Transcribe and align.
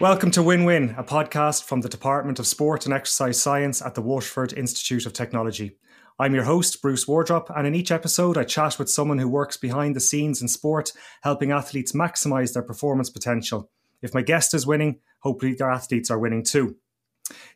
Welcome 0.00 0.30
to 0.30 0.42
Win 0.42 0.64
Win, 0.64 0.94
a 0.96 1.04
podcast 1.04 1.64
from 1.64 1.82
the 1.82 1.88
Department 1.90 2.38
of 2.38 2.46
Sport 2.46 2.86
and 2.86 2.94
Exercise 2.94 3.38
Science 3.38 3.82
at 3.82 3.94
the 3.94 4.00
Waterford 4.00 4.54
Institute 4.54 5.04
of 5.04 5.12
Technology. 5.12 5.76
I'm 6.18 6.34
your 6.34 6.44
host, 6.44 6.80
Bruce 6.80 7.06
Wardrop, 7.06 7.50
and 7.54 7.66
in 7.66 7.74
each 7.74 7.90
episode, 7.90 8.38
I 8.38 8.44
chat 8.44 8.78
with 8.78 8.88
someone 8.88 9.18
who 9.18 9.28
works 9.28 9.58
behind 9.58 9.94
the 9.94 10.00
scenes 10.00 10.40
in 10.40 10.48
sport, 10.48 10.94
helping 11.20 11.52
athletes 11.52 11.92
maximize 11.92 12.54
their 12.54 12.62
performance 12.62 13.10
potential. 13.10 13.70
If 14.00 14.14
my 14.14 14.22
guest 14.22 14.54
is 14.54 14.66
winning, 14.66 15.00
hopefully 15.18 15.52
their 15.52 15.70
athletes 15.70 16.10
are 16.10 16.18
winning 16.18 16.44
too. 16.44 16.76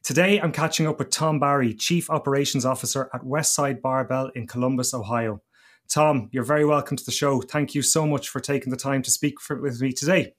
Today, 0.03 0.39
I'm 0.39 0.53
catching 0.53 0.87
up 0.87 0.99
with 0.99 1.09
Tom 1.09 1.41
Barry, 1.41 1.73
Chief 1.73 2.11
Operations 2.11 2.67
Officer 2.67 3.09
at 3.15 3.23
Westside 3.23 3.81
Barbell 3.81 4.31
in 4.35 4.47
Columbus, 4.47 4.93
Ohio. 4.93 5.41
Tom, 5.89 6.29
you're 6.31 6.45
very 6.45 6.67
welcome 6.67 6.99
to 6.99 7.05
the 7.07 7.11
show. 7.11 7.41
Thank 7.41 7.75
you 7.75 7.81
so 7.81 8.07
much 8.07 8.29
for 8.29 8.41
taking 8.41 8.71
the 8.71 8.77
time 8.77 9.01
to 9.01 9.11
speak 9.11 9.41
for, 9.41 9.59
with 9.59 9.81
me 9.81 9.93
today. 9.93 10.35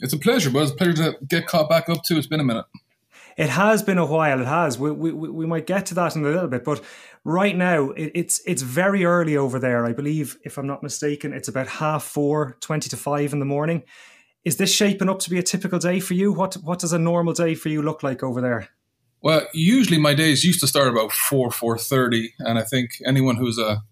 It's 0.00 0.12
a 0.12 0.18
pleasure, 0.18 0.50
but 0.50 0.62
it's 0.62 0.72
a 0.72 0.76
pleasure 0.76 0.94
to 0.94 1.18
get 1.26 1.46
caught 1.46 1.68
back 1.68 1.88
up 1.88 2.02
too. 2.04 2.16
It's 2.16 2.26
been 2.26 2.40
a 2.40 2.44
minute. 2.44 2.66
It 3.36 3.48
has 3.48 3.82
been 3.82 3.98
a 3.98 4.06
while. 4.06 4.40
It 4.40 4.46
has. 4.46 4.78
We, 4.78 4.90
we, 4.90 5.12
we 5.12 5.46
might 5.46 5.66
get 5.66 5.86
to 5.86 5.94
that 5.94 6.16
in 6.16 6.24
a 6.24 6.28
little 6.28 6.48
bit, 6.48 6.64
but 6.64 6.82
right 7.24 7.56
now 7.56 7.90
it, 7.90 8.12
it's 8.14 8.42
it's 8.46 8.62
very 8.62 9.04
early 9.04 9.36
over 9.36 9.58
there. 9.58 9.86
I 9.86 9.92
believe, 9.92 10.36
if 10.44 10.58
I'm 10.58 10.66
not 10.66 10.82
mistaken, 10.82 11.32
it's 11.32 11.48
about 11.48 11.68
half 11.68 12.04
four, 12.04 12.56
20 12.60 12.88
to 12.90 12.96
five 12.96 13.32
in 13.32 13.38
the 13.38 13.44
morning. 13.44 13.84
Is 14.44 14.56
this 14.56 14.74
shaping 14.74 15.08
up 15.08 15.18
to 15.20 15.30
be 15.30 15.38
a 15.38 15.42
typical 15.42 15.78
day 15.78 16.00
for 16.00 16.14
you? 16.14 16.32
What 16.32 16.54
what 16.54 16.78
does 16.78 16.92
a 16.92 16.98
normal 16.98 17.32
day 17.32 17.54
for 17.54 17.68
you 17.68 17.82
look 17.82 18.02
like 18.02 18.22
over 18.22 18.40
there? 18.40 18.68
Well, 19.22 19.46
usually 19.52 19.98
my 19.98 20.14
days 20.14 20.44
used 20.44 20.60
to 20.60 20.66
start 20.66 20.88
about 20.88 21.12
four 21.12 21.50
four 21.50 21.76
thirty, 21.78 22.34
and 22.38 22.58
I 22.58 22.62
think 22.62 22.90
anyone 23.06 23.36
who's 23.36 23.58
a 23.58 23.82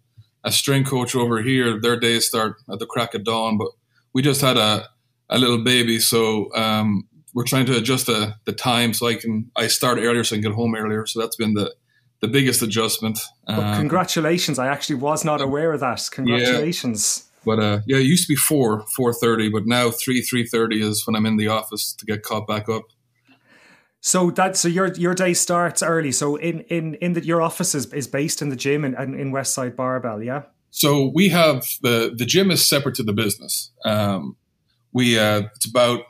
a 0.44 0.52
strength 0.52 0.90
coach 0.90 1.14
over 1.14 1.42
here, 1.42 1.80
their 1.80 1.98
days 1.98 2.26
start 2.26 2.56
at 2.70 2.78
the 2.78 2.86
crack 2.86 3.14
of 3.14 3.24
dawn. 3.24 3.58
But 3.58 3.68
we 4.12 4.22
just 4.22 4.40
had 4.40 4.56
a 4.56 4.88
a 5.30 5.38
little 5.38 5.62
baby, 5.62 5.98
so 5.98 6.54
um, 6.54 7.08
we're 7.34 7.44
trying 7.44 7.66
to 7.66 7.76
adjust 7.76 8.06
the, 8.06 8.34
the 8.44 8.52
time 8.52 8.94
so 8.94 9.06
I 9.06 9.14
can 9.14 9.50
I 9.56 9.66
start 9.66 9.98
earlier 9.98 10.24
so 10.24 10.34
I 10.34 10.38
can 10.38 10.50
get 10.50 10.54
home 10.54 10.74
earlier. 10.74 11.06
So 11.06 11.20
that's 11.20 11.36
been 11.36 11.54
the 11.54 11.74
the 12.20 12.28
biggest 12.28 12.62
adjustment. 12.62 13.18
Well, 13.46 13.60
um, 13.60 13.76
congratulations! 13.76 14.58
I 14.58 14.66
actually 14.68 14.96
was 14.96 15.24
not 15.24 15.40
aware 15.40 15.72
of 15.72 15.80
that. 15.80 16.08
Congratulations. 16.10 17.24
Yeah. 17.24 17.24
But 17.44 17.60
uh, 17.60 17.80
yeah, 17.86 17.98
it 17.98 18.06
used 18.06 18.26
to 18.26 18.32
be 18.32 18.36
four 18.36 18.84
four 18.96 19.12
thirty, 19.12 19.48
but 19.48 19.66
now 19.66 19.90
three 19.90 20.22
three 20.22 20.46
thirty 20.46 20.82
is 20.82 21.06
when 21.06 21.14
I'm 21.14 21.26
in 21.26 21.36
the 21.36 21.48
office 21.48 21.94
to 21.94 22.04
get 22.04 22.22
caught 22.22 22.46
back 22.46 22.68
up. 22.68 22.82
So 24.00 24.30
that 24.32 24.56
so 24.56 24.68
your 24.68 24.92
your 24.94 25.14
day 25.14 25.34
starts 25.34 25.82
early. 25.82 26.12
So 26.12 26.36
in 26.36 26.60
in 26.62 26.94
in 26.94 27.12
that 27.14 27.24
your 27.24 27.42
office 27.42 27.74
is, 27.74 27.92
is 27.92 28.06
based 28.06 28.42
in 28.42 28.48
the 28.48 28.56
gym 28.56 28.84
in, 28.84 28.94
in 28.94 29.32
Westside 29.32 29.76
Barbell, 29.76 30.22
yeah. 30.22 30.42
So 30.70 31.10
we 31.14 31.30
have 31.30 31.64
the 31.82 32.14
the 32.16 32.24
gym 32.24 32.50
is 32.50 32.66
separate 32.66 32.94
to 32.96 33.02
the 33.02 33.12
business. 33.12 33.72
Um, 33.84 34.36
we 34.92 35.18
uh, 35.18 35.42
it's 35.54 35.68
about 35.68 36.02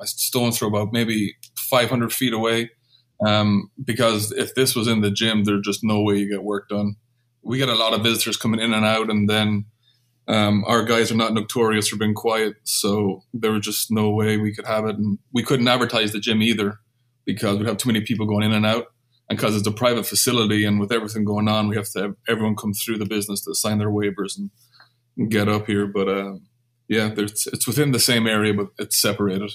a 0.00 0.06
stone's 0.06 0.58
throw 0.58 0.68
about 0.68 0.92
maybe 0.92 1.34
500 1.70 2.12
feet 2.12 2.32
away. 2.32 2.70
Um, 3.24 3.70
because 3.82 4.32
if 4.32 4.54
this 4.54 4.76
was 4.76 4.88
in 4.88 5.00
the 5.00 5.10
gym, 5.10 5.44
there's 5.44 5.64
just 5.64 5.82
no 5.82 6.02
way 6.02 6.16
you 6.16 6.30
get 6.30 6.42
work 6.42 6.68
done. 6.68 6.96
We 7.42 7.58
get 7.58 7.68
a 7.68 7.74
lot 7.74 7.94
of 7.94 8.02
visitors 8.02 8.36
coming 8.36 8.60
in 8.60 8.74
and 8.74 8.84
out, 8.84 9.08
and 9.08 9.28
then 9.28 9.66
um, 10.28 10.64
our 10.66 10.84
guys 10.84 11.10
are 11.10 11.16
not 11.16 11.32
notorious 11.32 11.88
for 11.88 11.96
being 11.96 12.14
quiet, 12.14 12.56
so 12.64 13.22
there 13.32 13.52
was 13.52 13.64
just 13.64 13.90
no 13.90 14.10
way 14.10 14.36
we 14.36 14.54
could 14.54 14.66
have 14.66 14.84
it, 14.84 14.96
and 14.96 15.18
we 15.32 15.42
couldn't 15.42 15.68
advertise 15.68 16.12
the 16.12 16.20
gym 16.20 16.42
either 16.42 16.78
because 17.24 17.58
we'd 17.58 17.68
have 17.68 17.78
too 17.78 17.88
many 17.88 18.02
people 18.02 18.26
going 18.26 18.44
in 18.44 18.52
and 18.52 18.66
out. 18.66 18.86
And 19.28 19.38
because 19.38 19.56
it's 19.56 19.66
a 19.66 19.72
private 19.72 20.06
facility, 20.06 20.64
and 20.64 20.78
with 20.78 20.92
everything 20.92 21.24
going 21.24 21.48
on, 21.48 21.68
we 21.68 21.76
have 21.76 21.90
to 21.92 22.02
have 22.02 22.14
everyone 22.28 22.56
come 22.56 22.74
through 22.74 22.98
the 22.98 23.06
business 23.06 23.44
to 23.44 23.54
sign 23.54 23.78
their 23.78 23.90
waivers 23.90 24.36
and, 24.36 24.50
and 25.16 25.30
get 25.30 25.48
up 25.48 25.66
here. 25.66 25.86
But 25.86 26.08
uh, 26.08 26.34
yeah, 26.88 27.10
it's 27.16 27.66
within 27.66 27.92
the 27.92 27.98
same 27.98 28.26
area, 28.26 28.54
but 28.54 28.68
it's 28.78 29.00
separated. 29.00 29.52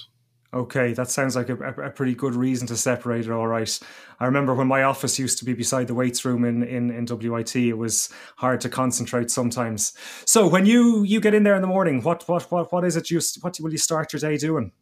Okay, 0.53 0.91
that 0.93 1.09
sounds 1.09 1.37
like 1.37 1.47
a, 1.47 1.55
a, 1.55 1.89
pretty 1.91 2.13
good 2.13 2.35
reason 2.35 2.67
to 2.67 2.75
separate 2.75 3.25
it. 3.25 3.31
All 3.31 3.47
right. 3.47 3.79
I 4.19 4.25
remember 4.25 4.53
when 4.53 4.67
my 4.67 4.83
office 4.83 5.17
used 5.17 5.37
to 5.37 5.45
be 5.45 5.53
beside 5.53 5.87
the 5.87 5.93
weights 5.93 6.25
room 6.25 6.43
in, 6.43 6.61
in, 6.61 6.91
in 6.91 7.05
WIT, 7.09 7.55
it 7.55 7.77
was 7.77 8.09
hard 8.35 8.59
to 8.61 8.69
concentrate 8.69 9.31
sometimes. 9.31 9.93
So 10.25 10.49
when 10.49 10.65
you, 10.65 11.03
you 11.03 11.21
get 11.21 11.33
in 11.33 11.43
there 11.43 11.55
in 11.55 11.61
the 11.61 11.69
morning, 11.69 12.01
what, 12.01 12.27
what, 12.27 12.51
what, 12.51 12.73
what 12.73 12.83
is 12.83 12.97
it 12.97 13.09
you, 13.09 13.21
what 13.39 13.57
will 13.61 13.71
you 13.71 13.77
start 13.77 14.11
your 14.11 14.19
day 14.19 14.35
doing? 14.35 14.73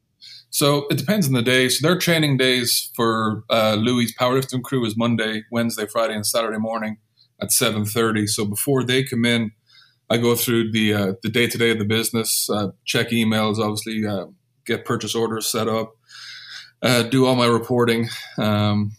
So 0.50 0.88
it 0.90 0.98
depends 0.98 1.28
on 1.28 1.34
the 1.34 1.44
day. 1.44 1.70
So 1.70 1.88
their 1.88 2.00
training 2.00 2.38
days 2.38 2.92
for 2.96 3.44
uh, 3.52 3.76
Louis' 3.76 4.16
powerlifting 4.16 4.64
crew 4.64 4.84
is 4.86 4.98
Monday, 4.98 5.44
Wednesday, 5.52 5.86
Friday, 5.86 6.16
and 6.16 6.26
Saturday 6.26 6.58
morning 6.58 6.98
at 7.40 7.50
7.30. 7.50 8.28
So 8.28 8.44
before 8.44 8.84
they 8.84 9.04
come 9.04 9.24
in, 9.24 9.52
I 10.10 10.18
go 10.18 10.36
through 10.36 10.72
the 10.72 10.94
uh, 10.94 11.14
the 11.22 11.30
day 11.30 11.48
to 11.48 11.58
day 11.58 11.72
of 11.72 11.80
the 11.80 11.86
business, 11.86 12.50
uh, 12.50 12.70
check 12.86 13.10
emails, 13.10 13.60
obviously, 13.60 14.06
uh, 14.06 14.26
get 14.66 14.86
purchase 14.86 15.16
orders 15.16 15.48
set 15.48 15.68
up, 15.68 15.96
uh, 16.82 17.04
do 17.04 17.26
all 17.26 17.36
my 17.36 17.46
reporting, 17.46 18.10
um, 18.38 18.92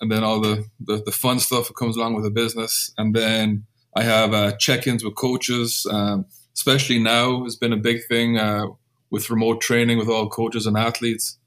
and 0.00 0.10
then 0.10 0.24
all 0.24 0.40
the, 0.40 0.64
the, 0.80 1.02
the 1.04 1.12
fun 1.12 1.38
stuff 1.38 1.68
that 1.68 1.76
comes 1.76 1.96
along 1.96 2.14
with 2.14 2.24
the 2.24 2.30
business. 2.30 2.92
And 2.98 3.14
then 3.14 3.64
I 3.96 4.02
have 4.02 4.34
uh, 4.34 4.52
check 4.56 4.86
ins 4.86 5.04
with 5.04 5.14
coaches, 5.14 5.86
um, 5.90 6.26
especially 6.54 6.98
now 6.98 7.44
has 7.44 7.56
been 7.56 7.72
a 7.72 7.78
big 7.78 8.00
thing 8.08 8.38
uh, 8.38 8.66
with 9.10 9.30
remote 9.30 9.60
training 9.60 9.98
with 9.98 10.08
all 10.08 10.28
coaches 10.28 10.66
and 10.66 10.76
athletes. 10.76 11.38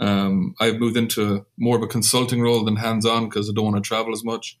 Um, 0.00 0.54
I've 0.60 0.80
moved 0.80 0.96
into 0.96 1.46
more 1.58 1.76
of 1.76 1.82
a 1.82 1.86
consulting 1.86 2.42
role 2.42 2.64
than 2.64 2.76
hands 2.76 3.06
on 3.06 3.28
because 3.28 3.48
I 3.48 3.52
don't 3.54 3.72
want 3.72 3.76
to 3.76 3.88
travel 3.88 4.12
as 4.12 4.24
much. 4.24 4.58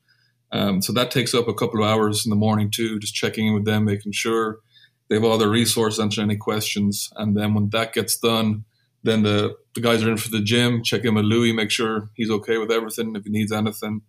Um, 0.52 0.82
so 0.82 0.92
that 0.92 1.10
takes 1.10 1.34
up 1.34 1.48
a 1.48 1.54
couple 1.54 1.82
of 1.82 1.88
hours 1.88 2.26
in 2.26 2.30
the 2.30 2.36
morning 2.36 2.70
too, 2.70 2.98
just 2.98 3.14
checking 3.14 3.48
in 3.48 3.54
with 3.54 3.64
them, 3.64 3.84
making 3.84 4.12
sure 4.12 4.58
they 5.08 5.16
have 5.16 5.24
all 5.24 5.38
their 5.38 5.48
resources, 5.48 5.98
answering 5.98 6.30
any 6.30 6.38
questions. 6.38 7.10
And 7.16 7.36
then 7.36 7.54
when 7.54 7.70
that 7.70 7.92
gets 7.92 8.18
done, 8.18 8.64
then 9.02 9.22
the, 9.22 9.56
the 9.74 9.80
guys 9.80 10.02
are 10.02 10.10
in 10.10 10.16
for 10.16 10.28
the 10.28 10.42
gym, 10.42 10.82
check 10.82 11.04
in 11.04 11.14
with 11.14 11.24
Louis, 11.24 11.52
make 11.52 11.70
sure 11.70 12.10
he's 12.14 12.30
okay 12.30 12.58
with 12.58 12.70
everything, 12.70 13.16
if 13.16 13.24
he 13.24 13.30
needs 13.30 13.50
anything. 13.50 14.02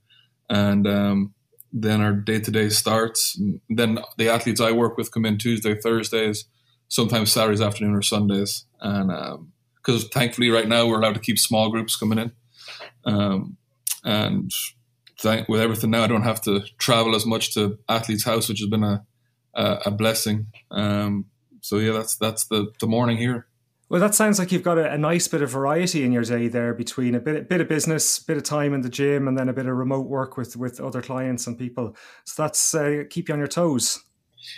And 0.49 0.85
um, 0.85 1.33
then 1.71 2.01
our 2.01 2.13
day 2.13 2.39
to 2.39 2.51
day 2.51 2.69
starts. 2.69 3.37
And 3.37 3.59
then 3.69 3.99
the 4.17 4.29
athletes 4.29 4.61
I 4.61 4.71
work 4.71 4.97
with 4.97 5.11
come 5.11 5.25
in 5.25 5.37
Tuesday, 5.37 5.75
Thursdays, 5.75 6.45
sometimes 6.89 7.31
Saturdays 7.31 7.61
afternoon 7.61 7.95
or 7.95 8.01
Sundays. 8.01 8.65
And 8.81 9.09
because 9.77 10.03
um, 10.03 10.09
thankfully 10.09 10.49
right 10.49 10.67
now 10.67 10.85
we're 10.85 10.99
allowed 10.99 11.15
to 11.15 11.19
keep 11.19 11.39
small 11.39 11.71
groups 11.71 11.95
coming 11.95 12.19
in. 12.19 12.31
Um, 13.05 13.57
and 14.03 14.51
with 15.24 15.62
everything 15.62 15.91
now, 15.91 16.03
I 16.03 16.07
don't 16.07 16.24
have 16.24 16.41
to 16.41 16.62
travel 16.78 17.16
as 17.16 17.25
much 17.25 17.53
to 17.53 17.78
athlete's 17.88 18.24
house, 18.24 18.50
which 18.50 18.59
has 18.59 18.69
been 18.69 18.84
a 18.84 19.06
a, 19.53 19.79
a 19.85 19.91
blessing. 19.91 20.47
Um, 20.72 21.25
so 21.62 21.78
yeah, 21.78 21.94
that's 21.94 22.16
that's 22.18 22.46
the 22.46 22.72
the 22.79 22.88
morning 22.88 23.18
here. 23.18 23.47
Well, 23.90 24.02
that 24.02 24.16
sounds 24.16 24.40
like 24.40 24.52
you've 24.52 24.63
got 24.63 24.79
a, 24.79 24.94
a, 24.94 24.97
nice 24.97 25.28
bit 25.28 25.44
of 25.44 25.52
variety 25.52 26.03
in 26.03 26.12
your 26.12 26.23
day 26.23 26.47
there 26.47 26.73
between 26.73 27.13
a 27.13 27.19
bit, 27.19 27.35
a 27.35 27.41
bit 27.41 27.62
of 27.62 27.68
business, 27.68 28.18
bit 28.18 28.38
of 28.38 28.44
time 28.44 28.73
in 28.73 28.81
the 28.81 28.90
gym, 28.90 29.28
and 29.28 29.38
then 29.38 29.50
a 29.50 29.53
bit 29.53 29.68
of 29.68 29.75
remote 29.75 30.07
work 30.07 30.35
with 30.35 30.57
with 30.57 30.79
other 30.79 31.02
clients 31.02 31.46
and 31.46 31.57
people. 31.57 31.96
So 32.25 32.44
that's 32.44 32.73
uh, 32.73 33.03
keep 33.09 33.28
you 33.28 33.34
on 33.34 33.40
your 33.40 33.47
toes. 33.47 34.03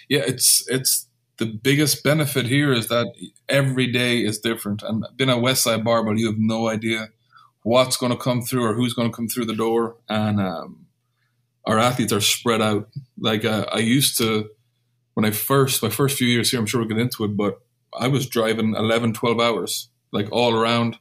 Yeah, 0.08 0.24
it's 0.26 0.66
it's 0.70 1.08
the 1.38 1.48
biggest 1.48 2.04
benefit 2.04 2.46
here 2.46 2.72
is 2.72 2.88
that 2.88 3.08
every 3.50 3.92
day 3.92 4.20
is 4.20 4.40
different. 4.40 4.82
And 4.84 5.06
being 5.18 5.30
at 5.30 5.38
Westside 5.38 5.84
Barbell, 5.84 6.18
you 6.18 6.28
have 6.28 6.40
no 6.40 6.70
idea 6.70 7.10
what's 7.66 7.98
going 7.98 8.12
to 8.12 8.18
come 8.18 8.44
through 8.44 8.64
or 8.64 8.76
who's 8.76 8.94
going 8.94 9.10
to 9.10 9.16
come 9.16 9.28
through 9.28 9.46
the 9.46 9.56
door. 9.56 9.98
And 10.08 10.40
um, 10.40 10.86
our 11.66 11.80
athletes 11.80 12.14
are 12.14 12.22
spread 12.22 12.62
out. 12.62 12.90
Like 13.18 13.44
uh, 13.44 13.66
I 13.74 13.80
used 13.80 14.20
to, 14.20 14.52
when 15.16 15.26
I 15.26 15.32
first, 15.32 15.82
my 15.82 15.90
first 15.90 16.16
few 16.16 16.28
years 16.28 16.52
here, 16.52 16.60
I'm 16.60 16.68
sure 16.68 16.80
we'll 16.80 16.88
get 16.88 17.00
into 17.00 17.24
it, 17.24 17.36
but 17.36 17.58
I 18.00 18.08
was 18.08 18.28
driving 18.28 18.76
11, 18.76 19.14
12 19.14 19.40
hours, 19.40 19.90
like 20.12 20.32
all 20.32 20.54
around 20.54 21.00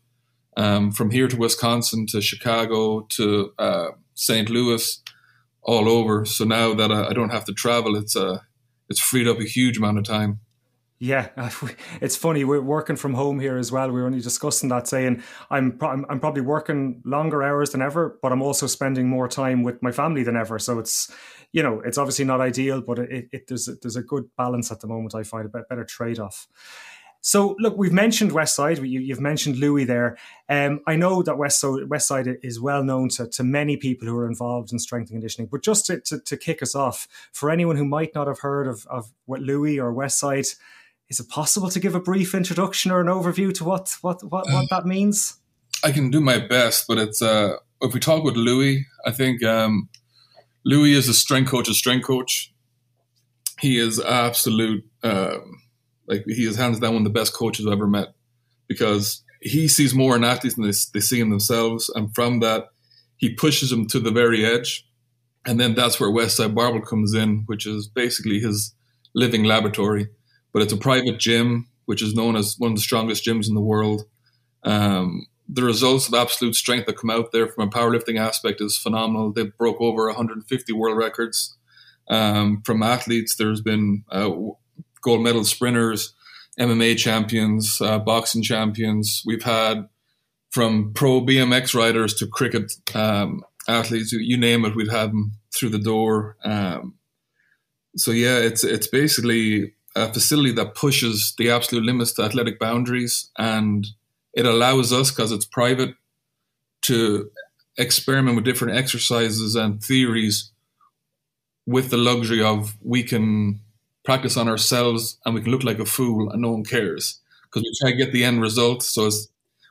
um, 0.57 0.91
from 0.91 1.11
here 1.11 1.29
to 1.29 1.37
Wisconsin 1.37 2.07
to 2.07 2.23
Chicago 2.23 3.03
to 3.11 3.53
uh, 3.59 3.89
St. 4.15 4.49
Louis, 4.49 5.03
all 5.63 5.87
over. 5.87 6.25
So 6.25 6.45
now 6.45 6.73
that 6.73 6.91
I, 6.91 7.09
I 7.09 7.13
don't 7.13 7.31
have 7.31 7.45
to 7.45 7.53
travel, 7.53 7.95
it's, 7.95 8.17
uh, 8.17 8.39
it's 8.89 9.01
freed 9.01 9.29
up 9.29 9.39
a 9.39 9.45
huge 9.45 9.77
amount 9.77 9.99
of 9.99 10.05
time. 10.05 10.41
Yeah, 11.05 11.29
it's 12.01 12.17
funny. 12.17 12.45
We're 12.45 12.63
working 12.63 12.97
from 12.97 13.13
home 13.13 13.39
here 13.39 13.59
as 13.59 13.71
well. 13.71 13.91
We 13.91 14.01
were 14.01 14.07
only 14.07 14.23
discussing 14.23 14.71
that, 14.71 14.89
saying 14.89 15.23
I'm 15.51 15.77
I'm, 15.83 16.07
I'm 16.09 16.19
probably 16.19 16.41
working 16.41 17.03
longer 17.05 17.43
hours 17.43 17.73
than 17.73 17.83
ever, 17.83 18.19
but 18.23 18.33
I'm 18.33 18.41
also 18.41 18.67
spending 18.67 19.07
more 19.07 19.29
time 19.29 19.63
with 19.63 19.83
my 19.83 19.93
family 19.93 20.23
than 20.23 20.35
ever. 20.35 20.59
So 20.59 20.79
it's 20.79 21.15
you 21.53 21.63
know 21.63 21.83
it's 21.85 21.99
obviously 21.99 22.25
not 22.25 22.41
ideal, 22.41 22.81
but 22.81 22.99
it, 23.01 23.29
it 23.33 23.49
there's 23.49 23.69
a, 23.69 23.75
there's 23.83 23.97
a 23.97 24.03
good 24.03 24.31
balance 24.39 24.73
at 24.73 24.81
the 24.81 24.87
moment. 24.87 25.15
I 25.15 25.25
find 25.25 25.45
a 25.45 25.63
better 25.69 25.85
trade 25.85 26.19
off. 26.19 26.49
So 27.21 27.55
look, 27.59 27.77
we've 27.77 27.93
mentioned 27.93 28.33
Westside. 28.33 28.87
You, 28.89 29.15
have 29.15 29.21
mentioned 29.21 29.57
Louis 29.57 29.85
there. 29.85 30.17
Um, 30.49 30.81
I 30.87 30.97
know 30.97 31.23
that 31.23 31.37
West 31.37 31.63
Westside 31.63 32.37
is 32.43 32.61
well 32.61 32.83
known 32.83 33.11
to, 33.11 33.27
to 33.29 33.45
many 33.45 33.77
people 33.77 34.09
who 34.09 34.17
are 34.17 34.29
involved 34.29 34.73
in 34.73 34.79
strength 34.79 35.11
and 35.11 35.17
conditioning. 35.17 35.49
But 35.51 35.63
just 35.63 35.85
to, 35.87 36.01
to, 36.01 36.21
to 36.21 36.37
kick 36.39 36.63
us 36.63 36.75
off, 36.75 37.09
for 37.33 37.51
anyone 37.51 37.77
who 37.77 37.87
might 37.87 38.15
not 38.15 38.27
have 38.27 38.41
heard 38.41 38.67
of, 38.67 38.87
of 38.91 39.11
what 39.25 39.41
Louis 39.41 39.79
or 39.79 39.93
Westside, 39.93 40.55
is 41.09 41.21
it 41.21 41.29
possible 41.29 41.71
to 41.71 41.81
give 41.81 41.95
a 41.95 42.01
brief 42.01 42.35
introduction 42.35 42.91
or 42.91 43.01
an 43.01 43.07
overview 43.07 43.53
to 43.55 43.65
what 43.65 43.97
what 44.01 44.23
what, 44.25 44.47
what 44.51 44.69
that 44.71 44.87
means? 44.87 45.39
I 45.83 45.93
can 45.93 46.11
do 46.11 46.21
my 46.21 46.39
best, 46.39 46.87
but 46.89 46.99
it's 46.99 47.21
uh, 47.21 47.57
if 47.81 47.93
we 47.93 48.01
talk 48.01 48.25
with 48.25 48.37
Louis, 48.37 48.87
I 49.05 49.11
think 49.11 49.45
um, 49.45 49.89
Louis 50.65 50.95
is 50.95 51.09
a 51.09 51.15
strength 51.15 51.51
coach, 51.51 51.69
a 51.69 51.75
strength 51.75 52.07
coach. 52.07 52.53
He 53.61 53.79
is 53.79 54.01
absolute, 54.01 54.85
um, 55.03 55.63
like 56.07 56.25
he 56.27 56.47
is 56.47 56.57
hands 56.57 56.81
down 56.81 56.95
one 56.95 57.07
of 57.07 57.13
the 57.13 57.19
best 57.19 57.35
coaches 57.35 57.67
I've 57.67 57.75
ever 57.75 57.87
met 57.87 58.15
because 58.67 59.23
he 59.41 59.69
sees 59.69 59.95
more 59.95 60.17
in 60.17 60.25
athletes 60.25 60.57
than 60.57 60.65
they, 60.65 60.73
they 60.95 61.01
see 61.01 61.21
in 61.21 61.29
themselves, 61.31 61.91
and 61.95 62.15
from 62.15 62.41
that, 62.41 62.69
he 63.17 63.35
pushes 63.35 63.71
them 63.71 63.87
to 63.89 64.01
the 64.01 64.11
very 64.11 64.45
edge, 64.45 64.89
and 65.47 65.61
then 65.61 65.75
that's 65.75 66.01
where 66.01 66.11
Westside 66.11 66.55
Barbell 66.55 66.81
comes 66.81 67.15
in, 67.15 67.45
which 67.47 67.67
is 67.67 67.87
basically 67.87 68.41
his 68.41 68.75
living 69.15 69.45
laboratory. 69.45 70.09
But 70.55 70.63
it's 70.63 70.73
a 70.73 70.79
private 70.79 71.19
gym, 71.19 71.69
which 71.85 72.01
is 72.01 72.15
known 72.15 72.37
as 72.37 72.55
one 72.57 72.71
of 72.71 72.77
the 72.77 72.83
strongest 72.83 73.27
gyms 73.27 73.47
in 73.47 73.55
the 73.55 73.61
world. 73.61 74.05
Um, 74.63 75.27
the 75.47 75.63
results 75.63 76.09
of 76.09 76.15
absolute 76.15 76.55
strength 76.55 76.87
that 76.87 76.97
come 76.97 77.11
out 77.11 77.33
there 77.33 77.47
from 77.47 77.69
a 77.69 77.71
powerlifting 77.71 78.19
aspect 78.19 78.63
is 78.63 78.79
phenomenal. 78.79 79.33
They 79.33 79.45
broke 79.45 79.81
over 79.81 80.07
150 80.07 80.73
world 80.73 80.97
records. 80.97 81.57
Um, 82.09 82.63
from 82.65 82.83
athletes, 82.83 83.37
there's 83.37 83.61
been 83.61 84.05
uh, 84.11 84.31
gold 85.03 85.23
medal 85.23 85.45
sprinters, 85.45 86.15
MMA 86.59 86.97
champions, 86.97 87.81
uh, 87.81 87.99
boxing 87.99 88.43
champions. 88.43 89.23
We've 89.27 89.43
had 89.43 89.89
from 90.51 90.93
pro 90.95 91.21
BMX 91.21 91.75
riders 91.75 92.15
to 92.15 92.27
cricket 92.29 92.73
um, 92.95 93.43
athletes, 93.69 94.13
you 94.13 94.37
name 94.37 94.65
it, 94.65 94.77
we've 94.77 94.91
had 94.91 95.11
them 95.11 95.33
through 95.55 95.71
the 95.71 95.79
door. 95.79 96.37
Um, 96.45 96.95
so 97.97 98.13
yeah, 98.13 98.39
it's 98.39 98.65
it's 98.65 98.87
basically 98.87 99.75
a 99.95 100.13
facility 100.13 100.53
that 100.53 100.75
pushes 100.75 101.35
the 101.39 101.51
absolute 101.51 101.85
limits 101.85 102.13
to 102.13 102.23
athletic 102.23 102.59
boundaries, 102.59 103.31
and 103.39 103.87
it 104.33 104.47
allows 104.47 104.93
us 104.93 105.11
because 105.11 105.33
it's 105.33 105.47
private 105.47 105.95
to 106.83 107.31
experiment 107.79 108.37
with 108.37 108.45
different 108.45 108.77
exercises 108.77 109.55
and 109.55 109.83
theories 109.83 110.51
with 111.67 111.91
the 111.91 111.97
luxury 111.97 112.43
of 112.43 112.77
we 112.83 113.03
can 113.03 113.61
practice 114.05 114.37
on 114.37 114.49
ourselves 114.49 115.19
and 115.25 115.35
we 115.35 115.41
can 115.41 115.51
look 115.51 115.65
like 115.65 115.79
a 115.79 115.85
fool 115.87 116.31
and 116.31 116.43
no 116.43 116.53
one 116.53 116.65
cares 116.65 117.21
because 117.45 117.63
we 117.63 117.73
try 117.81 117.91
to 117.91 117.97
get 117.97 118.13
the 118.13 118.25
end 118.25 118.41
result. 118.41 118.83
So 118.83 119.11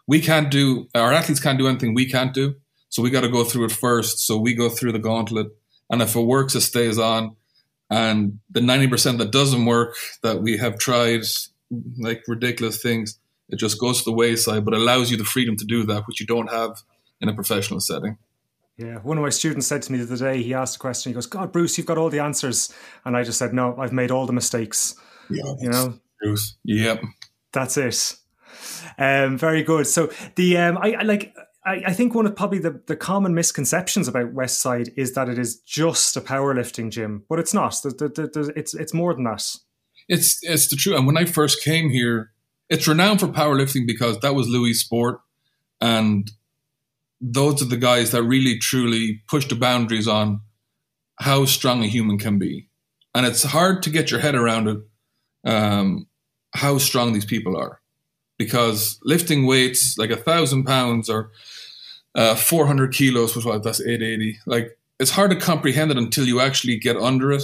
we 0.07 0.19
can't 0.19 0.49
do 0.49 0.87
our 0.95 1.13
athletes 1.13 1.39
can't 1.39 1.59
do 1.59 1.67
anything 1.67 1.93
we 1.93 2.09
can't 2.09 2.33
do. 2.33 2.55
So 2.89 3.01
we 3.01 3.09
got 3.09 3.21
to 3.21 3.29
go 3.29 3.43
through 3.43 3.65
it 3.65 3.71
first. 3.71 4.19
So 4.19 4.37
we 4.37 4.53
go 4.53 4.69
through 4.69 4.91
the 4.91 4.99
gauntlet, 4.99 5.47
and 5.89 6.01
if 6.01 6.15
it 6.15 6.21
works, 6.21 6.55
it 6.55 6.61
stays 6.61 6.99
on. 6.99 7.35
And 7.89 8.39
the 8.49 8.61
ninety 8.61 8.87
percent 8.87 9.17
that 9.19 9.31
doesn't 9.31 9.65
work, 9.65 9.95
that 10.21 10.41
we 10.41 10.57
have 10.57 10.77
tried 10.77 11.21
like 11.97 12.23
ridiculous 12.27 12.81
things, 12.81 13.19
it 13.49 13.57
just 13.57 13.79
goes 13.79 13.99
to 13.99 14.05
the 14.05 14.15
wayside. 14.15 14.65
But 14.65 14.73
allows 14.73 15.11
you 15.11 15.17
the 15.17 15.23
freedom 15.23 15.55
to 15.57 15.65
do 15.65 15.83
that, 15.85 16.03
which 16.07 16.19
you 16.19 16.25
don't 16.25 16.51
have 16.51 16.81
in 17.21 17.29
a 17.29 17.33
professional 17.33 17.79
setting. 17.79 18.17
Yeah, 18.77 18.97
one 18.97 19.17
of 19.17 19.23
my 19.23 19.29
students 19.29 19.67
said 19.67 19.83
to 19.83 19.91
me 19.91 19.99
the 19.99 20.11
other 20.11 20.17
day, 20.17 20.41
he 20.41 20.53
asked 20.53 20.77
a 20.77 20.79
question, 20.79 21.11
he 21.11 21.13
goes, 21.13 21.27
God, 21.27 21.51
Bruce, 21.51 21.77
you've 21.77 21.85
got 21.85 21.99
all 21.99 22.09
the 22.09 22.19
answers. 22.19 22.73
And 23.05 23.15
I 23.15 23.23
just 23.23 23.37
said, 23.37 23.53
No, 23.53 23.75
I've 23.77 23.93
made 23.93 24.09
all 24.09 24.25
the 24.25 24.33
mistakes. 24.33 24.95
Yeah, 25.29 25.53
you 25.59 25.69
know? 25.69 25.99
Bruce. 26.21 26.55
Yep. 26.63 27.03
That's 27.51 27.77
it. 27.77 28.15
Um, 28.97 29.37
very 29.37 29.61
good. 29.63 29.85
So 29.87 30.11
the 30.35 30.57
um, 30.57 30.77
I, 30.79 30.93
I 30.93 31.01
like 31.03 31.35
I, 31.65 31.81
I, 31.87 31.93
think 31.93 32.13
one 32.13 32.25
of 32.25 32.35
probably 32.35 32.59
the, 32.59 32.81
the 32.87 32.95
common 32.95 33.33
misconceptions 33.33 34.07
about 34.07 34.33
Westside 34.33 34.93
is 34.97 35.13
that 35.13 35.29
it 35.29 35.39
is 35.39 35.57
just 35.61 36.17
a 36.17 36.21
powerlifting 36.21 36.91
gym, 36.91 37.23
but 37.29 37.39
it's 37.39 37.53
not. 37.53 37.73
The, 37.83 37.89
the, 37.89 38.27
the, 38.27 38.53
it's 38.55 38.73
it's 38.73 38.93
more 38.93 39.13
than 39.13 39.23
that. 39.23 39.43
It's 40.09 40.39
it's 40.41 40.67
the 40.67 40.75
truth. 40.75 40.97
And 40.97 41.07
when 41.07 41.17
I 41.17 41.25
first 41.25 41.63
came 41.63 41.89
here, 41.89 42.31
it's 42.69 42.87
renowned 42.87 43.21
for 43.21 43.27
powerlifting 43.27 43.87
because 43.87 44.19
that 44.19 44.35
was 44.35 44.47
Louis' 44.47 44.73
sport, 44.73 45.21
and 45.79 46.29
those 47.21 47.61
are 47.61 47.65
the 47.65 47.77
guys 47.77 48.11
that 48.11 48.23
really 48.23 48.59
truly 48.59 49.21
push 49.29 49.47
the 49.47 49.55
boundaries 49.55 50.07
on 50.07 50.41
how 51.19 51.45
strong 51.45 51.83
a 51.83 51.87
human 51.87 52.17
can 52.17 52.37
be. 52.37 52.69
And 53.15 53.25
it's 53.25 53.43
hard 53.43 53.83
to 53.83 53.89
get 53.89 54.11
your 54.11 54.19
head 54.19 54.35
around 54.35 54.67
it, 54.67 54.79
um, 55.45 56.07
how 56.53 56.77
strong 56.79 57.13
these 57.13 57.25
people 57.25 57.55
are. 57.55 57.79
Because 58.37 58.99
lifting 59.03 59.45
weights 59.45 59.97
like 59.97 60.09
a 60.09 60.17
thousand 60.17 60.63
pounds 60.65 61.09
or 61.09 61.31
uh, 62.15 62.35
400 62.35 62.93
kilos, 62.93 63.35
which 63.35 63.45
what 63.45 63.63
that's 63.63 63.81
880, 63.81 64.39
like 64.45 64.77
it's 64.99 65.11
hard 65.11 65.31
to 65.31 65.37
comprehend 65.37 65.91
it 65.91 65.97
until 65.97 66.25
you 66.25 66.39
actually 66.39 66.77
get 66.77 66.97
under 66.97 67.31
it, 67.31 67.43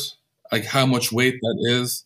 like 0.52 0.66
how 0.66 0.86
much 0.86 1.12
weight 1.12 1.40
that 1.42 1.66
is. 1.70 2.06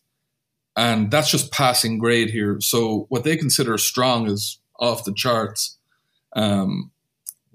And 0.76 1.10
that's 1.10 1.30
just 1.30 1.52
passing 1.52 1.98
grade 1.98 2.30
here. 2.30 2.60
So 2.60 3.06
what 3.08 3.24
they 3.24 3.36
consider 3.36 3.78
strong 3.78 4.28
is 4.28 4.58
off 4.78 5.04
the 5.04 5.14
charts. 5.14 5.78
Um, 6.34 6.90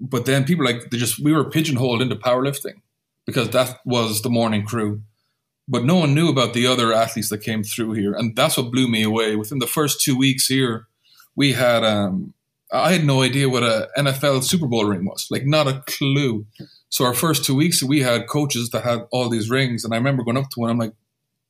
but 0.00 0.24
then 0.24 0.44
people 0.44 0.64
like 0.64 0.90
they 0.90 0.96
just 0.96 1.18
we 1.20 1.32
were 1.32 1.44
pigeonholed 1.44 2.00
into 2.00 2.16
powerlifting 2.16 2.80
because 3.26 3.50
that 3.50 3.80
was 3.84 4.22
the 4.22 4.30
morning 4.30 4.64
crew. 4.64 5.02
But 5.68 5.84
no 5.84 5.96
one 5.96 6.14
knew 6.14 6.28
about 6.28 6.54
the 6.54 6.66
other 6.66 6.92
athletes 6.92 7.28
that 7.28 7.42
came 7.42 7.62
through 7.62 7.92
here, 7.92 8.12
and 8.12 8.34
that's 8.34 8.56
what 8.56 8.72
blew 8.72 8.88
me 8.88 9.02
away. 9.02 9.36
Within 9.36 9.58
the 9.60 9.66
first 9.66 10.00
two 10.00 10.16
weeks 10.16 10.46
here, 10.46 10.88
we 11.40 11.54
had 11.54 11.82
um, 11.84 12.34
I 12.70 12.92
had 12.92 13.06
no 13.06 13.22
idea 13.22 13.48
what 13.48 13.62
a 13.62 13.88
NFL 13.96 14.44
Super 14.44 14.66
Bowl 14.66 14.84
ring 14.84 15.06
was, 15.06 15.26
like 15.30 15.46
not 15.46 15.66
a 15.66 15.82
clue. 15.86 16.44
So 16.90 17.06
our 17.06 17.14
first 17.14 17.46
two 17.46 17.54
weeks, 17.54 17.82
we 17.82 18.00
had 18.00 18.28
coaches 18.28 18.68
that 18.70 18.84
had 18.84 19.06
all 19.10 19.30
these 19.30 19.48
rings, 19.48 19.82
and 19.82 19.94
I 19.94 19.96
remember 19.96 20.22
going 20.22 20.36
up 20.36 20.50
to 20.50 20.60
one. 20.60 20.68
I'm 20.68 20.76
like, 20.76 20.92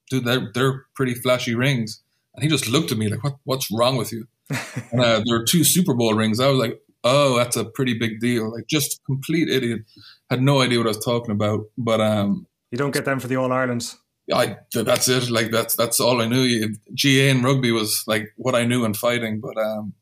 "Dude, 0.08 0.25
they're 0.25 0.48
they're 0.54 0.84
pretty 0.94 1.14
flashy 1.14 1.56
rings," 1.56 2.04
and 2.34 2.44
he 2.44 2.48
just 2.48 2.69
looked 2.69 2.92
at 2.92 2.98
me 2.98 3.08
like, 3.08 3.25
"What 3.25 3.34
what's 3.42 3.69
wrong 3.72 3.96
with 3.96 4.12
you?" 4.12 4.28
and 4.92 5.00
uh, 5.00 5.22
there 5.26 5.38
were 5.40 5.44
two 5.44 5.64
Super 5.64 5.94
Bowl 5.94 6.14
rings. 6.14 6.38
I 6.38 6.48
was 6.48 6.60
like, 6.60 6.81
oh, 7.02 7.37
that's 7.37 7.56
a 7.56 7.64
pretty 7.64 7.98
big 7.98 8.20
deal. 8.20 8.52
Like 8.52 8.69
just 8.69 9.00
complete 9.06 9.48
idiot. 9.48 9.81
Had 10.28 10.40
no 10.40 10.60
idea 10.60 10.78
what 10.78 10.87
I 10.87 10.94
was 10.94 11.04
talking 11.04 11.32
about. 11.32 11.62
But 11.76 12.00
um 12.00 12.46
You 12.70 12.78
don't 12.78 12.92
get 12.92 13.04
them 13.04 13.19
for 13.19 13.28
the 13.28 13.37
All 13.37 13.52
Ireland. 13.52 13.94
I 14.32 14.58
that's 14.72 15.08
it. 15.08 15.30
Like 15.30 15.50
that's 15.50 15.76
that's 15.76 16.00
all 16.00 16.20
I 16.20 16.26
knew. 16.26 16.68
GAA 16.94 17.30
and 17.30 17.44
rugby 17.44 17.72
was 17.72 18.04
like 18.06 18.32
what 18.36 18.54
I 18.54 18.64
knew 18.64 18.84
in 18.84 18.94
fighting. 18.94 19.40
But 19.40 19.56
um 19.58 19.94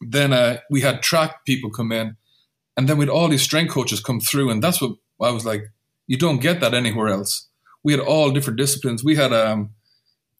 then 0.00 0.32
uh, 0.32 0.58
we 0.70 0.80
had 0.80 1.02
track 1.02 1.44
people 1.44 1.70
come 1.70 1.92
in 1.92 2.16
and 2.76 2.88
then 2.88 2.96
we'd 2.96 3.10
all 3.10 3.28
these 3.28 3.42
strength 3.42 3.72
coaches 3.72 4.00
come 4.00 4.18
through 4.18 4.50
and 4.50 4.62
that's 4.62 4.80
what 4.80 4.92
I 5.20 5.30
was 5.30 5.44
like, 5.44 5.64
you 6.06 6.16
don't 6.16 6.40
get 6.40 6.60
that 6.60 6.72
anywhere 6.72 7.08
else. 7.08 7.48
We 7.84 7.92
had 7.92 8.00
all 8.00 8.30
different 8.30 8.58
disciplines. 8.58 9.04
We 9.04 9.16
had 9.16 9.32
um 9.32 9.70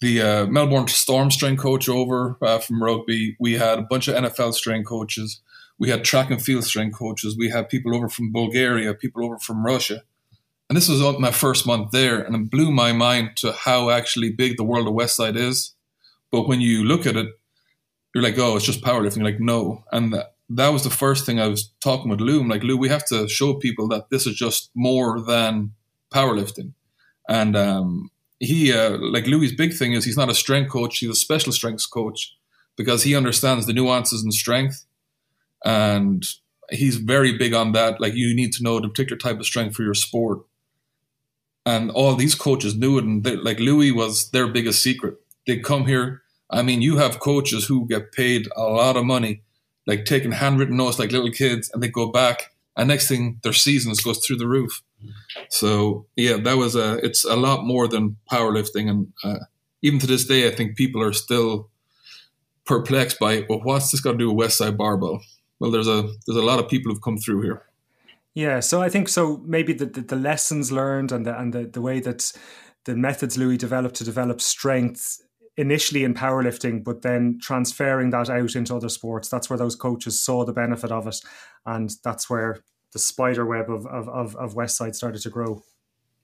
the 0.00 0.22
uh, 0.22 0.46
Melbourne 0.46 0.88
Storm 0.88 1.30
strength 1.30 1.60
coach 1.60 1.86
over 1.86 2.38
uh, 2.40 2.58
from 2.58 2.82
rugby. 2.82 3.36
We 3.38 3.54
had 3.54 3.78
a 3.78 3.82
bunch 3.82 4.08
of 4.08 4.14
NFL 4.14 4.54
strength 4.54 4.88
coaches 4.88 5.42
we 5.80 5.88
had 5.88 6.04
track 6.04 6.30
and 6.30 6.40
field 6.40 6.64
strength 6.64 6.96
coaches. 6.96 7.36
We 7.36 7.48
had 7.48 7.70
people 7.70 7.96
over 7.96 8.08
from 8.08 8.30
Bulgaria, 8.30 8.92
people 8.92 9.24
over 9.24 9.38
from 9.38 9.64
Russia. 9.64 10.02
And 10.70 10.76
this 10.76 10.88
was 10.88 11.18
my 11.18 11.32
first 11.32 11.66
month 11.66 11.90
there, 11.90 12.20
and 12.20 12.36
it 12.36 12.48
blew 12.48 12.70
my 12.70 12.92
mind 12.92 13.36
to 13.38 13.50
how 13.52 13.90
actually 13.90 14.30
big 14.30 14.56
the 14.56 14.62
world 14.62 14.86
of 14.86 14.94
Westside 14.94 15.36
is. 15.36 15.74
But 16.30 16.46
when 16.46 16.60
you 16.60 16.84
look 16.84 17.06
at 17.06 17.16
it, 17.16 17.26
you're 18.14 18.22
like, 18.22 18.38
oh, 18.38 18.54
it's 18.54 18.66
just 18.66 18.80
powerlifting. 18.80 19.16
You're 19.16 19.24
like, 19.24 19.40
no. 19.40 19.82
And 19.90 20.14
that, 20.14 20.34
that 20.48 20.68
was 20.68 20.84
the 20.84 20.90
first 20.90 21.26
thing 21.26 21.40
I 21.40 21.48
was 21.48 21.72
talking 21.80 22.08
with 22.08 22.20
Lou. 22.20 22.40
I'm 22.40 22.48
like, 22.48 22.62
Lou, 22.62 22.76
we 22.76 22.88
have 22.88 23.04
to 23.06 23.28
show 23.28 23.54
people 23.54 23.88
that 23.88 24.10
this 24.10 24.28
is 24.28 24.36
just 24.36 24.70
more 24.76 25.20
than 25.20 25.72
powerlifting. 26.14 26.74
And 27.28 27.56
um, 27.56 28.12
he, 28.38 28.72
uh, 28.72 28.96
like 28.98 29.26
Louis' 29.26 29.54
big 29.56 29.74
thing 29.74 29.94
is 29.94 30.04
he's 30.04 30.16
not 30.16 30.30
a 30.30 30.34
strength 30.36 30.70
coach, 30.70 30.98
he's 30.98 31.10
a 31.10 31.14
special 31.14 31.52
strengths 31.52 31.86
coach 31.86 32.36
because 32.76 33.02
he 33.02 33.16
understands 33.16 33.66
the 33.66 33.72
nuances 33.72 34.24
in 34.24 34.30
strength 34.30 34.86
and 35.64 36.24
he's 36.70 36.96
very 36.96 37.36
big 37.36 37.54
on 37.54 37.72
that. 37.72 38.00
Like 38.00 38.14
you 38.14 38.34
need 38.34 38.52
to 38.52 38.62
know 38.62 38.78
the 38.78 38.88
particular 38.88 39.18
type 39.18 39.40
of 39.40 39.46
strength 39.46 39.74
for 39.74 39.82
your 39.82 39.94
sport, 39.94 40.40
and 41.66 41.90
all 41.90 42.14
these 42.14 42.34
coaches 42.34 42.76
knew 42.76 42.98
it. 42.98 43.04
And 43.04 43.24
they, 43.24 43.36
like 43.36 43.60
Louis 43.60 43.92
was 43.92 44.30
their 44.30 44.48
biggest 44.48 44.82
secret. 44.82 45.16
They 45.46 45.58
come 45.58 45.86
here. 45.86 46.22
I 46.50 46.62
mean, 46.62 46.82
you 46.82 46.96
have 46.96 47.20
coaches 47.20 47.66
who 47.66 47.86
get 47.86 48.12
paid 48.12 48.48
a 48.56 48.62
lot 48.62 48.96
of 48.96 49.04
money, 49.04 49.42
like 49.86 50.04
taking 50.04 50.32
handwritten 50.32 50.76
notes 50.76 50.98
like 50.98 51.12
little 51.12 51.30
kids, 51.30 51.70
and 51.72 51.82
they 51.82 51.88
go 51.88 52.10
back. 52.10 52.52
And 52.76 52.88
next 52.88 53.08
thing, 53.08 53.40
their 53.42 53.52
seasons 53.52 54.00
goes 54.00 54.24
through 54.24 54.36
the 54.36 54.48
roof. 54.48 54.82
So 55.48 56.06
yeah, 56.16 56.36
that 56.38 56.56
was 56.56 56.76
a. 56.76 56.94
It's 57.04 57.24
a 57.24 57.36
lot 57.36 57.64
more 57.64 57.88
than 57.88 58.16
powerlifting, 58.30 58.90
and 58.90 59.12
uh, 59.24 59.44
even 59.82 59.98
to 60.00 60.06
this 60.06 60.26
day, 60.26 60.46
I 60.46 60.50
think 60.50 60.76
people 60.76 61.02
are 61.02 61.12
still 61.12 61.70
perplexed 62.64 63.18
by 63.18 63.44
well, 63.48 63.60
what's 63.62 63.90
this 63.90 64.00
got 64.00 64.12
to 64.12 64.18
do 64.18 64.32
with 64.32 64.48
Westside 64.48 64.76
Barbell? 64.76 65.20
well, 65.60 65.70
there's 65.70 65.86
a 65.86 66.02
there's 66.26 66.38
a 66.38 66.42
lot 66.42 66.58
of 66.58 66.68
people 66.68 66.90
who've 66.90 67.02
come 67.02 67.18
through 67.18 67.42
here. 67.42 67.62
Yeah, 68.34 68.60
so 68.60 68.80
I 68.80 68.88
think 68.88 69.08
so. 69.08 69.42
Maybe 69.44 69.72
the 69.72 69.86
the, 69.86 70.02
the 70.02 70.16
lessons 70.16 70.70
learned 70.70 71.12
and 71.12 71.26
the 71.26 71.38
and 71.38 71.52
the, 71.52 71.66
the 71.66 71.80
way 71.80 72.00
that 72.00 72.32
the 72.84 72.96
methods 72.96 73.36
Louis 73.36 73.56
developed 73.56 73.96
to 73.96 74.04
develop 74.04 74.40
strength 74.40 75.20
initially 75.56 76.04
in 76.04 76.14
powerlifting, 76.14 76.82
but 76.82 77.02
then 77.02 77.38
transferring 77.42 78.10
that 78.10 78.30
out 78.30 78.54
into 78.54 78.74
other 78.74 78.88
sports. 78.88 79.28
That's 79.28 79.50
where 79.50 79.58
those 79.58 79.76
coaches 79.76 80.22
saw 80.22 80.44
the 80.44 80.52
benefit 80.52 80.92
of 80.92 81.06
it, 81.06 81.16
and 81.66 81.90
that's 82.04 82.30
where 82.30 82.60
the 82.92 82.98
spider 82.98 83.44
web 83.44 83.68
of 83.68 83.86
of 83.86 84.08
of, 84.08 84.36
of 84.36 84.54
Westside 84.54 84.94
started 84.94 85.22
to 85.22 85.30
grow. 85.30 85.62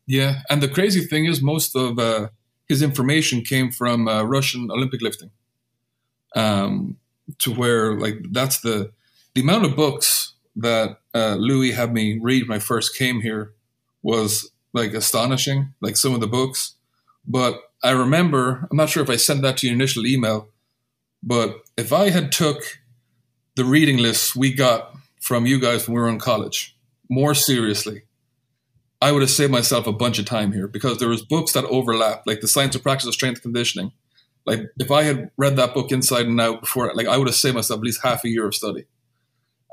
Yeah, 0.06 0.42
and 0.48 0.62
the 0.62 0.68
crazy 0.68 1.00
thing 1.00 1.25
is, 1.25 1.42
most 1.42 1.75
of 1.75 1.98
uh, 1.98 2.28
his 2.68 2.82
information 2.82 3.42
came 3.42 3.72
from 3.72 4.06
uh, 4.06 4.22
Russian 4.22 4.70
Olympic 4.70 5.02
lifting. 5.02 5.30
Um, 6.36 6.98
to 7.38 7.52
where 7.52 7.98
like 7.98 8.18
that's 8.30 8.60
the 8.60 8.92
the 9.34 9.40
amount 9.40 9.64
of 9.64 9.75
books 9.75 10.34
that 10.56 10.98
uh, 11.16 11.37
Louis 11.37 11.73
had 11.73 11.94
me 11.94 12.18
read 12.20 12.46
when 12.46 12.56
I 12.56 12.61
first 12.61 12.94
came 12.94 13.23
here 13.23 13.54
was 14.02 14.50
like 14.75 14.92
astonishing, 14.92 15.73
like 15.80 15.96
some 15.96 16.14
of 16.14 16.20
the 16.20 16.26
books. 16.26 16.75
But 17.26 17.58
I 17.82 17.90
remember, 17.90 18.68
I'm 18.70 18.76
not 18.76 18.90
sure 18.90 19.02
if 19.02 19.08
I 19.08 19.16
sent 19.16 19.40
that 19.42 19.56
to 19.58 19.66
your 19.66 19.75
initial 19.75 20.06
email, 20.06 20.49
but 21.23 21.62
if 21.78 21.92
I 21.92 22.11
had 22.11 22.32
took 22.32 22.62
the 23.56 23.64
reading 23.64 23.96
lists 23.96 24.37
we 24.37 24.52
got 24.52 24.94
from 25.20 25.46
you 25.46 25.58
guys 25.58 25.88
when 25.88 25.94
we 25.94 26.00
were 26.00 26.08
in 26.08 26.18
college 26.18 26.76
more 27.08 27.35
seriously, 27.35 28.02
I 29.00 29.12
would 29.12 29.23
have 29.23 29.30
saved 29.30 29.52
myself 29.52 29.87
a 29.87 29.92
bunch 29.92 30.18
of 30.18 30.26
time 30.26 30.52
here 30.52 30.68
because 30.68 30.99
there 30.99 31.08
was 31.08 31.23
books 31.23 31.52
that 31.52 31.64
overlap, 31.64 32.23
like 32.26 32.40
the 32.40 32.49
Science 32.49 32.75
of 32.75 32.82
Practice 32.82 33.08
of 33.08 33.14
Strength 33.14 33.42
Conditioning. 33.42 33.92
Like 34.44 34.61
if 34.78 34.90
I 34.90 35.02
had 35.04 35.30
read 35.38 35.56
that 35.56 35.75
book 35.75 35.90
inside 35.92 36.26
and 36.26 36.40
out 36.40 36.61
before, 36.61 36.92
like 36.94 37.06
I 37.06 37.16
would 37.16 37.28
have 37.28 37.35
saved 37.35 37.56
myself 37.56 37.78
at 37.78 37.85
least 37.85 38.02
half 38.02 38.25
a 38.25 38.28
year 38.28 38.46
of 38.46 38.54
study. 38.54 38.85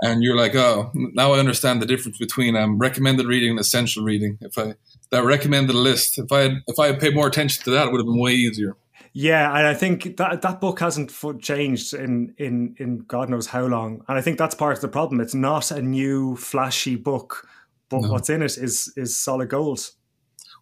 And 0.04 0.22
you're 0.22 0.36
like, 0.36 0.54
oh, 0.54 0.92
now 0.94 1.32
I 1.32 1.40
understand 1.40 1.82
the 1.82 1.86
difference 1.86 2.18
between 2.18 2.58
um, 2.58 2.78
recommended 2.78 3.26
reading 3.26 3.52
and 3.52 3.60
essential 3.60 4.04
reading. 4.04 4.38
If 4.42 4.58
I 4.58 4.76
that 5.12 5.24
recommended 5.24 5.76
list, 5.76 6.20
if 6.20 6.30
I 6.30 6.40
had 6.40 6.52
if 6.68 6.78
I 6.78 6.88
had 6.88 7.00
paid 7.00 7.16
more 7.16 7.26
attention 7.26 7.64
to 7.64 7.72
that, 7.72 7.88
it 7.88 7.92
would 7.92 8.00
have 8.00 8.06
been 8.06 8.20
way 8.20 8.34
easier. 8.34 8.76
Yeah, 9.14 9.48
and 9.56 9.66
I 9.66 9.76
think 9.76 10.18
that 10.18 10.42
that 10.42 10.60
book 10.60 10.80
hasn't 10.82 11.14
changed 11.40 11.94
in 11.94 12.34
in 12.38 12.76
in 12.80 13.00
God 13.08 13.30
knows 13.30 13.48
how 13.48 13.66
long, 13.66 14.04
and 14.10 14.18
I 14.18 14.22
think 14.22 14.38
that's 14.38 14.56
part 14.56 14.76
of 14.76 14.82
the 14.82 14.88
problem. 14.90 15.22
It's 15.22 15.36
not 15.36 15.72
a 15.72 15.82
new 15.82 16.36
flashy 16.36 16.96
book, 16.98 17.48
but 17.90 18.02
no. 18.02 18.12
what's 18.12 18.30
in 18.30 18.42
it 18.42 18.58
is 18.58 18.92
is 18.98 19.16
solid 19.16 19.50
gold. 19.50 19.92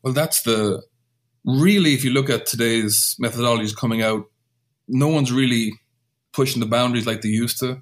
Well, 0.03 0.13
that's 0.13 0.43
the 0.43 0.83
really 1.45 1.93
if 1.93 2.03
you 2.03 2.11
look 2.11 2.29
at 2.29 2.45
today's 2.45 3.15
methodologies 3.19 3.75
coming 3.75 4.03
out, 4.03 4.25
no 4.87 5.07
one's 5.07 5.31
really 5.31 5.73
pushing 6.33 6.59
the 6.59 6.67
boundaries 6.67 7.07
like 7.07 7.21
they 7.21 7.29
used 7.29 7.57
to. 7.59 7.81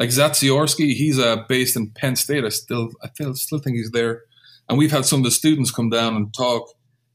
Like 0.00 0.10
Zatsiorsky, 0.10 0.94
he's 0.94 1.20
uh, 1.20 1.44
based 1.48 1.76
in 1.76 1.90
Penn 1.90 2.16
State. 2.16 2.44
I 2.44 2.48
still 2.48 2.90
I 3.04 3.08
still 3.10 3.34
still 3.36 3.60
think 3.60 3.76
he's 3.76 3.92
there, 3.92 4.22
and 4.68 4.78
we've 4.78 4.90
had 4.90 5.04
some 5.04 5.20
of 5.20 5.24
the 5.24 5.30
students 5.30 5.70
come 5.70 5.90
down 5.90 6.16
and 6.16 6.34
talk 6.34 6.68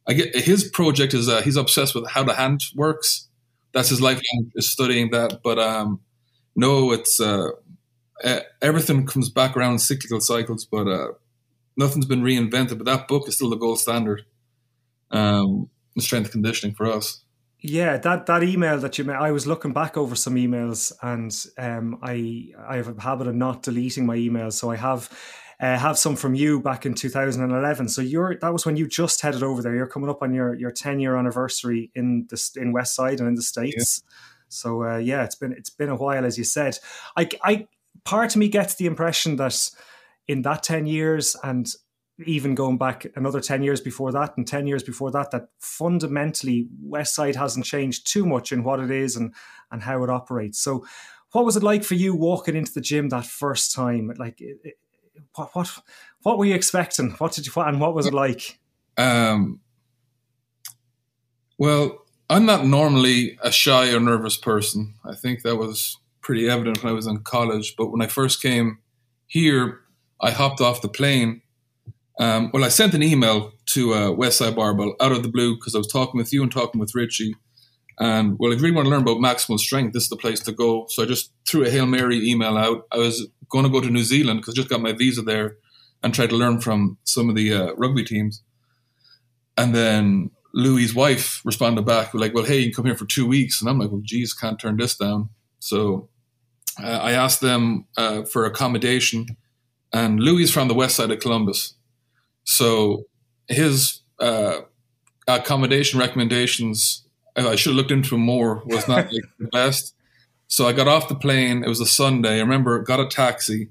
I 0.08 0.13
get 0.13 0.36
his 0.36 0.70
project 0.70 1.13
is 1.13 1.27
uh, 1.27 1.42
he's 1.42 1.56
obsessed 1.56 1.96
with 1.96 2.08
how 2.08 2.24
the 2.24 2.34
hand 2.34 2.62
works. 2.75 3.27
That's 3.74 3.89
his 3.89 4.01
lifelong 4.01 4.51
is 4.56 4.72
studying 4.72 5.12
that. 5.12 5.39
But 5.44 5.60
um, 5.60 6.01
no, 6.56 6.92
it's 6.92 7.20
uh, 7.20 7.50
everything 8.62 9.06
comes 9.06 9.30
back 9.30 9.58
around 9.58 9.74
in 9.74 9.80
cyclical 9.80 10.22
cycles, 10.22 10.65
but 10.65 10.88
uh, 10.88 11.08
nothing's 11.75 12.06
been 12.06 12.22
reinvented. 12.22 12.77
But 12.77 12.86
that 12.86 13.08
book 13.08 13.27
is 13.27 13.36
still 13.36 13.50
the 13.50 13.56
gold 13.56 13.80
standard. 13.80 14.24
Um, 15.12 15.70
strength 15.98 16.32
conditioning 16.32 16.75
for 16.75 16.88
us. 16.88 17.24
Yeah, 17.67 17.98
that 17.98 18.27
that 18.27 18.43
email 18.43 18.77
that 18.77 18.98
you 18.98 19.05
made, 19.05 19.15
I 19.15 19.31
was 19.31 19.48
looking 19.48 19.74
back 19.74 19.98
over 19.98 20.15
some 20.15 20.36
emails, 20.36 20.91
and 21.01 21.34
um, 21.57 21.98
I 22.03 22.50
I 22.67 22.75
have 22.75 22.95
a 22.95 23.01
habit 23.01 23.27
of 23.27 23.36
not 23.36 23.63
deleting 23.63 24.05
my 24.05 24.17
emails, 24.17 24.53
so 24.53 24.69
I 24.69 24.75
have 24.75 25.10
uh, 25.60 25.75
have 25.75 25.98
some 25.98 26.15
from 26.15 26.36
you 26.36 26.60
back 26.60 26.86
in 26.86 26.93
2011. 26.93 27.89
So 27.89 28.01
you're 28.01 28.38
that 28.38 28.53
was 28.53 28.67
when 28.67 28.77
you 28.77 28.88
just 28.88 29.22
headed 29.22 29.41
over 29.41 29.63
there. 29.63 29.74
You're 29.74 29.88
coming 29.88 30.12
up 30.12 30.22
on 30.22 30.31
your 30.31 30.53
your 30.53 30.69
10 30.69 31.00
year 31.00 31.15
anniversary 31.15 31.89
in 31.95 32.27
the 32.29 32.51
in 32.55 32.72
Westside 32.72 33.19
and 33.19 33.27
in 33.27 33.36
the 33.36 33.41
states. 33.41 34.03
Yeah. 34.03 34.13
So 34.50 34.84
uh, 34.84 34.98
yeah, 34.98 35.24
it's 35.24 35.36
been 35.36 35.53
it's 35.53 35.72
been 35.72 35.89
a 35.89 35.95
while, 35.95 36.24
as 36.24 36.38
you 36.38 36.43
said. 36.43 36.77
I 37.17 37.29
I 37.43 37.67
part 38.03 38.36
of 38.36 38.39
me 38.39 38.48
gets 38.48 38.75
the 38.75 38.86
impression 38.86 39.38
that 39.38 39.69
in 40.27 40.43
that 40.43 40.62
10 40.62 40.86
years 40.86 41.36
and 41.43 41.67
even 42.25 42.55
going 42.55 42.77
back 42.77 43.05
another 43.15 43.41
10 43.41 43.62
years 43.62 43.81
before 43.81 44.12
that 44.12 44.38
and 44.38 44.48
10 44.48 44.67
years 44.67 44.84
before 44.84 45.12
that 45.12 45.31
that 45.31 45.50
fundamentally 45.60 46.67
west 46.81 47.13
side 47.13 47.36
hasn't 47.36 47.65
changed 47.65 48.10
too 48.10 48.25
much 48.25 48.53
in 48.53 48.63
what 48.63 48.79
it 48.79 48.89
is 48.89 49.17
and 49.17 49.34
and 49.69 49.81
how 49.81 50.01
it 50.01 50.10
operates 50.10 50.57
so 50.60 50.86
what 51.31 51.43
was 51.43 51.57
it 51.57 51.63
like 51.63 51.84
for 51.84 51.95
you 51.95 52.15
walking 52.15 52.55
into 52.55 52.72
the 52.72 52.79
gym 52.79 53.10
that 53.10 53.25
first 53.25 53.75
time 53.75 54.13
like 54.17 54.41
what 55.36 55.53
what 55.53 55.69
what 56.22 56.38
were 56.38 56.45
you 56.45 56.55
expecting? 56.55 57.12
What 57.12 57.34
did 57.34 57.45
you 57.45 57.53
and 57.62 57.79
what 57.79 57.93
was 57.93 58.07
it 58.07 58.13
like? 58.13 58.60
Um, 58.98 59.60
well, 61.57 62.03
I'm 62.29 62.45
not 62.45 62.65
normally 62.65 63.38
a 63.43 63.51
shy 63.51 63.93
or 63.93 64.00
nervous 64.00 64.38
person. 64.38 64.95
I 65.05 65.15
think 65.15 65.43
that 65.43 65.57
was 65.57 65.98
pretty 66.22 66.50
evident 66.50 66.84
when 66.84 66.91
I 66.91 66.95
was 66.95 67.05
in 67.05 67.19
college. 67.19 67.75
But 67.77 67.91
when 67.91 68.01
I 68.01 68.07
first 68.07 68.41
came 68.41 68.79
here, 69.27 69.81
I 70.19 70.31
hopped 70.31 70.62
off 70.62 70.81
the 70.81 70.89
plane. 70.89 71.41
Um, 72.19 72.50
well, 72.53 72.63
I 72.63 72.69
sent 72.69 72.93
an 72.93 73.03
email 73.03 73.51
to 73.67 73.93
uh, 73.93 74.10
Westside 74.12 74.55
Barbell 74.55 74.95
out 75.01 75.12
of 75.12 75.24
the 75.24 75.29
blue 75.29 75.55
because 75.55 75.75
I 75.75 75.79
was 75.79 75.88
talking 75.88 76.17
with 76.17 76.31
you 76.31 76.41
and 76.41 76.51
talking 76.51 76.79
with 76.79 76.95
Richie. 76.95 77.36
And 78.00 78.38
well, 78.39 78.51
if 78.51 78.60
you 78.60 78.63
really 78.63 78.75
want 78.75 78.86
to 78.86 78.89
learn 78.89 79.01
about 79.01 79.17
maximal 79.17 79.60
strength, 79.60 79.93
this 79.93 80.03
is 80.03 80.10
the 80.10 80.17
place 80.17 80.39
to 80.41 80.51
go. 80.51 80.86
So 80.89 81.03
I 81.03 81.05
just 81.05 81.31
threw 81.48 81.65
a 81.65 81.69
Hail 81.69 81.86
Mary 81.86 82.29
email 82.29 82.57
out. 82.57 82.86
I 82.91 82.98
was 82.98 83.27
going 83.50 83.65
to 83.65 83.72
go 83.72 83.81
to 83.81 83.89
New 83.89 84.03
Zealand 84.03 84.41
because 84.41 84.53
I 84.53 84.57
just 84.57 84.69
got 84.69 84.81
my 84.81 84.93
visa 84.93 85.22
there 85.22 85.57
and 86.03 86.13
try 86.13 86.27
to 86.27 86.36
learn 86.36 86.62
from 86.62 86.98
some 87.03 87.29
of 87.29 87.36
the 87.36 87.53
uh, 87.53 87.74
rugby 87.75 88.03
teams. 88.03 88.43
And 89.57 89.74
then 89.74 90.31
Louis' 90.53 90.93
wife 90.93 91.41
responded 91.45 91.86
back 91.86 92.13
like, 92.13 92.34
"Well, 92.34 92.45
hey, 92.45 92.60
you 92.60 92.65
can 92.65 92.74
come 92.75 92.86
here 92.86 92.95
for 92.95 93.05
two 93.05 93.27
weeks." 93.27 93.62
And 93.62 93.69
I'm 93.69 93.79
like, 93.79 93.91
"Well, 93.91 94.01
geez, 94.03 94.34
can't 94.34 94.60
turn 94.60 94.77
this 94.77 94.95
down." 94.95 95.29
So 95.60 96.10
uh, 96.81 96.88
I 96.88 97.12
asked 97.13 97.41
them 97.41 97.86
uh, 97.98 98.24
for 98.24 98.45
accommodation, 98.45 99.25
and 99.93 100.19
Louis 100.19 100.43
is 100.43 100.51
from 100.51 100.67
the 100.67 100.74
west 100.74 100.95
side 100.98 101.12
of 101.12 101.19
Columbus, 101.19 101.75
so 102.46 103.04
his 103.48 104.02
uh, 104.20 104.62
accommodation 105.28 106.00
recommendations 106.00 107.06
I 107.36 107.56
should 107.56 107.72
have 107.72 107.78
looked 107.78 107.92
into 107.92 108.18
more 108.18 108.64
was 108.66 108.88
not 108.88 109.08
like 109.12 109.24
the 109.40 109.48
best. 109.48 109.94
So 110.48 110.68
I 110.68 110.74
got 110.74 110.88
off 110.88 111.10
the 111.10 111.16
plane. 111.16 111.64
It 111.64 111.68
was 111.68 111.82
a 111.82 111.86
Sunday. 111.86 112.38
I 112.38 112.42
remember 112.42 112.80
got 112.80 113.00
a 113.00 113.08
taxi, 113.08 113.70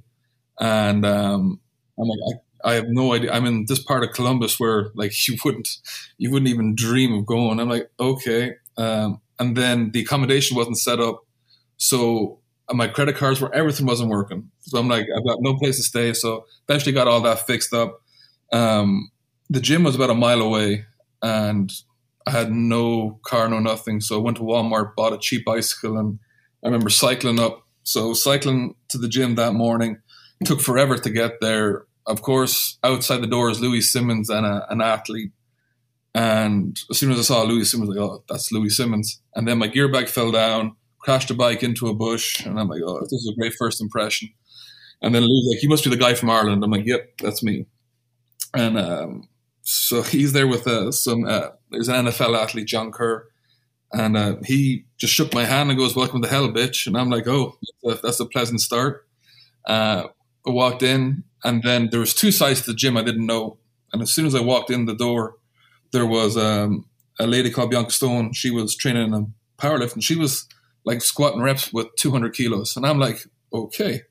and 0.60 1.06
um, 1.06 1.60
I'm 1.98 2.08
like, 2.08 2.18
I, 2.64 2.70
I, 2.70 2.74
have 2.74 2.86
no 2.88 3.14
idea. 3.14 3.32
I'm 3.32 3.46
in 3.46 3.64
this 3.68 3.82
part 3.82 4.02
of 4.02 4.12
Columbus 4.12 4.58
where 4.58 4.90
like 4.94 5.12
you 5.28 5.36
wouldn't, 5.44 5.68
you 6.18 6.30
wouldn't 6.30 6.50
even 6.50 6.74
dream 6.74 7.14
of 7.14 7.26
going. 7.26 7.60
I'm 7.60 7.68
like, 7.68 7.90
okay. 7.98 8.54
Um, 8.76 9.20
and 9.38 9.56
then 9.56 9.92
the 9.92 10.02
accommodation 10.02 10.56
wasn't 10.56 10.78
set 10.78 11.00
up, 11.00 11.24
so 11.76 12.40
my 12.72 12.88
credit 12.88 13.16
cards 13.16 13.40
were 13.40 13.54
everything 13.54 13.86
wasn't 13.86 14.10
working. 14.10 14.50
So 14.60 14.78
I'm 14.78 14.88
like, 14.88 15.06
I've 15.16 15.26
got 15.26 15.38
no 15.40 15.56
place 15.56 15.76
to 15.76 15.82
stay. 15.82 16.12
So 16.12 16.46
eventually 16.68 16.92
got 16.92 17.08
all 17.08 17.20
that 17.22 17.46
fixed 17.46 17.72
up. 17.72 18.00
Um, 18.52 19.10
the 19.50 19.60
gym 19.60 19.84
was 19.84 19.94
about 19.94 20.10
a 20.10 20.14
mile 20.14 20.40
away, 20.40 20.86
and 21.22 21.72
I 22.26 22.30
had 22.30 22.52
no 22.52 23.20
car, 23.24 23.48
no 23.48 23.58
nothing. 23.58 24.00
So 24.00 24.16
I 24.18 24.22
went 24.22 24.36
to 24.38 24.42
Walmart, 24.42 24.94
bought 24.94 25.12
a 25.12 25.18
cheap 25.18 25.44
bicycle, 25.44 25.98
and 25.98 26.18
I 26.62 26.68
remember 26.68 26.90
cycling 26.90 27.38
up. 27.38 27.66
So 27.82 28.14
cycling 28.14 28.74
to 28.88 28.98
the 28.98 29.08
gym 29.08 29.34
that 29.34 29.52
morning 29.52 29.98
took 30.44 30.60
forever 30.60 30.96
to 30.96 31.10
get 31.10 31.40
there. 31.40 31.84
Of 32.06 32.22
course, 32.22 32.78
outside 32.82 33.22
the 33.22 33.26
door 33.26 33.50
is 33.50 33.60
Louis 33.60 33.80
Simmons 33.80 34.30
and 34.30 34.46
a, 34.46 34.66
an 34.70 34.80
athlete. 34.80 35.32
And 36.14 36.78
as 36.90 36.98
soon 36.98 37.10
as 37.10 37.18
I 37.18 37.22
saw 37.22 37.42
Louis 37.42 37.70
Simmons, 37.70 37.90
like, 37.90 37.98
oh, 37.98 38.22
that's 38.28 38.52
Louis 38.52 38.70
Simmons. 38.70 39.20
And 39.34 39.48
then 39.48 39.58
my 39.58 39.66
gear 39.66 39.90
bag 39.90 40.08
fell 40.08 40.30
down, 40.30 40.76
crashed 41.00 41.28
the 41.28 41.34
bike 41.34 41.62
into 41.62 41.88
a 41.88 41.94
bush, 41.94 42.44
and 42.46 42.58
I'm 42.58 42.68
like, 42.68 42.82
oh, 42.86 43.00
this 43.00 43.12
is 43.12 43.32
a 43.32 43.38
great 43.38 43.54
first 43.58 43.80
impression. 43.80 44.30
And 45.02 45.14
then 45.14 45.22
Louis 45.22 45.54
like, 45.54 45.62
you 45.62 45.68
must 45.68 45.84
be 45.84 45.90
the 45.90 45.96
guy 45.96 46.14
from 46.14 46.30
Ireland. 46.30 46.62
I'm 46.62 46.70
like, 46.70 46.86
yep, 46.86 47.18
that's 47.18 47.42
me. 47.42 47.66
And 48.54 48.78
um, 48.78 49.28
so 49.62 50.02
he's 50.02 50.32
there 50.32 50.46
with 50.46 50.66
uh, 50.66 50.92
some 50.92 51.24
uh, 51.24 51.50
there's 51.70 51.88
an 51.88 52.06
NFL 52.06 52.40
athlete, 52.40 52.66
John 52.66 52.92
Kerr, 52.92 53.26
and 53.92 54.16
uh, 54.16 54.36
he 54.44 54.84
just 54.96 55.12
shook 55.12 55.34
my 55.34 55.44
hand 55.44 55.70
and 55.70 55.78
goes, 55.78 55.96
"Welcome 55.96 56.22
to 56.22 56.28
hell, 56.28 56.48
bitch." 56.48 56.86
And 56.86 56.96
I'm 56.96 57.10
like, 57.10 57.26
"Oh, 57.26 57.58
that's 57.82 58.20
a, 58.20 58.26
pleasant 58.26 58.60
start." 58.60 59.06
Uh, 59.66 60.04
I 60.46 60.50
walked 60.50 60.82
in, 60.82 61.24
and 61.42 61.62
then 61.62 61.88
there 61.90 62.00
was 62.00 62.14
two 62.14 62.30
sides 62.30 62.62
to 62.62 62.72
the 62.72 62.76
gym 62.76 62.96
I 62.96 63.02
didn't 63.02 63.26
know. 63.26 63.58
And 63.92 64.02
as 64.02 64.12
soon 64.12 64.26
as 64.26 64.34
I 64.34 64.40
walked 64.40 64.70
in 64.70 64.84
the 64.84 64.94
door, 64.94 65.36
there 65.92 66.06
was 66.06 66.36
um, 66.36 66.86
a 67.18 67.26
lady 67.26 67.50
called 67.50 67.70
Bianca 67.70 67.92
Stone. 67.92 68.32
She 68.34 68.50
was 68.50 68.76
training 68.76 69.14
in 69.14 69.34
powerlifting. 69.58 70.02
She 70.02 70.16
was 70.16 70.46
like 70.84 71.00
squatting 71.00 71.40
reps 71.40 71.72
with 71.72 71.94
200 71.96 72.34
kilos, 72.34 72.76
and 72.76 72.86
I'm 72.86 72.98
like, 72.98 73.24
okay. 73.52 74.02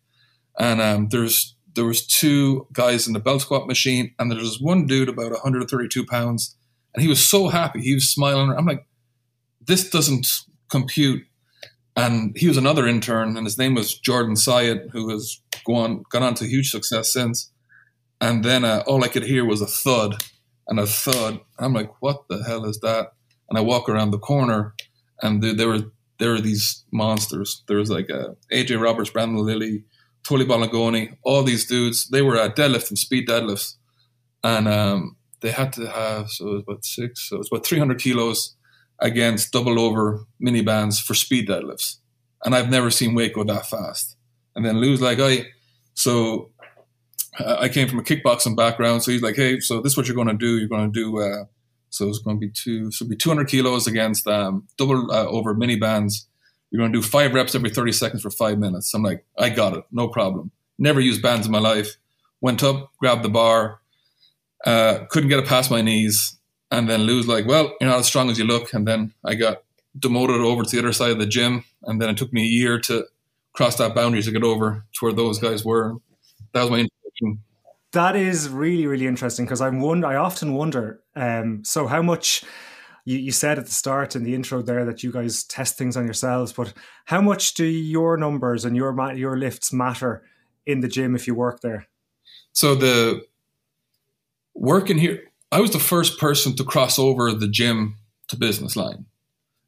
And 0.58 0.82
um, 0.82 1.10
there's 1.10 1.56
there 1.76 1.86
was 1.86 2.06
two 2.06 2.68
guys 2.74 3.08
in 3.08 3.14
the 3.14 3.20
belt 3.20 3.42
squat 3.42 3.68
machine, 3.68 4.14
and 4.20 4.32
there 4.32 4.40
was 4.40 4.60
one 4.60 4.86
dude 4.86 5.10
about 5.10 5.32
132 5.32 6.06
pounds 6.06 6.56
and 6.94 7.02
he 7.02 7.10
was 7.10 7.26
so 7.26 7.50
happy. 7.50 7.82
He 7.82 7.94
was 7.94 8.10
smiling. 8.10 8.52
I'm 8.56 8.66
like, 8.66 8.86
this 9.66 9.90
doesn't 9.90 10.28
compute. 10.70 11.24
And 11.96 12.36
he 12.38 12.48
was 12.48 12.58
another 12.58 12.88
intern, 12.88 13.38
and 13.38 13.46
his 13.46 13.58
name 13.58 13.76
was 13.76 13.98
Jordan 13.98 14.36
Syatt, 14.36 14.90
who 14.92 15.10
has 15.10 15.40
gone 15.66 16.04
gone 16.10 16.24
on 16.24 16.34
to 16.36 16.46
huge 16.46 16.72
success 16.72 17.14
since. 17.14 17.52
And 18.20 18.44
then 18.44 18.66
uh, 18.66 18.84
all 18.88 19.04
I 19.04 19.10
could 19.10 19.24
hear 19.24 19.46
was 19.46 19.62
a 19.62 19.68
thud 19.68 20.24
and 20.68 20.80
a 20.80 20.88
thud. 20.88 21.40
I'm 21.60 21.74
like, 21.74 21.92
what 22.02 22.24
the 22.30 22.44
hell 22.44 22.66
is 22.66 22.80
that? 22.80 23.14
And 23.50 23.60
I 23.60 23.62
walk 23.62 23.90
around 23.90 24.10
the 24.10 24.18
corner, 24.18 24.74
and 25.22 25.44
there, 25.44 25.54
there 25.54 25.68
were 25.68 25.84
there 26.18 26.32
were 26.32 26.42
these 26.42 26.84
monsters. 26.92 27.64
There 27.68 27.78
was 27.78 27.92
like 27.92 28.10
uh, 28.10 28.30
AJ 28.52 28.82
Roberts, 28.82 29.12
Brandon 29.12 29.46
Lilly, 29.46 29.84
Tony 30.24 30.46
Bolognone, 30.46 31.18
all 31.24 31.44
these 31.44 31.66
dudes. 31.66 32.08
They 32.10 32.22
were 32.22 32.38
at 32.38 32.56
deadlift 32.56 32.90
and 32.90 32.98
speed 32.98 33.28
deadlifts, 33.28 33.76
and 34.44 34.68
um, 34.68 35.18
they 35.42 35.52
had 35.52 35.74
to 35.74 35.88
have 35.88 36.30
so 36.30 36.48
it 36.48 36.54
was 36.54 36.64
about 36.64 36.86
six, 36.86 37.30
so 37.30 37.36
it 37.36 37.40
was 37.40 37.50
about 37.52 37.66
300 37.66 38.00
kilos 38.00 38.56
against 39.00 39.52
double 39.52 39.80
over 39.80 40.26
mini 40.40 40.62
bands 40.62 41.00
for 41.00 41.14
speed 41.14 41.48
deadlifts, 41.50 41.98
and 42.44 42.56
I've 42.56 42.70
never 42.70 42.90
seen 42.90 43.16
weight 43.16 43.34
go 43.34 43.44
that 43.44 43.68
fast. 43.68 44.16
And 44.56 44.66
then 44.66 44.78
Lou's 44.78 45.02
like, 45.02 45.20
"I," 45.20 45.48
so 45.94 46.52
I 47.40 47.68
came 47.70 47.88
from 47.88 48.00
a 48.00 48.04
kickboxing 48.04 48.56
background, 48.56 49.04
so 49.04 49.12
he's 49.12 49.24
like, 49.24 49.36
"Hey, 49.36 49.60
so 49.60 49.82
this 49.82 49.94
is 49.94 49.98
what 49.98 50.08
you're 50.08 50.16
going 50.16 50.28
to 50.28 50.34
do. 50.34 50.58
You're 50.58 50.70
going 50.70 50.92
to 50.92 51.00
do." 51.00 51.20
Uh, 51.20 51.46
so 51.90 52.10
it's 52.10 52.20
going 52.20 52.38
to 52.38 52.48
be 52.48 52.52
two, 52.52 52.92
so 52.92 53.06
it'll 53.06 53.12
be 53.12 53.16
200 53.16 53.48
kilos 53.48 53.86
against 53.86 54.26
um, 54.26 54.68
double 54.78 55.12
uh, 55.12 55.26
over 55.26 55.54
mini 55.54 55.76
bands. 55.76 56.28
You're 56.74 56.80
going 56.80 56.92
to 56.92 56.98
do 56.98 57.08
five 57.08 57.36
reps 57.36 57.54
every 57.54 57.70
30 57.70 57.92
seconds 57.92 58.24
for 58.24 58.32
five 58.32 58.58
minutes. 58.58 58.92
I'm 58.96 59.04
like, 59.04 59.24
I 59.38 59.50
got 59.50 59.78
it. 59.78 59.84
No 59.92 60.08
problem. 60.08 60.50
Never 60.80 61.00
used 61.00 61.22
bands 61.22 61.46
in 61.46 61.52
my 61.52 61.60
life. 61.60 61.98
Went 62.42 62.64
up, 62.64 62.92
grabbed 62.98 63.22
the 63.22 63.30
bar, 63.30 63.80
uh, 64.66 65.06
couldn't 65.12 65.30
get 65.30 65.38
it 65.38 65.46
past 65.46 65.70
my 65.70 65.84
knees. 65.84 66.36
And 66.72 66.90
then 66.90 67.02
Lou's 67.02 67.28
like, 67.28 67.46
well, 67.46 67.76
you're 67.80 67.92
not 67.92 68.00
as 68.00 68.08
strong 68.08 68.32
as 68.32 68.40
you 68.40 68.46
look. 68.46 68.74
And 68.74 68.88
then 68.88 69.14
I 69.24 69.36
got 69.36 69.64
demoted 69.98 70.42
over 70.42 70.64
to 70.64 70.70
the 70.70 70.80
other 70.80 70.94
side 70.94 71.12
of 71.12 71.20
the 71.20 71.28
gym. 71.28 71.64
And 71.84 72.02
then 72.02 72.10
it 72.10 72.18
took 72.18 72.34
me 72.34 72.42
a 72.42 72.48
year 72.48 72.80
to 72.80 73.06
cross 73.54 73.76
that 73.76 73.94
boundary 73.94 74.24
to 74.24 74.32
get 74.32 74.44
over 74.44 74.84
to 74.94 75.06
where 75.06 75.14
those 75.14 75.38
guys 75.38 75.64
were. 75.64 75.98
That 76.54 76.62
was 76.62 76.72
my 76.72 76.80
introduction. 76.80 77.44
That 77.92 78.16
is 78.16 78.50
really, 78.50 78.88
really 78.88 79.06
interesting 79.06 79.46
because 79.46 79.62
I'm 79.62 79.80
wonder. 79.80 80.08
I 80.08 80.16
often 80.16 80.56
wonder. 80.56 81.02
Um, 81.16 81.64
so 81.64 81.86
how 81.86 82.02
much 82.02 82.44
you, 83.06 83.18
you 83.18 83.32
said 83.32 83.60
at 83.60 83.66
the 83.66 83.72
start 83.72 84.16
in 84.16 84.24
the 84.24 84.34
intro 84.34 84.62
there 84.62 84.86
that 84.86 85.04
you 85.04 85.12
guys 85.12 85.44
test 85.44 85.78
things 85.78 85.98
on 85.98 86.06
yourselves, 86.06 86.54
but 86.54 86.74
how 87.06 87.22
much 87.22 87.54
do 87.54 87.66
your 87.66 88.18
numbers 88.18 88.66
and 88.66 88.76
your 88.76 88.96
your 89.16 89.38
lifts 89.38 89.74
matter 89.74 90.24
in 90.66 90.80
the 90.80 90.88
gym 90.88 91.16
if 91.16 91.28
you 91.28 91.36
work 91.36 91.62
there? 91.62 91.88
So 92.54 92.76
the 92.76 93.26
working 94.54 94.98
here, 94.98 95.24
I 95.52 95.60
was 95.60 95.72
the 95.72 95.80
first 95.80 96.20
person 96.20 96.56
to 96.56 96.64
cross 96.64 96.98
over 96.98 97.34
the 97.34 97.48
gym 97.48 97.98
to 98.30 98.38
business 98.38 98.76
line, 98.76 99.06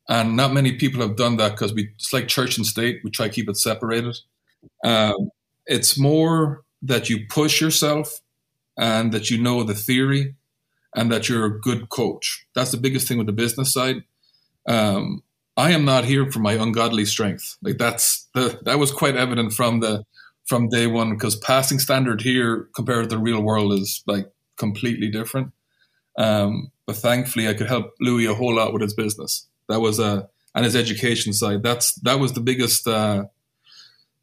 and 0.07 0.35
not 0.35 0.53
many 0.53 0.73
people 0.73 1.01
have 1.01 1.17
done 1.17 1.37
that 1.37 1.51
because 1.51 1.73
we 1.73 1.89
it's 1.95 2.13
like 2.13 2.27
church 2.27 2.57
and 2.57 2.65
state. 2.65 3.01
We 3.03 3.11
try 3.11 3.27
to 3.27 3.33
keep 3.33 3.49
it 3.49 3.57
separated. 3.57 4.17
Um, 4.83 5.29
it's 5.65 5.99
more 5.99 6.63
that 6.81 7.09
you 7.09 7.25
push 7.27 7.59
yourself 7.59 8.21
and 8.77 9.11
that 9.11 9.29
you 9.29 9.41
know 9.41 9.63
the 9.63 9.73
theory 9.73 10.35
and 10.95 11.11
that 11.11 11.29
you're 11.29 11.45
a 11.45 11.59
good 11.59 11.89
coach. 11.89 12.47
That's 12.55 12.71
the 12.71 12.77
biggest 12.77 13.07
thing 13.07 13.17
with 13.17 13.27
the 13.27 13.33
business 13.33 13.73
side. 13.73 14.03
Um, 14.67 15.21
I 15.57 15.71
am 15.71 15.85
not 15.85 16.05
here 16.05 16.31
for 16.31 16.39
my 16.39 16.53
ungodly 16.53 17.05
strength. 17.05 17.57
Like 17.61 17.77
that's 17.77 18.27
the 18.33 18.59
that 18.63 18.79
was 18.79 18.91
quite 18.91 19.15
evident 19.15 19.53
from 19.53 19.81
the 19.81 20.03
from 20.45 20.69
day 20.69 20.87
one 20.87 21.11
because 21.11 21.35
passing 21.35 21.79
standard 21.79 22.21
here 22.21 22.69
compared 22.75 23.09
to 23.09 23.15
the 23.15 23.21
real 23.21 23.41
world 23.41 23.73
is 23.73 24.03
like 24.07 24.31
completely 24.57 25.09
different. 25.09 25.51
Um, 26.17 26.71
but 26.85 26.95
thankfully, 26.95 27.47
I 27.47 27.53
could 27.53 27.67
help 27.67 27.93
Louis 27.99 28.25
a 28.25 28.33
whole 28.33 28.55
lot 28.55 28.73
with 28.73 28.81
his 28.81 28.93
business. 28.93 29.47
That 29.67 29.81
was 29.81 29.99
a 29.99 30.03
uh, 30.03 30.25
and 30.53 30.63
his 30.63 30.75
education 30.75 31.33
side. 31.33 31.63
That's 31.63 31.95
that 32.01 32.19
was 32.19 32.33
the 32.33 32.41
biggest 32.41 32.87
uh, 32.87 33.25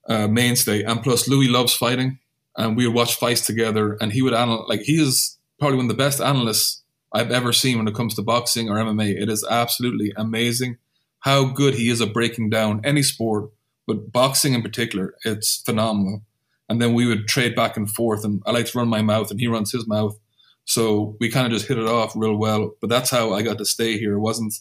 uh, 0.08 0.28
mainstay. 0.28 0.82
And 0.82 1.02
plus, 1.02 1.28
Louis 1.28 1.48
loves 1.48 1.74
fighting, 1.74 2.18
and 2.56 2.76
we 2.76 2.86
would 2.86 2.96
watch 2.96 3.16
fights 3.16 3.44
together. 3.44 3.98
And 4.00 4.12
he 4.12 4.22
would 4.22 4.32
analyze 4.32 4.64
like 4.68 4.80
he 4.80 5.00
is 5.00 5.38
probably 5.62 5.76
one 5.76 5.86
of 5.86 5.96
the 5.96 6.02
best 6.02 6.20
analysts 6.20 6.82
I've 7.12 7.30
ever 7.30 7.52
seen 7.52 7.78
when 7.78 7.86
it 7.86 7.94
comes 7.94 8.16
to 8.16 8.22
boxing 8.22 8.68
or 8.68 8.78
MMA. 8.78 9.14
It 9.14 9.28
is 9.28 9.46
absolutely 9.48 10.12
amazing 10.16 10.78
how 11.20 11.44
good 11.44 11.74
he 11.74 11.88
is 11.88 12.00
at 12.00 12.12
breaking 12.12 12.50
down 12.50 12.80
any 12.82 13.04
sport, 13.04 13.48
but 13.86 14.10
boxing 14.10 14.54
in 14.54 14.62
particular, 14.62 15.14
it's 15.24 15.62
phenomenal. 15.62 16.22
And 16.68 16.82
then 16.82 16.94
we 16.94 17.06
would 17.06 17.28
trade 17.28 17.54
back 17.54 17.76
and 17.76 17.88
forth, 17.88 18.24
and 18.24 18.42
I 18.44 18.50
like 18.50 18.66
to 18.66 18.78
run 18.78 18.88
my 18.88 19.02
mouth, 19.02 19.30
and 19.30 19.38
he 19.38 19.46
runs 19.46 19.70
his 19.70 19.86
mouth. 19.86 20.18
So 20.64 21.16
we 21.20 21.30
kind 21.30 21.46
of 21.46 21.52
just 21.52 21.68
hit 21.68 21.78
it 21.78 21.86
off 21.86 22.16
real 22.16 22.34
well. 22.34 22.72
But 22.80 22.90
that's 22.90 23.10
how 23.10 23.32
I 23.32 23.42
got 23.42 23.58
to 23.58 23.64
stay 23.64 23.98
here. 23.98 24.14
It 24.14 24.18
wasn't 24.18 24.54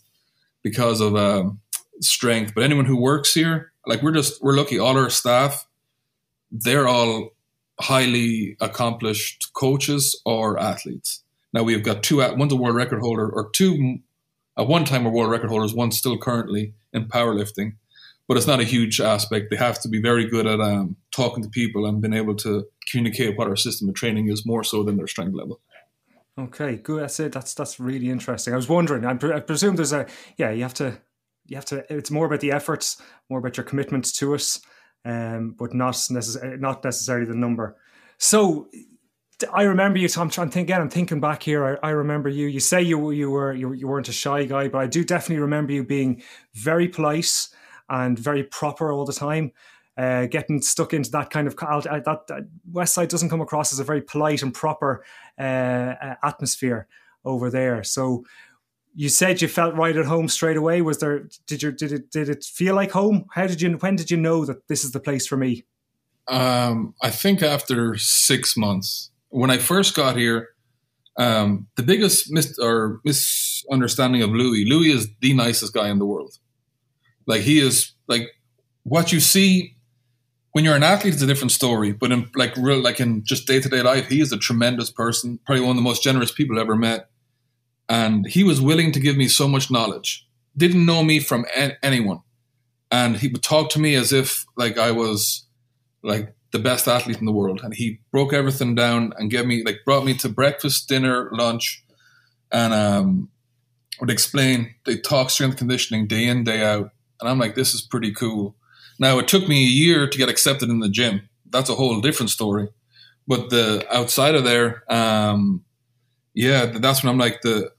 because 0.62 1.02
of 1.02 1.16
um, 1.16 1.62
strength, 2.00 2.54
but 2.54 2.64
anyone 2.64 2.86
who 2.86 3.02
works 3.02 3.34
here, 3.34 3.72
like 3.88 4.04
we're 4.04 4.12
just 4.12 4.40
we're 4.44 4.56
lucky. 4.56 4.78
All 4.78 5.00
our 5.00 5.10
staff, 5.10 5.66
they're 6.52 6.88
all 6.88 7.32
highly 7.82 8.58
accomplished 8.60 9.52
coaches 9.54 10.20
or 10.26 10.60
athletes. 10.60 11.24
Now 11.54 11.64
we 11.64 11.74
have 11.74 11.84
got 11.84 12.04
two, 12.04 12.18
one's 12.38 12.54
a 12.54 12.56
world 12.56 12.76
record 12.76 13.02
holder, 13.02 13.30
or 13.30 13.50
two, 13.50 14.00
at 14.58 14.68
one 14.68 14.86
time 14.86 15.06
are 15.06 15.12
world 15.12 15.32
record 15.32 15.50
holders, 15.50 15.74
one 15.74 15.92
still 15.92 16.18
currently 16.18 16.74
in 16.94 17.06
powerlifting, 17.06 17.74
but 18.28 18.38
it's 18.38 18.48
not 18.48 18.60
a 18.60 18.66
huge 18.66 19.02
aspect. 19.02 19.50
They 19.50 19.58
have 19.58 19.82
to 19.82 19.90
be 19.90 20.02
very 20.02 20.26
good 20.26 20.48
at 20.48 20.60
um, 20.60 20.96
talking 21.12 21.44
to 21.44 21.50
people 21.50 21.86
and 21.86 22.02
being 22.02 22.14
able 22.14 22.36
to 22.38 22.66
communicate 22.90 23.38
what 23.38 23.48
our 23.48 23.56
system 23.56 23.90
of 23.90 23.96
training 23.96 24.30
is 24.30 24.46
more 24.46 24.64
so 24.64 24.84
than 24.84 24.98
their 24.98 25.08
strength 25.08 25.36
level. 25.36 25.60
Okay, 26.40 26.78
good. 26.78 27.04
That's 27.04 27.20
it. 27.20 27.34
That's 27.34 27.54
that's 27.54 27.80
really 27.80 28.10
interesting. 28.10 28.54
I 28.54 28.56
was 28.56 28.70
wondering. 28.70 29.06
I, 29.06 29.14
pre- 29.16 29.34
I 29.34 29.42
presume 29.42 29.76
there's 29.76 29.92
a 29.92 30.08
yeah. 30.38 30.50
You 30.52 30.64
have 30.64 30.74
to 30.76 30.98
you 31.46 31.58
have 31.58 31.66
to. 31.66 31.86
It's 31.94 32.10
more 32.10 32.26
about 32.26 32.40
the 32.40 32.54
efforts, 32.54 33.02
more 33.30 33.40
about 33.40 33.58
your 33.58 33.66
commitment 33.66 34.14
to 34.16 34.34
it 34.34 34.60
um, 35.06 35.56
but 35.58 35.74
not 35.74 35.96
necessarily 36.10 36.58
not 36.58 36.84
necessarily 36.84 37.26
the 37.26 37.36
number. 37.36 37.76
So 38.18 38.68
I 39.52 39.64
remember 39.64 39.98
you. 39.98 40.08
I'm 40.18 40.30
trying 40.30 40.50
to 40.50 40.54
think 40.54 40.68
again. 40.68 40.82
I'm 40.82 40.90
thinking 40.90 41.20
back 41.20 41.44
here. 41.44 41.80
I, 41.84 41.88
I, 41.88 41.92
remember 41.92 42.30
you. 42.30 42.48
You 42.48 42.60
say 42.60 42.82
you 42.82 43.12
you 43.12 43.32
were 43.32 43.54
you, 43.54 43.74
you 43.74 43.88
weren't 43.88 44.10
a 44.10 44.14
shy 44.14 44.46
guy, 44.46 44.68
but 44.68 44.80
I 44.80 44.88
do 44.88 45.04
definitely 45.04 45.42
remember 45.42 45.74
you 45.74 45.84
being 45.84 46.22
very 46.54 46.88
polite 46.88 47.48
and 47.90 48.18
very 48.18 48.44
proper 48.44 48.92
all 48.92 49.06
the 49.06 49.14
time. 49.14 49.52
Uh, 49.98 50.26
getting 50.26 50.62
stuck 50.62 50.94
into 50.94 51.12
that 51.12 51.30
kind 51.30 51.48
of 51.48 51.56
that, 51.56 52.48
Westside 52.72 53.10
doesn't 53.10 53.30
come 53.30 53.42
across 53.42 53.74
as 53.74 53.80
a 53.80 53.84
very 53.84 54.02
polite 54.02 54.42
and 54.42 54.54
proper 54.54 55.04
uh 55.38 56.16
atmosphere 56.24 56.88
over 57.26 57.50
there. 57.50 57.84
So 57.84 58.24
you 58.94 59.10
said 59.10 59.42
you 59.42 59.48
felt 59.48 59.76
right 59.76 59.96
at 59.96 60.06
home 60.06 60.28
straight 60.28 60.58
away. 60.58 60.82
Was 60.82 61.00
there? 61.00 61.28
Did 61.48 61.64
you? 61.64 61.72
Did 61.72 61.92
it? 61.92 62.12
Did 62.12 62.30
it 62.30 62.44
feel 62.44 62.76
like 62.76 62.92
home? 62.92 63.26
How 63.32 63.48
did 63.48 63.62
you? 63.62 63.72
When 63.74 63.96
did 63.96 64.12
you 64.12 64.18
know 64.18 64.46
that 64.46 64.68
this 64.68 64.84
is 64.84 64.92
the 64.92 65.00
place 65.00 65.26
for 65.26 65.38
me? 65.38 65.64
Um, 66.28 66.94
I 67.02 67.10
think 67.10 67.42
after 67.42 67.98
six 67.98 68.56
months. 68.56 69.10
When 69.30 69.50
I 69.50 69.60
first 69.60 69.96
got 69.96 70.18
here, 70.18 70.50
um, 71.18 71.68
the 71.78 71.84
biggest 71.84 72.32
mis- 72.32 72.60
or 72.60 73.00
misunderstanding 73.06 74.24
of 74.24 74.32
Louis. 74.32 74.66
Louis 74.66 74.92
is 74.92 75.08
the 75.22 75.34
nicest 75.34 75.74
guy 75.74 75.90
in 75.90 76.00
the 76.00 76.06
world. 76.06 76.38
Like 77.26 77.42
he 77.42 77.60
is 77.60 77.94
like 78.08 78.28
what 78.84 79.14
you 79.14 79.20
see 79.20 79.76
when 80.52 80.66
you're 80.66 80.76
an 80.76 80.84
athlete 80.84 81.14
is 81.14 81.22
a 81.22 81.28
different 81.28 81.52
story. 81.52 81.94
But 81.94 82.12
in 82.12 82.30
like 82.36 82.56
real 82.58 82.80
like 82.80 83.00
in 83.00 83.24
just 83.24 83.48
day 83.48 83.62
to 83.62 83.70
day 83.70 83.82
life, 83.82 84.08
he 84.08 84.20
is 84.20 84.34
a 84.34 84.38
tremendous 84.38 84.92
person. 84.92 85.40
Probably 85.46 85.62
one 85.62 85.72
of 85.72 85.76
the 85.78 85.82
most 85.82 86.04
generous 86.04 86.32
people 86.32 86.58
I've 86.58 86.64
ever 86.64 86.76
met 86.76 87.10
and 87.92 88.26
he 88.26 88.42
was 88.42 88.62
willing 88.62 88.94
to 88.94 89.02
give 89.02 89.18
me 89.18 89.28
so 89.28 89.50
much 89.50 89.70
knowledge. 89.70 90.26
Didn't 90.56 90.86
know 90.86 91.04
me 91.04 91.20
from 91.20 91.46
a- 91.58 91.76
anyone, 91.84 92.22
and 92.90 93.18
he 93.18 93.28
would 93.28 93.44
talk 93.44 93.70
to 93.72 93.80
me 93.80 93.96
as 93.96 94.14
if 94.14 94.46
like 94.56 94.78
I 94.78 94.92
was 94.92 95.46
like 96.02 96.34
the 96.52 96.60
best 96.60 96.88
athlete 96.88 97.20
in 97.20 97.26
the 97.26 97.34
world. 97.34 97.60
And 97.64 97.74
he 97.74 98.00
broke 98.12 98.32
everything 98.32 98.76
down 98.76 99.14
and 99.18 99.30
gave 99.30 99.46
me 99.46 99.64
like 99.66 99.80
brought 99.84 100.06
me 100.06 100.14
to 100.16 100.30
breakfast, 100.30 100.88
dinner, 100.88 101.30
lunch, 101.34 101.84
and 102.50 102.74
um, 102.74 103.30
would 104.00 104.10
explain. 104.10 104.74
They 104.86 104.98
talk 104.98 105.30
strength 105.30 105.58
conditioning 105.58 106.08
day 106.08 106.28
in 106.28 106.46
day 106.46 106.64
out, 106.64 106.92
and 107.20 107.30
I'm 107.30 107.40
like, 107.40 107.56
this 107.56 107.74
is 107.74 107.82
pretty 107.82 108.14
cool. 108.14 108.56
Now 109.00 109.20
it 109.20 109.28
took 109.28 109.50
me 109.50 109.66
a 109.66 109.76
year 109.84 110.08
to 110.08 110.18
get 110.18 110.30
accepted 110.30 110.70
in 110.70 110.80
the 110.80 110.90
gym. 110.90 111.28
That's 111.50 111.70
a 111.70 111.76
whole 111.76 112.00
different 112.00 112.30
story. 112.30 112.70
But 113.28 113.50
the 113.50 113.86
outside 113.92 114.36
of 114.36 114.46
there, 114.46 114.84
um, 114.90 115.66
yeah, 116.34 116.68
that's 116.68 117.04
when 117.04 117.12
I'm 117.12 117.20
like 117.20 117.42
the 117.42 117.72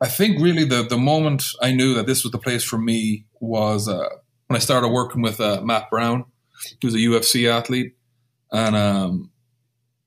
I 0.00 0.08
think 0.08 0.40
really 0.40 0.64
the 0.64 0.82
the 0.82 0.98
moment 0.98 1.44
I 1.62 1.72
knew 1.72 1.94
that 1.94 2.06
this 2.06 2.24
was 2.24 2.32
the 2.32 2.38
place 2.38 2.64
for 2.64 2.78
me 2.78 3.26
was 3.40 3.88
uh, 3.88 4.08
when 4.46 4.56
I 4.56 4.60
started 4.60 4.88
working 4.88 5.22
with 5.22 5.40
uh, 5.40 5.60
Matt 5.62 5.90
Brown, 5.90 6.24
who's 6.82 6.94
a 6.94 6.98
UFC 6.98 7.48
athlete, 7.50 7.96
and 8.52 8.76
um, 8.76 9.30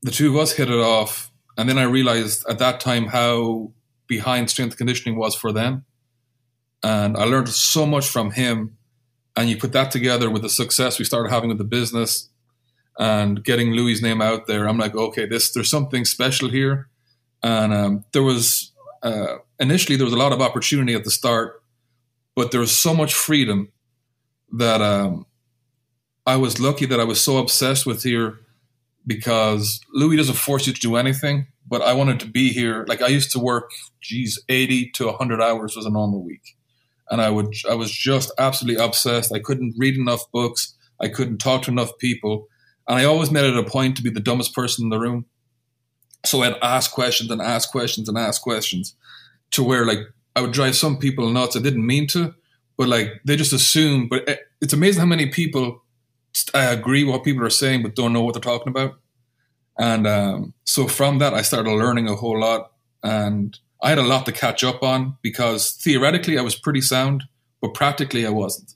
the 0.02 0.12
two 0.12 0.30
of 0.30 0.36
us 0.36 0.54
hit 0.54 0.70
it 0.70 0.80
off. 0.80 1.32
And 1.58 1.68
then 1.68 1.80
I 1.80 1.84
realized 1.84 2.46
at 2.48 2.60
that 2.60 2.80
time 2.80 3.08
how 3.08 3.72
behind 4.08 4.50
strength 4.50 4.78
conditioning 4.78 5.18
was 5.18 5.36
for 5.36 5.52
them, 5.52 5.86
and 6.84 7.18
I 7.18 7.24
learned 7.24 7.50
so 7.50 7.86
much 7.86 8.08
from 8.08 8.32
him. 8.32 8.78
And 9.36 9.50
you 9.50 9.58
put 9.58 9.72
that 9.74 9.92
together 9.92 10.32
with 10.32 10.42
the 10.42 10.50
success 10.50 10.98
we 10.98 11.06
started 11.06 11.30
having 11.30 11.50
with 11.50 11.60
the 11.60 11.64
business 11.64 12.30
and 12.98 13.44
getting 13.44 13.72
Louis' 13.72 14.02
name 14.02 14.22
out 14.22 14.48
there. 14.48 14.68
I'm 14.68 14.78
like, 14.78 14.96
okay, 14.96 15.26
this 15.26 15.52
there's 15.52 15.70
something 15.70 16.06
special 16.06 16.50
here. 16.50 16.90
And 17.44 17.74
um, 17.74 18.06
there 18.14 18.24
was 18.24 18.72
uh, 19.04 19.38
initially 19.60 19.98
there 19.98 20.06
was 20.06 20.14
a 20.14 20.18
lot 20.18 20.32
of 20.32 20.42
opportunity 20.42 20.94
at 20.94 21.04
the 21.04 21.12
start, 21.12 21.62
but 22.36 22.52
there 22.52 22.60
was 22.60 22.78
so 22.78 22.94
much 22.94 23.14
freedom 23.14 23.72
that 24.54 24.82
um, 24.82 25.26
I 26.26 26.36
was 26.36 26.60
lucky 26.60 26.86
that 26.86 27.00
I 27.00 27.04
was 27.04 27.22
so 27.22 27.38
obsessed 27.38 27.86
with 27.86 28.04
here 28.04 28.40
because 29.06 29.80
Louis 29.94 30.18
doesn't 30.18 30.36
force 30.36 30.68
you 30.68 30.74
to 30.74 30.80
do 30.80 30.96
anything, 30.96 31.48
but 31.68 31.82
I 31.82 31.94
wanted 31.94 32.20
to 32.22 32.28
be 32.28 32.50
here. 32.50 32.86
Like 32.88 33.02
I 33.02 33.08
used 33.08 33.32
to 33.32 33.40
work, 33.40 33.72
geez, 34.02 34.40
80 34.50 34.92
to 34.92 35.06
100 35.08 35.42
hours 35.42 35.76
was 35.76 35.86
a 35.86 35.90
normal 35.90 36.24
week. 36.24 36.56
And 37.10 37.22
I 37.22 37.30
would, 37.30 37.54
I 37.70 37.74
was 37.74 37.92
just 37.92 38.32
absolutely 38.38 38.84
obsessed. 38.84 39.34
I 39.34 39.40
couldn't 39.40 39.76
read 39.78 39.96
enough 39.96 40.30
books. 40.32 40.76
I 41.00 41.08
couldn't 41.08 41.38
talk 41.38 41.64
to 41.64 41.72
enough 41.72 41.98
people. 42.00 42.48
And 42.88 43.00
I 43.00 43.06
always 43.06 43.32
made 43.32 43.46
it 43.46 43.58
a 43.58 43.64
point 43.64 43.96
to 43.98 44.04
be 44.04 44.10
the 44.10 44.20
dumbest 44.20 44.54
person 44.54 44.86
in 44.86 44.90
the 44.90 45.00
room. 45.00 45.26
So 46.26 46.44
I'd 46.44 46.58
ask 46.62 46.92
questions 46.92 47.32
and 47.32 47.42
ask 47.42 47.72
questions 47.72 48.10
and 48.10 48.18
ask 48.18 48.42
questions 48.42 48.96
to 49.52 49.64
where 49.64 49.86
like 49.86 50.00
I 50.36 50.42
would 50.42 50.52
drive 50.52 50.76
some 50.76 50.98
people 50.98 51.30
nuts. 51.30 51.56
I 51.56 51.60
didn't 51.60 51.86
mean 51.86 52.08
to, 52.08 52.34
but 52.78 52.88
like 52.88 53.22
they 53.26 53.36
just 53.36 53.54
assume. 53.54 54.08
But 54.08 54.28
eh, 54.30 54.36
it's 54.62 54.74
amazing 54.74 55.00
how 55.00 55.08
many 55.08 55.28
people 55.28 55.84
I 56.54 56.66
agree 56.66 57.04
with 57.04 57.14
what 57.14 57.24
people 57.24 57.46
are 57.46 57.50
saying, 57.50 57.84
but 57.84 57.96
don't 57.96 58.14
know 58.14 58.22
what 58.22 58.34
they're 58.34 58.42
talking 58.42 58.70
about. 58.70 59.00
And 59.80 60.08
um, 60.08 60.54
so 60.64 60.88
from 60.88 61.20
that, 61.20 61.34
I 61.34 61.42
started 61.42 61.72
learning 61.72 62.08
a 62.08 62.16
whole 62.16 62.40
lot, 62.40 62.72
and 63.04 63.58
I 63.82 63.90
had 63.90 64.00
a 64.00 64.04
lot 64.04 64.26
to 64.26 64.32
catch 64.32 64.64
up 64.64 64.84
on 64.84 65.18
because 65.22 65.72
theoretically 65.72 66.38
I 66.38 66.42
was 66.42 66.56
pretty 66.56 66.82
sound, 66.82 67.24
but 67.62 67.74
practically 67.74 68.26
I 68.26 68.30
wasn't. 68.30 68.74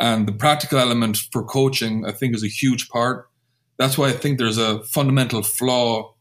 And 0.00 0.26
the 0.26 0.32
practical 0.32 0.78
element 0.78 1.18
for 1.30 1.44
coaching, 1.44 2.04
I 2.06 2.12
think, 2.12 2.34
is 2.34 2.42
a 2.42 2.48
huge 2.48 2.88
part. 2.88 3.28
That's 3.78 3.96
why 3.98 4.08
I 4.08 4.12
think 4.12 4.38
there's 4.38 4.58
a 4.58 4.82
fundamental 4.84 5.42
flaw 5.42 6.14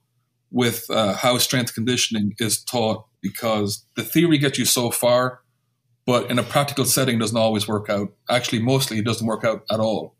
with 0.51 0.85
uh, 0.89 1.13
how 1.13 1.37
strength 1.37 1.73
conditioning 1.73 2.33
is 2.39 2.63
taught 2.63 3.05
because 3.21 3.85
the 3.95 4.03
theory 4.03 4.37
gets 4.37 4.57
you 4.57 4.65
so 4.65 4.91
far, 4.91 5.41
but 6.05 6.29
in 6.29 6.39
a 6.39 6.43
practical 6.43 6.85
setting 6.85 7.19
doesn't 7.19 7.37
always 7.37 7.67
work 7.67 7.89
out. 7.89 8.09
Actually, 8.29 8.61
mostly 8.61 8.99
it 8.99 9.05
doesn't 9.05 9.27
work 9.27 9.43
out 9.43 9.63
at 9.71 9.79
all 9.79 10.15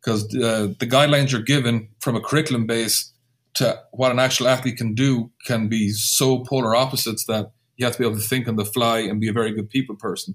because 0.00 0.24
uh, 0.36 0.68
the 0.78 0.86
guidelines 0.86 1.32
you're 1.32 1.42
given 1.42 1.88
from 2.00 2.16
a 2.16 2.20
curriculum 2.20 2.66
base 2.66 3.12
to 3.54 3.80
what 3.92 4.12
an 4.12 4.18
actual 4.18 4.48
athlete 4.48 4.76
can 4.76 4.94
do 4.94 5.30
can 5.46 5.68
be 5.68 5.90
so 5.90 6.44
polar 6.44 6.76
opposites 6.76 7.24
that 7.26 7.50
you 7.76 7.84
have 7.84 7.94
to 7.94 8.00
be 8.00 8.06
able 8.06 8.16
to 8.16 8.22
think 8.26 8.48
on 8.48 8.56
the 8.56 8.64
fly 8.64 9.00
and 9.00 9.20
be 9.20 9.28
a 9.28 9.32
very 9.32 9.52
good 9.52 9.70
people 9.70 9.96
person. 9.96 10.34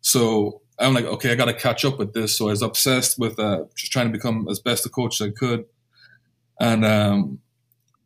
So 0.00 0.62
I'm 0.78 0.94
like, 0.94 1.04
okay, 1.04 1.32
I 1.32 1.34
got 1.34 1.46
to 1.46 1.54
catch 1.54 1.84
up 1.84 1.98
with 1.98 2.12
this. 2.12 2.36
So 2.36 2.48
I 2.48 2.50
was 2.50 2.62
obsessed 2.62 3.18
with 3.18 3.38
uh, 3.38 3.64
just 3.74 3.92
trying 3.92 4.06
to 4.06 4.12
become 4.12 4.46
as 4.50 4.60
best 4.60 4.86
a 4.86 4.88
coach 4.88 5.20
as 5.20 5.28
I 5.28 5.30
could. 5.30 5.64
And 6.60 6.84
um, 6.84 7.40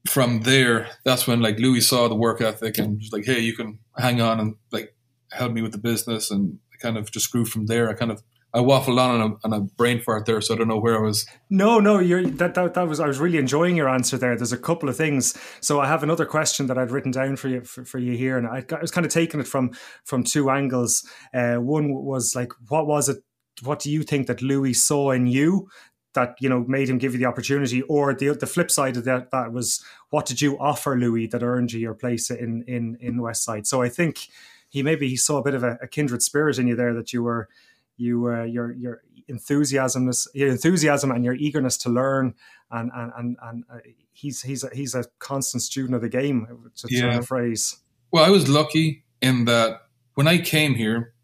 from 0.08 0.42
there, 0.42 0.88
that's 1.04 1.26
when 1.26 1.40
like 1.40 1.58
Louis 1.58 1.80
saw 1.80 2.08
the 2.08 2.14
work 2.14 2.40
ethic 2.40 2.78
and 2.78 2.98
was 2.98 3.12
like, 3.12 3.24
hey, 3.24 3.40
you 3.40 3.54
can 3.54 3.78
hang 3.96 4.20
on 4.20 4.40
and 4.40 4.56
like 4.72 4.94
help 5.32 5.52
me 5.52 5.62
with 5.62 5.72
the 5.72 5.78
business. 5.78 6.30
And 6.30 6.58
I 6.72 6.76
kind 6.76 6.96
of 6.96 7.10
just 7.10 7.30
grew 7.30 7.44
from 7.44 7.66
there. 7.66 7.88
I 7.88 7.94
kind 7.94 8.10
of 8.10 8.22
I 8.52 8.58
waffled 8.58 8.98
on 8.98 9.20
on 9.20 9.20
a, 9.20 9.46
on 9.46 9.52
a, 9.52 9.60
brain 9.60 10.00
fart 10.00 10.26
there, 10.26 10.40
so 10.40 10.54
I 10.54 10.58
don't 10.58 10.66
know 10.66 10.78
where 10.78 10.98
I 10.98 11.00
was. 11.00 11.24
No, 11.50 11.78
no, 11.78 12.00
you're 12.00 12.26
that, 12.26 12.54
that 12.54 12.74
that 12.74 12.88
was 12.88 12.98
I 12.98 13.06
was 13.06 13.20
really 13.20 13.38
enjoying 13.38 13.76
your 13.76 13.88
answer 13.88 14.18
there. 14.18 14.36
There's 14.36 14.52
a 14.52 14.58
couple 14.58 14.88
of 14.88 14.96
things. 14.96 15.38
So 15.60 15.80
I 15.80 15.86
have 15.86 16.02
another 16.02 16.26
question 16.26 16.66
that 16.66 16.76
I'd 16.76 16.90
written 16.90 17.12
down 17.12 17.36
for 17.36 17.48
you 17.48 17.62
for, 17.62 17.84
for 17.84 17.98
you 17.98 18.16
here, 18.16 18.36
and 18.36 18.48
I, 18.48 18.64
I, 18.76 18.80
was 18.80 18.90
kind 18.90 19.06
of 19.06 19.12
taking 19.12 19.38
it 19.38 19.46
from 19.46 19.70
from 20.04 20.24
two 20.24 20.50
angles. 20.50 21.08
Uh, 21.32 21.56
one 21.56 21.94
was 21.94 22.34
like, 22.34 22.52
what 22.68 22.88
was 22.88 23.08
it? 23.08 23.18
What 23.62 23.78
do 23.78 23.90
you 23.90 24.02
think 24.02 24.26
that 24.26 24.42
Louis 24.42 24.72
saw 24.72 25.12
in 25.12 25.26
you 25.28 25.68
that 26.14 26.37
you 26.40 26.49
know 26.49 26.64
made 26.66 26.88
him 26.88 26.99
give 26.99 27.12
you 27.12 27.18
the 27.18 27.27
opportunity, 27.27 27.83
or 27.83 28.14
the 28.14 28.35
the 28.35 28.46
flip 28.46 28.70
side 28.70 28.96
of 28.96 29.05
that 29.05 29.31
that 29.31 29.53
was 29.53 29.85
what 30.11 30.27
did 30.27 30.40
you 30.40 30.59
offer 30.59 30.96
Louis 30.96 31.27
that 31.29 31.42
earned 31.42 31.73
you 31.73 31.81
your 31.81 31.94
place 31.94 32.31
in 32.31 32.64
in 32.66 32.96
in 33.01 33.18
Westside 33.18 33.66
So 33.66 33.83
I 33.83 33.88
think 33.88 34.29
he 34.68 34.83
maybe 34.83 35.09
he 35.09 35.16
saw 35.16 35.38
a 35.38 35.42
bit 35.42 35.55
of 35.55 35.62
a, 35.62 35.79
a 35.83 35.88
kindred 35.88 36.23
spirit 36.23 36.59
in 36.59 36.66
you 36.66 36.77
there 36.77 36.94
that 36.94 37.12
you 37.12 37.23
were 37.23 37.49
you 37.96 38.29
uh, 38.29 38.44
your 38.44 38.73
your 38.73 39.03
enthusiasm 39.29 40.11
your 40.35 40.49
enthusiasm 40.49 41.11
and 41.11 41.25
your 41.25 41.35
eagerness 41.35 41.77
to 41.79 41.90
learn 41.90 42.35
and 42.70 42.90
and 42.94 43.12
and, 43.16 43.37
and 43.42 43.64
uh, 43.73 43.79
he's 44.12 44.42
he's 44.42 44.64
a, 44.64 44.70
he's 44.75 44.94
a 44.94 45.05
constant 45.18 45.62
student 45.62 45.94
of 45.94 46.03
the 46.03 46.09
game 46.09 46.46
to 46.75 46.88
yeah. 46.90 47.18
a 47.18 47.23
phrase 47.23 47.79
well 48.11 48.25
i 48.25 48.31
was 48.31 48.49
lucky 48.49 49.05
in 49.20 49.44
that 49.44 49.83
when 50.14 50.27
i 50.27 50.38
came 50.38 50.75
here 50.75 51.14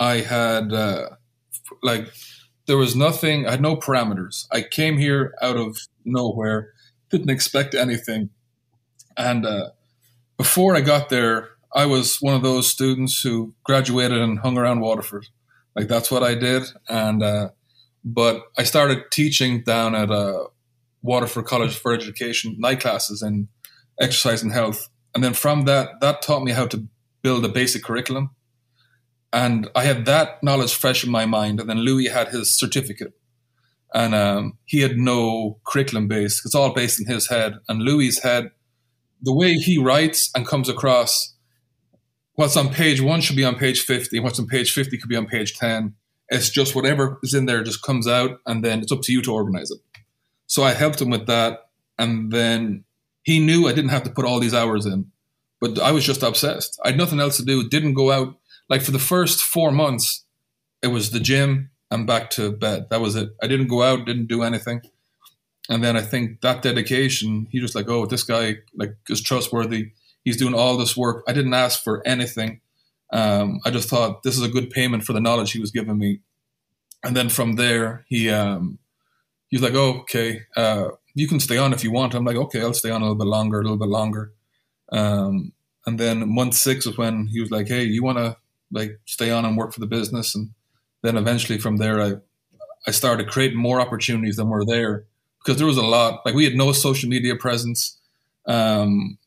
i 0.00 0.16
had 0.16 0.72
uh, 0.72 1.10
like 1.82 2.08
there 2.68 2.78
was 2.78 2.94
nothing 2.94 3.46
i 3.46 3.50
had 3.50 3.60
no 3.60 3.76
parameters 3.76 4.46
i 4.52 4.62
came 4.62 4.98
here 4.98 5.34
out 5.42 5.56
of 5.56 5.76
nowhere 6.04 6.72
didn't 7.10 7.30
expect 7.30 7.74
anything 7.74 8.30
and 9.16 9.44
uh, 9.44 9.70
before 10.36 10.76
i 10.76 10.80
got 10.80 11.08
there 11.08 11.48
i 11.74 11.84
was 11.84 12.18
one 12.20 12.34
of 12.34 12.42
those 12.42 12.70
students 12.70 13.20
who 13.20 13.52
graduated 13.64 14.18
and 14.18 14.38
hung 14.38 14.56
around 14.56 14.80
waterford 14.80 15.26
like 15.78 15.86
that's 15.86 16.10
what 16.10 16.24
I 16.24 16.34
did. 16.34 16.64
And 16.88 17.22
uh, 17.22 17.50
but 18.04 18.42
I 18.58 18.64
started 18.64 19.12
teaching 19.12 19.62
down 19.62 19.94
at 19.94 20.10
uh, 20.10 20.48
Waterford 21.02 21.44
College 21.44 21.76
for 21.76 21.94
Education 21.94 22.56
night 22.58 22.80
classes 22.80 23.22
in 23.22 23.46
exercise 24.00 24.42
and 24.42 24.52
health. 24.52 24.88
And 25.14 25.22
then 25.22 25.34
from 25.34 25.66
that, 25.66 26.00
that 26.00 26.20
taught 26.20 26.42
me 26.42 26.50
how 26.50 26.66
to 26.66 26.84
build 27.22 27.44
a 27.44 27.48
basic 27.48 27.84
curriculum. 27.84 28.30
And 29.32 29.68
I 29.74 29.84
had 29.84 30.06
that 30.06 30.42
knowledge 30.42 30.74
fresh 30.74 31.04
in 31.04 31.10
my 31.10 31.26
mind. 31.26 31.60
And 31.60 31.68
then 31.68 31.78
Louis 31.78 32.06
had 32.06 32.28
his 32.28 32.56
certificate. 32.56 33.12
And 33.94 34.14
um, 34.14 34.58
he 34.64 34.80
had 34.80 34.98
no 34.98 35.58
curriculum 35.64 36.08
base. 36.08 36.42
It's 36.44 36.54
all 36.54 36.72
based 36.72 37.00
in 37.00 37.06
his 37.06 37.28
head. 37.28 37.58
And 37.68 37.82
Louis' 37.82 38.18
head, 38.20 38.50
the 39.22 39.34
way 39.34 39.54
he 39.54 39.78
writes 39.78 40.30
and 40.34 40.46
comes 40.46 40.68
across 40.68 41.34
what's 42.38 42.56
on 42.56 42.68
page 42.68 43.00
one 43.00 43.20
should 43.20 43.34
be 43.34 43.44
on 43.44 43.56
page 43.56 43.80
50 43.80 44.20
what's 44.20 44.38
on 44.38 44.46
page 44.46 44.72
50 44.72 44.96
could 44.98 45.08
be 45.08 45.16
on 45.16 45.26
page 45.26 45.56
10 45.58 45.94
it's 46.28 46.50
just 46.50 46.74
whatever 46.74 47.18
is 47.24 47.34
in 47.34 47.46
there 47.46 47.64
just 47.64 47.82
comes 47.82 48.06
out 48.06 48.38
and 48.46 48.64
then 48.64 48.80
it's 48.80 48.92
up 48.92 49.02
to 49.02 49.12
you 49.12 49.20
to 49.22 49.32
organize 49.32 49.72
it 49.72 49.80
so 50.46 50.62
i 50.62 50.72
helped 50.72 51.00
him 51.00 51.10
with 51.10 51.26
that 51.26 51.70
and 51.98 52.30
then 52.30 52.84
he 53.22 53.40
knew 53.40 53.66
i 53.66 53.72
didn't 53.72 53.90
have 53.90 54.04
to 54.04 54.10
put 54.10 54.24
all 54.24 54.38
these 54.38 54.54
hours 54.54 54.86
in 54.86 55.10
but 55.60 55.80
i 55.80 55.90
was 55.90 56.04
just 56.04 56.22
obsessed 56.22 56.78
i 56.84 56.90
had 56.90 56.96
nothing 56.96 57.18
else 57.18 57.36
to 57.36 57.44
do 57.44 57.68
didn't 57.68 57.94
go 57.94 58.12
out 58.12 58.37
like 58.68 58.82
for 58.82 58.92
the 58.92 58.98
first 58.98 59.42
four 59.42 59.70
months 59.70 60.24
it 60.82 60.88
was 60.88 61.10
the 61.10 61.20
gym 61.20 61.70
and 61.90 62.06
back 62.06 62.30
to 62.30 62.52
bed 62.52 62.86
that 62.90 63.00
was 63.00 63.16
it 63.16 63.30
i 63.42 63.46
didn't 63.46 63.68
go 63.68 63.82
out 63.82 64.06
didn't 64.06 64.26
do 64.26 64.42
anything 64.42 64.80
and 65.68 65.82
then 65.82 65.96
i 65.96 66.02
think 66.02 66.40
that 66.40 66.62
dedication 66.62 67.46
he 67.50 67.60
just 67.60 67.74
like 67.74 67.88
oh 67.88 68.06
this 68.06 68.22
guy 68.22 68.56
like 68.76 68.94
is 69.08 69.20
trustworthy 69.20 69.90
he's 70.28 70.36
doing 70.36 70.54
all 70.54 70.76
this 70.76 70.96
work. 70.96 71.24
I 71.26 71.32
didn't 71.32 71.54
ask 71.54 71.82
for 71.82 72.06
anything. 72.06 72.60
Um, 73.12 73.60
I 73.64 73.70
just 73.70 73.88
thought 73.88 74.22
this 74.22 74.36
is 74.36 74.42
a 74.42 74.48
good 74.48 74.70
payment 74.70 75.04
for 75.04 75.14
the 75.14 75.20
knowledge 75.20 75.52
he 75.52 75.60
was 75.60 75.70
giving 75.70 75.96
me. 75.96 76.20
And 77.02 77.16
then 77.16 77.30
from 77.30 77.56
there, 77.56 78.04
he 78.08 78.28
um, 78.28 78.78
he's 79.48 79.62
like, 79.62 79.74
oh, 79.74 80.00
okay, 80.00 80.42
uh, 80.56 80.88
you 81.14 81.26
can 81.26 81.40
stay 81.40 81.56
on 81.56 81.72
if 81.72 81.82
you 81.82 81.90
want. 81.90 82.14
I'm 82.14 82.24
like, 82.24 82.36
okay, 82.36 82.60
I'll 82.60 82.74
stay 82.74 82.90
on 82.90 83.00
a 83.00 83.04
little 83.04 83.16
bit 83.16 83.26
longer, 83.26 83.58
a 83.58 83.62
little 83.62 83.78
bit 83.78 83.88
longer. 83.88 84.32
Um, 84.92 85.52
and 85.86 85.98
then 85.98 86.28
month 86.28 86.54
six 86.54 86.84
was 86.84 86.98
when 86.98 87.28
he 87.28 87.40
was 87.40 87.50
like, 87.50 87.68
hey, 87.68 87.84
you 87.84 88.02
want 88.02 88.18
to 88.18 88.36
like 88.70 88.98
stay 89.06 89.30
on 89.30 89.44
and 89.44 89.56
work 89.56 89.72
for 89.72 89.80
the 89.80 89.86
business? 89.86 90.34
And 90.34 90.50
then 91.02 91.16
eventually 91.16 91.58
from 91.58 91.76
there, 91.76 92.00
I 92.00 92.14
I 92.86 92.90
started 92.90 93.28
creating 93.28 93.58
more 93.58 93.80
opportunities 93.80 94.36
than 94.36 94.48
were 94.48 94.64
there 94.64 95.04
because 95.44 95.58
there 95.58 95.66
was 95.66 95.76
a 95.76 95.82
lot. 95.82 96.24
Like 96.24 96.34
we 96.34 96.44
had 96.44 96.54
no 96.54 96.72
social 96.72 97.08
media 97.08 97.36
presence. 97.36 97.98
Um, 98.46 99.18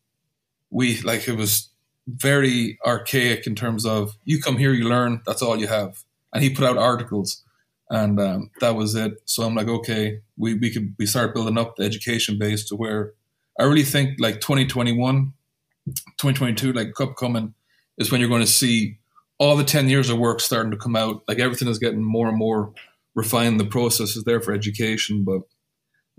we 0.69 1.01
like 1.01 1.27
it 1.27 1.37
was 1.37 1.69
very 2.07 2.79
archaic 2.85 3.45
in 3.45 3.55
terms 3.55 3.85
of 3.85 4.15
you 4.23 4.41
come 4.41 4.57
here, 4.57 4.73
you 4.73 4.87
learn, 4.87 5.21
that's 5.25 5.41
all 5.41 5.57
you 5.57 5.67
have. 5.67 6.03
And 6.33 6.43
he 6.43 6.49
put 6.49 6.65
out 6.65 6.77
articles, 6.77 7.43
and 7.89 8.19
um, 8.19 8.51
that 8.61 8.75
was 8.75 8.95
it. 8.95 9.21
So 9.25 9.43
I'm 9.43 9.55
like, 9.55 9.67
okay, 9.67 10.19
we 10.37 10.53
we 10.55 10.71
could 10.71 10.95
we 10.97 11.05
start 11.05 11.33
building 11.33 11.57
up 11.57 11.75
the 11.75 11.83
education 11.83 12.37
base 12.39 12.65
to 12.69 12.75
where 12.75 13.13
I 13.59 13.63
really 13.63 13.83
think 13.83 14.19
like 14.19 14.39
2021, 14.41 15.33
2022, 15.85 16.73
like 16.73 16.93
cup 16.93 17.15
coming 17.17 17.53
is 17.97 18.11
when 18.11 18.21
you're 18.21 18.29
going 18.29 18.41
to 18.41 18.47
see 18.47 18.97
all 19.41 19.57
the 19.57 19.63
10 19.63 19.89
years 19.89 20.07
of 20.11 20.19
work 20.19 20.39
starting 20.39 20.69
to 20.69 20.77
come 20.77 20.95
out. 20.95 21.23
Like 21.27 21.39
everything 21.39 21.67
is 21.67 21.79
getting 21.79 22.03
more 22.03 22.29
and 22.29 22.37
more 22.37 22.73
refined. 23.15 23.59
The 23.59 23.65
process 23.65 24.15
is 24.15 24.23
there 24.23 24.39
for 24.39 24.53
education, 24.53 25.23
but 25.23 25.41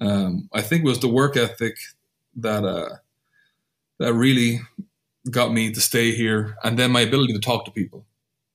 um, 0.05 0.49
I 0.53 0.61
think 0.61 0.83
it 0.83 0.89
was 0.89 0.99
the 0.99 1.07
work 1.07 1.37
ethic 1.37 1.77
that 2.35 2.65
uh, 2.65 2.97
that 4.01 4.13
really 4.15 4.61
got 5.31 5.53
me 5.53 5.71
to 5.71 5.81
stay 5.81 6.11
here. 6.11 6.57
And 6.65 6.77
then 6.77 6.91
my 6.91 7.03
ability 7.03 7.33
to 7.35 7.39
talk 7.39 7.65
to 7.67 7.71
people. 7.71 8.05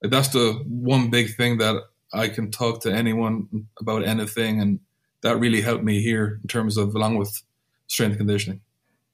That's 0.02 0.28
the 0.28 0.62
one 0.68 1.10
big 1.10 1.38
thing 1.38 1.60
that 1.60 1.82
I 2.14 2.28
can 2.28 2.52
talk 2.52 2.82
to 2.82 2.94
anyone 2.94 3.70
about 3.80 4.04
anything. 4.04 4.60
And 4.60 4.82
that 5.22 5.38
really 5.38 5.62
helped 5.62 5.86
me 5.86 6.02
here 6.02 6.42
in 6.44 6.48
terms 6.50 6.76
of, 6.76 6.94
along 6.94 7.16
with 7.16 7.42
strength 7.88 8.18
conditioning. 8.18 8.60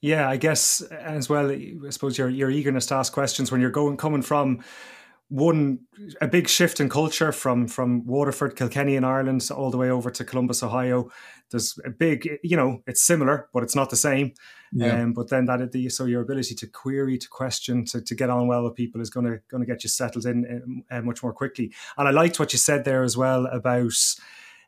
Yeah, 0.01 0.27
I 0.27 0.37
guess 0.37 0.81
as 0.81 1.29
well. 1.29 1.51
I 1.51 1.89
suppose 1.91 2.17
your 2.17 2.27
your 2.27 2.49
eagerness 2.49 2.87
to 2.87 2.95
ask 2.95 3.13
questions 3.13 3.51
when 3.51 3.61
you're 3.61 3.69
going 3.69 3.97
coming 3.97 4.23
from 4.23 4.63
one 5.33 5.79
a 6.21 6.27
big 6.27 6.47
shift 6.47 6.79
in 6.79 6.89
culture 6.89 7.31
from 7.31 7.67
from 7.67 8.05
Waterford, 8.05 8.55
Kilkenny 8.55 8.95
in 8.95 9.03
Ireland 9.03 9.49
all 9.49 9.71
the 9.71 9.77
way 9.77 9.89
over 9.89 10.11
to 10.11 10.23
Columbus, 10.23 10.61
Ohio. 10.61 11.09
There's 11.49 11.79
a 11.83 11.89
big, 11.89 12.29
you 12.43 12.55
know, 12.55 12.83
it's 12.85 13.01
similar, 13.01 13.49
but 13.51 13.63
it's 13.63 13.75
not 13.75 13.89
the 13.89 13.95
same. 13.95 14.33
Yeah. 14.71 15.01
Um, 15.01 15.13
but 15.13 15.29
then 15.29 15.45
that 15.45 15.71
the 15.71 15.89
so 15.89 16.05
your 16.05 16.21
ability 16.21 16.53
to 16.53 16.67
query, 16.67 17.17
to 17.17 17.27
question, 17.29 17.83
to, 17.85 18.01
to 18.01 18.15
get 18.15 18.29
on 18.29 18.47
well 18.47 18.63
with 18.63 18.75
people 18.75 19.01
is 19.01 19.09
going 19.09 19.25
to 19.25 19.39
going 19.49 19.65
to 19.65 19.71
get 19.71 19.83
you 19.83 19.89
settled 19.89 20.27
in 20.27 20.83
uh, 20.91 21.01
much 21.01 21.23
more 21.23 21.33
quickly. 21.33 21.73
And 21.97 22.07
I 22.07 22.11
liked 22.11 22.39
what 22.39 22.53
you 22.53 22.59
said 22.59 22.85
there 22.85 23.01
as 23.01 23.17
well 23.17 23.47
about. 23.47 23.93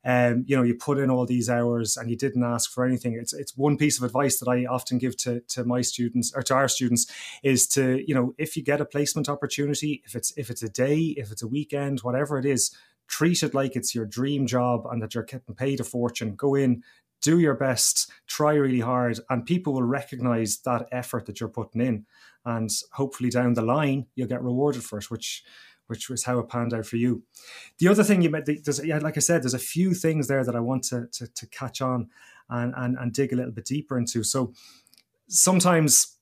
Um, 0.06 0.44
you 0.46 0.56
know, 0.56 0.64
you 0.64 0.76
put 0.76 1.00
in 1.00 1.10
all 1.10 1.26
these 1.26 1.50
hours 1.50 1.98
and 1.98 2.10
you 2.10 2.16
didn't 2.16 2.44
ask 2.44 2.72
for 2.72 2.86
anything. 2.86 3.14
It's 3.14 3.34
it's 3.34 3.58
one 3.58 3.76
piece 3.76 3.98
of 3.98 4.04
advice 4.04 4.40
that 4.40 4.48
I 4.48 4.66
often 4.66 5.00
give 5.00 5.18
to 5.18 5.42
to 5.50 5.66
my 5.66 5.82
students 5.82 6.32
or 6.36 6.44
to 6.44 6.54
our 6.54 6.68
students 6.68 7.08
is 7.44 7.68
to 7.70 8.04
you 8.08 8.14
know 8.14 8.34
if 8.38 8.56
you 8.56 8.64
get 8.64 8.82
a 8.82 8.86
placement 8.86 9.28
opportunity, 9.28 10.04
if 10.06 10.16
it's 10.16 10.32
if 10.38 10.50
it's 10.50 10.64
a 10.64 10.70
day, 10.70 11.16
if 11.18 11.32
it's 11.32 11.42
a 11.42 11.48
weekend, 11.48 12.02
whatever 12.02 12.38
it 12.38 12.46
is, 12.46 12.76
treat 13.08 13.44
it 13.44 13.54
like 13.54 13.76
it's 13.76 13.96
your 13.96 14.06
dream 14.06 14.46
job 14.46 14.86
and 14.92 15.02
that 15.02 15.16
you're 15.16 15.24
getting 15.24 15.56
paid 15.56 15.80
a 15.80 15.84
fortune. 15.84 16.36
Go 16.36 16.56
in, 16.56 16.84
do 17.22 17.40
your 17.40 17.56
best, 17.56 18.12
try 18.28 18.54
really 18.54 18.82
hard, 18.82 19.20
and 19.30 19.46
people 19.46 19.74
will 19.74 19.84
recognize 19.84 20.60
that 20.60 20.88
effort 20.92 21.26
that 21.26 21.40
you're 21.40 21.50
putting 21.50 21.82
in. 21.82 22.06
And 22.46 22.70
hopefully 22.94 23.32
down 23.32 23.56
the 23.56 23.64
line, 23.64 24.06
you'll 24.16 24.28
get 24.28 24.44
rewarded 24.44 24.84
for 24.84 25.00
it, 25.00 25.10
which 25.10 25.44
which 25.88 26.10
was 26.10 26.24
how 26.24 26.40
it 26.40 26.50
panned 26.50 26.74
out 26.74 26.86
for 26.86 26.98
you. 26.98 27.24
The 27.80 27.88
other 27.88 28.04
thing 28.04 28.22
you 28.22 28.30
met, 28.30 28.46
there's, 28.46 28.84
yeah, 28.84 29.00
like 29.00 29.18
I 29.18 29.22
said, 29.22 29.44
there's 29.44 29.54
a 29.54 29.60
few 29.60 29.94
things 29.94 30.28
there 30.28 30.44
that 30.44 30.56
I 30.56 30.60
want 30.60 30.84
to, 30.86 31.08
to, 31.14 31.28
to 31.28 31.48
catch 31.48 31.82
on 31.82 32.10
and, 32.50 32.74
and, 32.76 32.98
and 32.98 33.14
dig 33.14 33.34
a 33.34 33.36
little 33.36 33.52
bit 33.52 33.66
deeper 33.66 33.98
into. 33.98 34.24
So 34.24 34.54
sometimes 35.28 36.16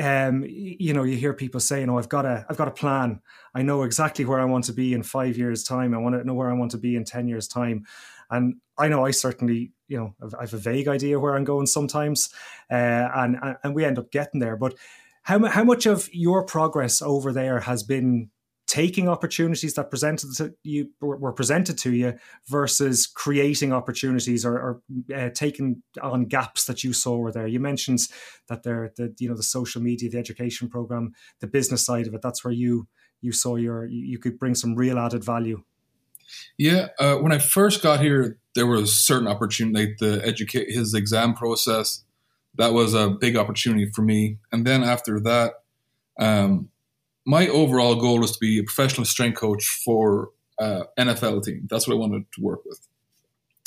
um, 0.00 0.44
you 0.48 0.92
know, 0.92 1.02
you 1.02 1.16
hear 1.16 1.32
people 1.32 1.60
saying, 1.60 1.90
"Oh, 1.90 1.98
I've 1.98 2.08
got 2.08 2.24
a, 2.24 2.46
I've 2.48 2.56
got 2.56 2.68
a 2.68 2.72
plan. 2.72 3.20
I 3.54 3.62
know 3.62 3.82
exactly 3.82 4.24
where 4.24 4.40
I 4.40 4.44
want 4.44 4.64
to 4.64 4.72
be 4.72 4.94
in 4.94 5.02
five 5.02 5.36
years' 5.36 5.62
time. 5.62 5.94
I 5.94 5.98
want 5.98 6.14
to 6.14 6.24
know 6.24 6.34
where 6.34 6.50
I 6.50 6.54
want 6.54 6.70
to 6.72 6.78
be 6.78 6.96
in 6.96 7.04
ten 7.04 7.28
years' 7.28 7.48
time." 7.48 7.86
And 8.30 8.56
I 8.78 8.88
know 8.88 9.04
I 9.04 9.12
certainly, 9.12 9.72
you 9.86 9.98
know, 9.98 10.14
I 10.36 10.42
have 10.42 10.54
a 10.54 10.58
vague 10.58 10.88
idea 10.88 11.20
where 11.20 11.36
I'm 11.36 11.44
going 11.44 11.66
sometimes, 11.66 12.30
uh, 12.70 13.08
and 13.14 13.36
and 13.62 13.74
we 13.74 13.84
end 13.84 13.98
up 13.98 14.10
getting 14.10 14.40
there. 14.40 14.56
But 14.56 14.74
how 15.22 15.44
how 15.46 15.64
much 15.64 15.86
of 15.86 16.08
your 16.12 16.44
progress 16.44 17.02
over 17.02 17.32
there 17.32 17.60
has 17.60 17.82
been 17.82 18.30
taking 18.66 19.08
opportunities 19.08 19.74
that 19.74 19.90
presented 19.90 20.34
to 20.36 20.54
you 20.64 20.90
were 21.00 21.32
presented 21.32 21.78
to 21.78 21.92
you 21.92 22.14
versus 22.48 23.06
creating 23.06 23.72
opportunities 23.72 24.44
or, 24.44 24.54
or 24.54 24.82
uh, 25.14 25.30
taking 25.30 25.82
on 26.02 26.24
gaps 26.24 26.64
that 26.64 26.82
you 26.82 26.92
saw 26.92 27.16
were 27.16 27.30
there. 27.30 27.46
You 27.46 27.60
mentioned 27.60 28.00
that 28.48 28.64
there, 28.64 28.92
the 28.96 29.14
you 29.18 29.28
know 29.28 29.36
the 29.36 29.42
social 29.42 29.80
media, 29.80 30.10
the 30.10 30.18
education 30.18 30.68
program, 30.68 31.14
the 31.40 31.46
business 31.46 31.84
side 31.84 32.06
of 32.06 32.14
it. 32.14 32.22
That's 32.22 32.44
where 32.44 32.52
you 32.52 32.88
you 33.20 33.32
saw 33.32 33.56
your 33.56 33.86
you 33.86 34.18
could 34.18 34.38
bring 34.38 34.54
some 34.54 34.74
real 34.74 34.98
added 34.98 35.22
value. 35.22 35.62
Yeah, 36.58 36.88
uh, 36.98 37.16
when 37.16 37.30
I 37.30 37.38
first 37.38 37.82
got 37.82 38.00
here, 38.00 38.38
there 38.56 38.66
was 38.66 38.98
certain 38.98 39.28
opportunity. 39.28 39.94
The 39.98 40.20
educate 40.24 40.70
his 40.70 40.92
exam 40.92 41.34
process 41.34 42.02
that 42.56 42.72
was 42.72 42.94
a 42.94 43.10
big 43.10 43.36
opportunity 43.36 43.90
for 43.94 44.02
me, 44.02 44.38
and 44.50 44.66
then 44.66 44.82
after 44.82 45.20
that. 45.20 45.54
Um, 46.18 46.70
my 47.26 47.48
overall 47.48 47.96
goal 47.96 48.24
is 48.24 48.30
to 48.32 48.38
be 48.38 48.58
a 48.58 48.62
professional 48.62 49.04
strength 49.04 49.38
coach 49.38 49.66
for 49.84 50.30
uh, 50.58 50.84
NFL 50.98 51.44
team. 51.44 51.66
That's 51.68 51.86
what 51.86 51.94
I 51.94 51.98
wanted 51.98 52.24
to 52.32 52.40
work 52.40 52.64
with, 52.64 52.80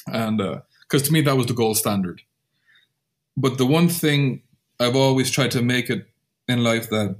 and 0.07 0.37
because 0.37 1.03
uh, 1.03 1.05
to 1.05 1.13
me 1.13 1.21
that 1.21 1.37
was 1.37 1.47
the 1.47 1.53
gold 1.53 1.77
standard. 1.77 2.21
But 3.37 3.57
the 3.57 3.65
one 3.65 3.89
thing 3.89 4.41
I've 4.79 4.95
always 4.95 5.29
tried 5.29 5.51
to 5.51 5.61
make 5.61 5.89
it 5.89 6.07
in 6.47 6.63
life 6.63 6.89
that 6.89 7.17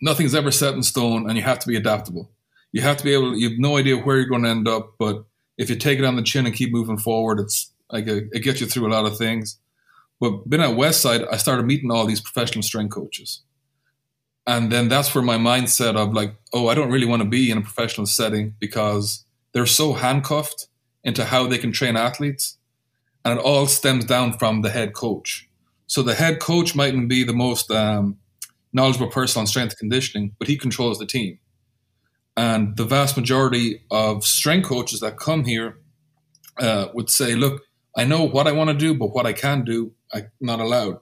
nothing's 0.00 0.34
ever 0.34 0.50
set 0.50 0.74
in 0.74 0.82
stone, 0.82 1.28
and 1.28 1.36
you 1.36 1.42
have 1.42 1.58
to 1.60 1.68
be 1.68 1.76
adaptable. 1.76 2.30
You 2.72 2.82
have 2.82 2.98
to 2.98 3.04
be 3.04 3.14
able. 3.14 3.34
You 3.36 3.48
have 3.48 3.58
no 3.58 3.76
idea 3.78 3.96
where 3.96 4.16
you're 4.16 4.28
going 4.28 4.44
to 4.44 4.50
end 4.50 4.68
up, 4.68 4.94
but 4.98 5.24
if 5.56 5.70
you 5.70 5.76
take 5.76 5.98
it 5.98 6.04
on 6.04 6.16
the 6.16 6.22
chin 6.22 6.46
and 6.46 6.54
keep 6.54 6.72
moving 6.72 6.98
forward, 6.98 7.40
it's 7.40 7.72
like 7.90 8.06
a, 8.06 8.18
it 8.32 8.42
gets 8.42 8.60
you 8.60 8.66
through 8.66 8.88
a 8.88 8.92
lot 8.92 9.06
of 9.06 9.16
things. 9.16 9.58
But 10.20 10.48
being 10.48 10.62
at 10.62 10.76
Westside, 10.76 11.26
I 11.32 11.36
started 11.36 11.66
meeting 11.66 11.90
all 11.90 12.06
these 12.06 12.20
professional 12.20 12.62
strength 12.62 12.92
coaches 12.92 13.42
and 14.46 14.70
then 14.70 14.88
that's 14.88 15.14
where 15.14 15.24
my 15.24 15.36
mindset 15.36 15.96
of 15.96 16.12
like 16.12 16.34
oh 16.52 16.68
i 16.68 16.74
don't 16.74 16.90
really 16.90 17.06
want 17.06 17.22
to 17.22 17.28
be 17.28 17.50
in 17.50 17.58
a 17.58 17.62
professional 17.62 18.06
setting 18.06 18.54
because 18.58 19.24
they're 19.52 19.66
so 19.66 19.92
handcuffed 19.94 20.68
into 21.04 21.24
how 21.24 21.46
they 21.46 21.58
can 21.58 21.72
train 21.72 21.96
athletes. 21.96 22.58
And 23.24 23.38
it 23.38 23.44
all 23.44 23.66
stems 23.66 24.04
down 24.04 24.36
from 24.36 24.62
the 24.62 24.70
head 24.70 24.92
coach. 24.94 25.48
So 25.86 26.02
the 26.02 26.14
head 26.14 26.40
coach 26.40 26.74
mightn't 26.74 27.08
be 27.08 27.24
the 27.24 27.32
most 27.32 27.70
um, 27.70 28.18
knowledgeable 28.72 29.10
person 29.10 29.40
on 29.40 29.46
strength 29.46 29.78
conditioning 29.78 30.34
but 30.38 30.48
he 30.48 30.56
controls 30.56 30.98
the 30.98 31.06
team. 31.06 31.38
And 32.36 32.76
the 32.76 32.84
vast 32.84 33.16
majority 33.16 33.82
of 33.90 34.24
strength 34.24 34.66
coaches 34.66 35.00
that 35.00 35.18
come 35.18 35.44
here 35.44 35.78
uh, 36.58 36.88
would 36.94 37.10
say 37.10 37.34
look 37.34 37.62
i 37.96 38.04
know 38.04 38.24
what 38.24 38.46
i 38.46 38.52
want 38.52 38.70
to 38.70 38.76
do 38.76 38.94
but 38.94 39.08
what 39.08 39.26
i 39.26 39.32
can 39.32 39.64
do 39.64 39.92
i'm 40.12 40.30
not 40.40 40.60
allowed 40.60 41.00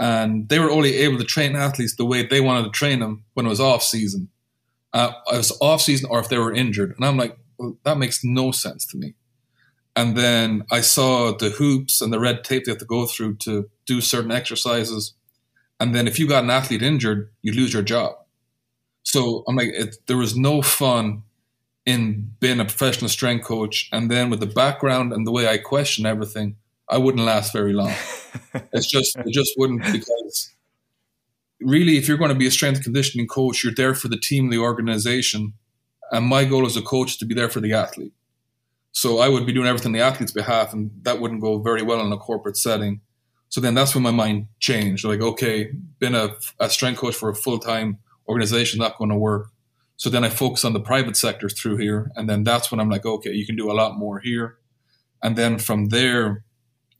and 0.00 0.48
they 0.48 0.58
were 0.58 0.70
only 0.70 0.96
able 0.96 1.18
to 1.18 1.24
train 1.24 1.54
athletes 1.54 1.94
the 1.94 2.06
way 2.06 2.26
they 2.26 2.40
wanted 2.40 2.64
to 2.64 2.70
train 2.70 2.98
them 2.98 3.24
when 3.34 3.46
it 3.46 3.50
was 3.50 3.60
off 3.60 3.82
season. 3.82 4.28
Uh, 4.92 5.12
it 5.32 5.36
was 5.36 5.56
off 5.60 5.82
season 5.82 6.08
or 6.10 6.18
if 6.18 6.28
they 6.28 6.38
were 6.38 6.52
injured, 6.52 6.94
and 6.96 7.04
I'm 7.04 7.16
like, 7.16 7.38
well, 7.58 7.76
that 7.84 7.98
makes 7.98 8.24
no 8.24 8.50
sense 8.50 8.86
to 8.86 8.96
me. 8.96 9.14
And 9.94 10.16
then 10.16 10.64
I 10.70 10.80
saw 10.80 11.36
the 11.36 11.50
hoops 11.50 12.00
and 12.00 12.12
the 12.12 12.18
red 12.18 12.42
tape 12.42 12.64
they 12.64 12.72
have 12.72 12.78
to 12.78 12.84
go 12.86 13.06
through 13.06 13.36
to 13.38 13.68
do 13.86 14.00
certain 14.00 14.32
exercises. 14.32 15.14
And 15.78 15.94
then 15.94 16.08
if 16.08 16.18
you 16.18 16.26
got 16.26 16.44
an 16.44 16.50
athlete 16.50 16.82
injured, 16.82 17.30
you 17.42 17.52
lose 17.52 17.72
your 17.72 17.82
job. 17.82 18.14
So 19.02 19.44
I'm 19.46 19.56
like, 19.56 19.68
it, 19.68 19.96
there 20.06 20.16
was 20.16 20.36
no 20.36 20.62
fun 20.62 21.22
in 21.84 22.32
being 22.40 22.60
a 22.60 22.64
professional 22.64 23.08
strength 23.08 23.44
coach. 23.44 23.88
And 23.92 24.10
then 24.10 24.30
with 24.30 24.40
the 24.40 24.46
background 24.46 25.12
and 25.12 25.26
the 25.26 25.32
way 25.32 25.48
I 25.48 25.58
question 25.58 26.06
everything, 26.06 26.56
I 26.88 26.98
wouldn't 26.98 27.24
last 27.24 27.52
very 27.52 27.72
long. 27.72 27.92
it's 28.72 28.86
just 28.86 29.16
it 29.16 29.32
just 29.32 29.52
wouldn't 29.56 29.82
because 29.92 30.52
really, 31.60 31.96
if 31.96 32.08
you're 32.08 32.18
going 32.18 32.30
to 32.30 32.34
be 32.34 32.46
a 32.46 32.50
strength 32.50 32.82
conditioning 32.82 33.26
coach, 33.26 33.62
you're 33.62 33.74
there 33.74 33.94
for 33.94 34.08
the 34.08 34.18
team, 34.18 34.50
the 34.50 34.58
organization, 34.58 35.52
and 36.10 36.26
my 36.26 36.44
goal 36.44 36.66
as 36.66 36.76
a 36.76 36.82
coach 36.82 37.12
is 37.12 37.16
to 37.18 37.26
be 37.26 37.34
there 37.34 37.48
for 37.48 37.60
the 37.60 37.72
athlete. 37.72 38.12
So 38.92 39.20
I 39.20 39.28
would 39.28 39.46
be 39.46 39.52
doing 39.52 39.68
everything 39.68 39.90
on 39.90 39.92
the 39.92 40.00
athlete's 40.00 40.32
behalf, 40.32 40.72
and 40.72 40.90
that 41.02 41.20
wouldn't 41.20 41.40
go 41.40 41.58
very 41.58 41.82
well 41.82 42.04
in 42.04 42.12
a 42.12 42.16
corporate 42.16 42.56
setting. 42.56 43.00
So 43.48 43.60
then 43.60 43.74
that's 43.74 43.94
when 43.94 44.02
my 44.02 44.10
mind 44.10 44.46
changed. 44.58 45.04
Like, 45.04 45.20
okay, 45.20 45.72
been 45.98 46.14
a, 46.14 46.30
a 46.58 46.70
strength 46.70 46.98
coach 46.98 47.14
for 47.14 47.28
a 47.28 47.34
full 47.34 47.58
time 47.58 47.98
organization 48.28 48.78
not 48.78 48.98
going 48.98 49.10
to 49.10 49.16
work. 49.16 49.50
So 49.96 50.08
then 50.08 50.24
I 50.24 50.30
focus 50.30 50.64
on 50.64 50.72
the 50.72 50.80
private 50.80 51.16
sector 51.16 51.48
through 51.48 51.76
here, 51.76 52.10
and 52.16 52.28
then 52.28 52.42
that's 52.42 52.70
when 52.70 52.80
I'm 52.80 52.88
like, 52.88 53.04
okay, 53.04 53.32
you 53.32 53.44
can 53.44 53.56
do 53.56 53.70
a 53.70 53.74
lot 53.74 53.98
more 53.98 54.18
here. 54.20 54.56
And 55.22 55.36
then 55.36 55.58
from 55.58 55.86
there, 55.86 56.44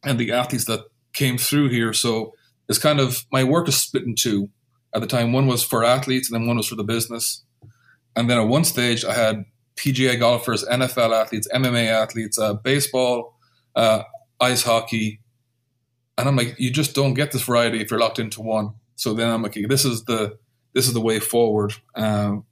and 0.05 0.19
the 0.19 0.33
athletes 0.33 0.67
that 0.67 0.85
came 1.13 1.39
through 1.39 1.69
here. 1.71 1.93
So 1.93 2.35
it's 2.69 2.79
kind 2.79 3.01
of 3.01 3.25
my 3.33 3.45
work 3.45 3.69
is 3.69 3.77
split 3.77 4.05
in 4.05 4.15
two. 4.15 4.51
At 4.95 5.01
the 5.01 5.07
time, 5.07 5.33
one 5.33 5.47
was 5.47 5.63
for 5.63 5.85
athletes, 5.85 6.31
and 6.31 6.41
then 6.41 6.49
one 6.49 6.57
was 6.57 6.67
for 6.67 6.75
the 6.75 6.85
business. 6.85 7.45
And 8.17 8.29
then 8.29 8.39
at 8.39 8.49
one 8.49 8.65
stage, 8.65 9.05
I 9.05 9.15
had 9.15 9.45
PGA 9.77 10.19
golfers, 10.19 10.65
NFL 10.65 11.17
athletes, 11.17 11.49
MMA 11.55 11.87
athletes, 11.87 12.39
uh, 12.39 12.55
baseball, 12.55 13.35
uh, 13.77 14.03
ice 14.41 14.65
hockey, 14.65 15.21
and 16.21 16.29
I'm 16.29 16.37
like, 16.37 16.57
you 16.59 16.71
just 16.71 16.95
don't 16.95 17.15
get 17.15 17.33
this 17.33 17.43
variety 17.43 17.81
if 17.81 17.91
you're 17.91 17.99
locked 17.99 18.19
into 18.19 18.43
one. 18.43 18.75
So 18.97 19.15
then 19.15 19.31
I'm 19.31 19.43
like, 19.43 19.55
this 19.55 19.87
is 19.87 20.05
the 20.05 20.39
this 20.75 20.87
is 20.87 20.93
the 20.93 21.01
way 21.01 21.19
forward. 21.19 21.73
Um, 21.95 22.45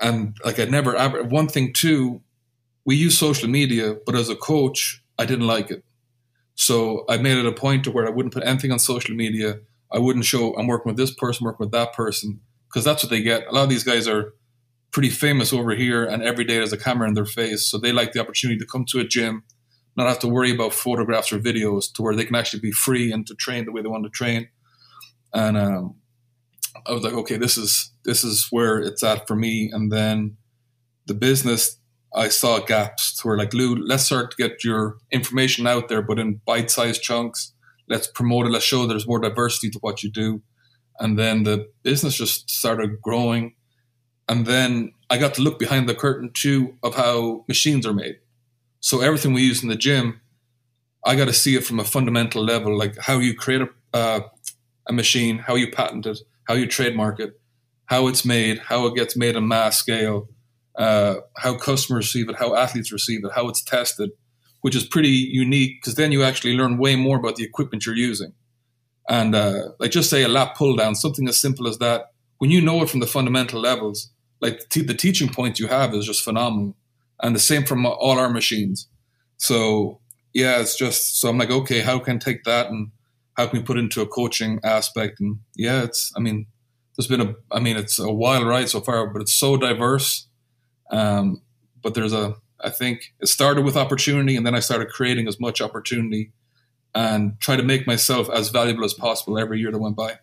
and 0.00 0.36
like 0.44 0.58
I 0.58 0.64
never 0.64 0.96
one 1.24 1.46
thing 1.46 1.74
too, 1.74 2.22
we 2.86 2.96
use 2.96 3.18
social 3.18 3.50
media, 3.50 3.96
but 4.06 4.14
as 4.14 4.30
a 4.30 4.34
coach, 4.34 5.04
I 5.18 5.26
didn't 5.26 5.46
like 5.46 5.70
it. 5.70 5.84
So 6.60 7.06
I 7.08 7.16
made 7.16 7.38
it 7.38 7.46
a 7.46 7.52
point 7.52 7.84
to 7.84 7.90
where 7.90 8.06
I 8.06 8.10
wouldn't 8.10 8.34
put 8.34 8.44
anything 8.44 8.70
on 8.70 8.78
social 8.78 9.14
media. 9.16 9.60
I 9.90 9.98
wouldn't 9.98 10.26
show 10.26 10.54
I'm 10.56 10.66
working 10.66 10.90
with 10.90 10.98
this 10.98 11.10
person, 11.10 11.46
working 11.46 11.64
with 11.64 11.72
that 11.72 11.94
person, 11.94 12.38
because 12.68 12.84
that's 12.84 13.02
what 13.02 13.08
they 13.08 13.22
get. 13.22 13.46
A 13.46 13.52
lot 13.52 13.62
of 13.62 13.70
these 13.70 13.82
guys 13.82 14.06
are 14.06 14.34
pretty 14.90 15.08
famous 15.08 15.54
over 15.54 15.74
here, 15.74 16.04
and 16.04 16.22
every 16.22 16.44
day 16.44 16.58
there's 16.58 16.74
a 16.74 16.76
camera 16.76 17.08
in 17.08 17.14
their 17.14 17.24
face. 17.24 17.66
So 17.70 17.78
they 17.78 17.92
like 17.92 18.12
the 18.12 18.20
opportunity 18.20 18.58
to 18.58 18.66
come 18.66 18.84
to 18.90 19.00
a 19.00 19.04
gym, 19.04 19.42
not 19.96 20.06
have 20.06 20.18
to 20.18 20.28
worry 20.28 20.50
about 20.50 20.74
photographs 20.74 21.32
or 21.32 21.38
videos, 21.38 21.90
to 21.94 22.02
where 22.02 22.14
they 22.14 22.26
can 22.26 22.36
actually 22.36 22.60
be 22.60 22.72
free 22.72 23.10
and 23.10 23.26
to 23.26 23.34
train 23.36 23.64
the 23.64 23.72
way 23.72 23.80
they 23.80 23.88
want 23.88 24.04
to 24.04 24.10
train. 24.10 24.50
And 25.32 25.56
um, 25.56 25.94
I 26.86 26.92
was 26.92 27.02
like, 27.02 27.14
okay, 27.14 27.38
this 27.38 27.56
is 27.56 27.90
this 28.04 28.22
is 28.22 28.48
where 28.50 28.78
it's 28.78 29.02
at 29.02 29.26
for 29.26 29.34
me. 29.34 29.70
And 29.72 29.90
then 29.90 30.36
the 31.06 31.14
business 31.14 31.79
I 32.14 32.28
saw 32.28 32.58
gaps 32.58 33.24
where 33.24 33.36
like 33.36 33.54
Lou, 33.54 33.76
let's 33.76 34.04
start 34.04 34.32
to 34.32 34.36
get 34.36 34.64
your 34.64 34.96
information 35.10 35.66
out 35.66 35.88
there, 35.88 36.02
but 36.02 36.18
in 36.18 36.40
bite-sized 36.44 37.02
chunks. 37.02 37.52
Let's 37.88 38.06
promote 38.06 38.46
it. 38.46 38.50
Let's 38.50 38.64
show 38.64 38.86
there's 38.86 39.06
more 39.06 39.20
diversity 39.20 39.70
to 39.70 39.78
what 39.80 40.02
you 40.02 40.10
do. 40.10 40.42
And 40.98 41.18
then 41.18 41.44
the 41.44 41.68
business 41.82 42.16
just 42.16 42.50
started 42.50 43.00
growing. 43.00 43.54
And 44.28 44.46
then 44.46 44.92
I 45.08 45.18
got 45.18 45.34
to 45.34 45.42
look 45.42 45.58
behind 45.58 45.88
the 45.88 45.94
curtain 45.94 46.30
too 46.32 46.76
of 46.82 46.94
how 46.94 47.44
machines 47.48 47.86
are 47.86 47.92
made. 47.92 48.16
So 48.80 49.00
everything 49.00 49.32
we 49.32 49.42
use 49.42 49.62
in 49.62 49.68
the 49.68 49.76
gym, 49.76 50.20
I 51.04 51.16
got 51.16 51.26
to 51.26 51.32
see 51.32 51.56
it 51.56 51.64
from 51.64 51.80
a 51.80 51.84
fundamental 51.84 52.44
level, 52.44 52.76
like 52.76 52.96
how 52.98 53.18
you 53.18 53.34
create 53.34 53.62
a, 53.62 53.68
uh, 53.96 54.20
a 54.88 54.92
machine, 54.92 55.38
how 55.38 55.54
you 55.54 55.70
patent 55.70 56.06
it, 56.06 56.18
how 56.44 56.54
you 56.54 56.66
trademark 56.66 57.20
it, 57.20 57.40
how 57.86 58.06
it's 58.06 58.24
made, 58.24 58.58
how 58.58 58.86
it 58.86 58.94
gets 58.94 59.16
made 59.16 59.36
on 59.36 59.48
mass 59.48 59.78
scale, 59.78 60.28
uh, 60.80 61.20
how 61.36 61.54
customers 61.56 62.06
receive 62.06 62.30
it, 62.30 62.36
how 62.36 62.56
athletes 62.56 62.90
receive 62.90 63.22
it, 63.22 63.32
how 63.34 63.48
it's 63.48 63.62
tested, 63.62 64.10
which 64.62 64.74
is 64.74 64.82
pretty 64.82 65.10
unique 65.10 65.78
because 65.78 65.94
then 65.94 66.10
you 66.10 66.22
actually 66.22 66.54
learn 66.54 66.78
way 66.78 66.96
more 66.96 67.18
about 67.18 67.36
the 67.36 67.44
equipment 67.44 67.84
you're 67.84 67.94
using. 67.94 68.32
And 69.06 69.34
uh, 69.34 69.72
like 69.78 69.90
just 69.90 70.08
say 70.08 70.22
a 70.22 70.28
lap 70.28 70.56
pull 70.56 70.76
down, 70.76 70.94
something 70.94 71.28
as 71.28 71.38
simple 71.38 71.68
as 71.68 71.76
that. 71.78 72.12
When 72.38 72.50
you 72.50 72.62
know 72.62 72.82
it 72.82 72.88
from 72.88 73.00
the 73.00 73.06
fundamental 73.06 73.60
levels, 73.60 74.10
like 74.40 74.70
the, 74.70 74.80
the 74.80 74.94
teaching 74.94 75.28
point 75.28 75.60
you 75.60 75.66
have 75.66 75.94
is 75.94 76.06
just 76.06 76.24
phenomenal, 76.24 76.74
and 77.22 77.36
the 77.36 77.40
same 77.40 77.64
from 77.64 77.84
all 77.84 78.18
our 78.18 78.30
machines. 78.30 78.88
So 79.36 80.00
yeah, 80.32 80.60
it's 80.60 80.78
just 80.78 81.20
so 81.20 81.28
I'm 81.28 81.36
like, 81.36 81.50
okay, 81.50 81.80
how 81.80 81.98
can 81.98 82.16
I 82.16 82.20
take 82.20 82.44
that 82.44 82.68
and 82.68 82.90
how 83.34 83.48
can 83.48 83.58
we 83.58 83.64
put 83.66 83.76
into 83.76 84.00
a 84.00 84.06
coaching 84.06 84.58
aspect? 84.64 85.20
And 85.20 85.40
yeah, 85.54 85.82
it's 85.82 86.10
I 86.16 86.20
mean, 86.20 86.46
there's 86.96 87.06
been 87.06 87.20
a 87.20 87.34
I 87.52 87.60
mean, 87.60 87.76
it's 87.76 87.98
a 87.98 88.10
wild 88.10 88.46
ride 88.46 88.70
so 88.70 88.80
far, 88.80 89.06
but 89.08 89.20
it's 89.20 89.34
so 89.34 89.58
diverse 89.58 90.28
um, 90.90 91.42
but 91.82 91.94
there's 91.94 92.12
a, 92.12 92.34
I 92.60 92.70
think 92.70 93.14
it 93.20 93.28
started 93.28 93.64
with 93.64 93.76
opportunity, 93.76 94.36
and 94.36 94.46
then 94.46 94.54
I 94.54 94.60
started 94.60 94.88
creating 94.88 95.28
as 95.28 95.40
much 95.40 95.60
opportunity 95.60 96.32
and 96.94 97.38
try 97.40 97.56
to 97.56 97.62
make 97.62 97.86
myself 97.86 98.28
as 98.30 98.50
valuable 98.50 98.84
as 98.84 98.94
possible 98.94 99.38
every 99.38 99.60
year 99.60 99.70
that 99.70 99.78
went 99.78 99.96
by. 99.96 100.18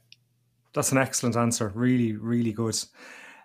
That's 0.73 0.91
an 0.91 0.97
excellent 0.97 1.35
answer. 1.35 1.71
Really, 1.73 2.13
really 2.13 2.51
good. 2.51 2.77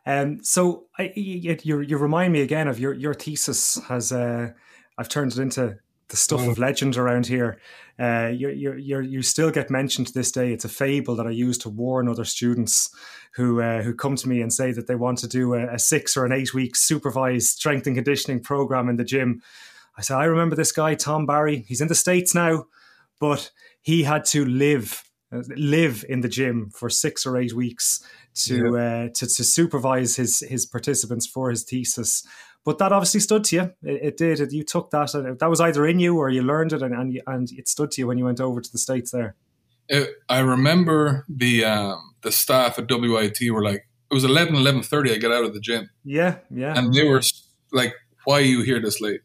Um, 0.05 0.43
so 0.43 0.87
I, 0.99 1.13
you, 1.15 1.57
you, 1.63 1.97
remind 1.97 2.33
me 2.33 2.41
again 2.41 2.67
of 2.67 2.81
your 2.81 2.93
your 2.93 3.15
thesis 3.15 3.81
has 3.87 4.11
uh, 4.11 4.51
I've 4.99 5.09
turned 5.09 5.33
it 5.33 5.39
into 5.39 5.79
the 6.13 6.17
stuff 6.19 6.47
of 6.47 6.59
legend 6.59 6.97
around 6.99 7.27
here. 7.27 7.59
Uh, 7.99 8.31
you 8.33 8.51
you 8.51 9.01
you 9.01 9.23
still 9.23 9.51
get 9.51 9.71
mentioned 9.71 10.07
to 10.07 10.13
this 10.13 10.31
day. 10.31 10.53
It's 10.53 10.65
a 10.65 10.69
fable 10.69 11.17
that 11.17 11.27
I 11.27 11.31
use 11.31 11.57
to 11.59 11.71
warn 11.71 12.07
other 12.07 12.27
students 12.27 12.95
who 13.35 13.63
uh, 13.63 13.83
who 13.83 13.95
come 13.95 14.17
to 14.17 14.29
me 14.29 14.43
and 14.43 14.53
say 14.53 14.73
that 14.73 14.87
they 14.87 14.95
want 14.95 15.19
to 15.19 15.27
do 15.27 15.55
a, 15.55 15.75
a 15.75 15.79
six 15.79 16.17
or 16.17 16.27
an 16.27 16.33
eight 16.33 16.53
week 16.53 16.77
supervised 16.77 17.49
strength 17.49 17.87
and 17.87 17.97
conditioning 17.97 18.41
program 18.41 18.91
in 18.91 18.97
the 18.97 19.05
gym. 19.05 19.43
I 19.97 20.03
said, 20.03 20.19
I 20.19 20.25
remember 20.25 20.55
this 20.55 20.73
guy, 20.73 20.95
Tom 20.95 21.25
Barry. 21.25 21.65
He's 21.67 21.81
in 21.81 21.89
the 21.89 21.95
states 21.95 22.35
now, 22.35 22.67
but 23.19 23.51
he 23.81 24.03
had 24.03 24.27
to 24.27 24.45
live 24.45 25.03
live 25.57 26.05
in 26.11 26.21
the 26.21 26.29
gym 26.29 26.71
for 26.71 26.91
six 26.91 27.25
or 27.25 27.39
eight 27.39 27.55
weeks 27.55 28.07
to 28.35 28.75
yeah. 28.75 29.05
uh, 29.05 29.09
to, 29.15 29.27
to 29.27 29.45
supervise 29.45 30.17
his 30.17 30.41
his 30.41 30.67
participants 30.67 31.27
for 31.27 31.49
his 31.49 31.65
thesis. 31.65 32.27
But 32.65 32.79
that 32.79 32.93
obviously 32.93 33.21
stood 33.21 33.45
to 33.45 33.57
you. 33.57 33.63
It, 33.83 34.03
it 34.03 34.17
did. 34.17 34.41
It, 34.41 34.53
you 34.53 34.63
took 34.63 34.91
that. 34.91 35.15
And 35.15 35.39
that 35.39 35.51
was 35.51 35.61
either 35.61 35.85
in 35.87 35.99
you 35.99 36.17
or 36.17 36.31
you 36.31 36.43
learned 36.43 36.73
it, 36.73 36.83
and 36.83 36.95
and, 36.95 37.21
and 37.27 37.51
it 37.53 37.69
stood 37.69 37.91
to 37.93 38.01
you 38.01 38.07
when 38.07 38.19
you 38.19 38.25
went 38.25 38.41
over 38.41 38.61
to 38.61 38.73
the 38.73 38.79
states 38.79 39.11
there. 39.11 39.35
It, 39.89 40.11
I 40.29 40.39
remember 40.41 41.25
the 41.29 41.65
um, 41.65 42.15
the 42.23 42.33
staff 42.33 42.79
at 42.79 42.89
WIT 42.89 43.39
were 43.51 43.65
like, 43.65 43.87
it 44.11 44.15
was 44.15 44.25
11, 44.25 44.55
11.30 44.55 45.13
I 45.13 45.17
get 45.17 45.33
out 45.33 45.45
of 45.45 45.55
the 45.55 45.61
gym. 45.61 45.91
Yeah, 46.05 46.37
yeah. 46.51 46.77
And 46.77 46.93
they 46.93 47.05
were 47.05 47.23
like, 47.73 47.95
why 48.25 48.39
are 48.39 48.43
you 48.43 48.63
here 48.63 48.81
this 48.81 49.01
late? 49.01 49.23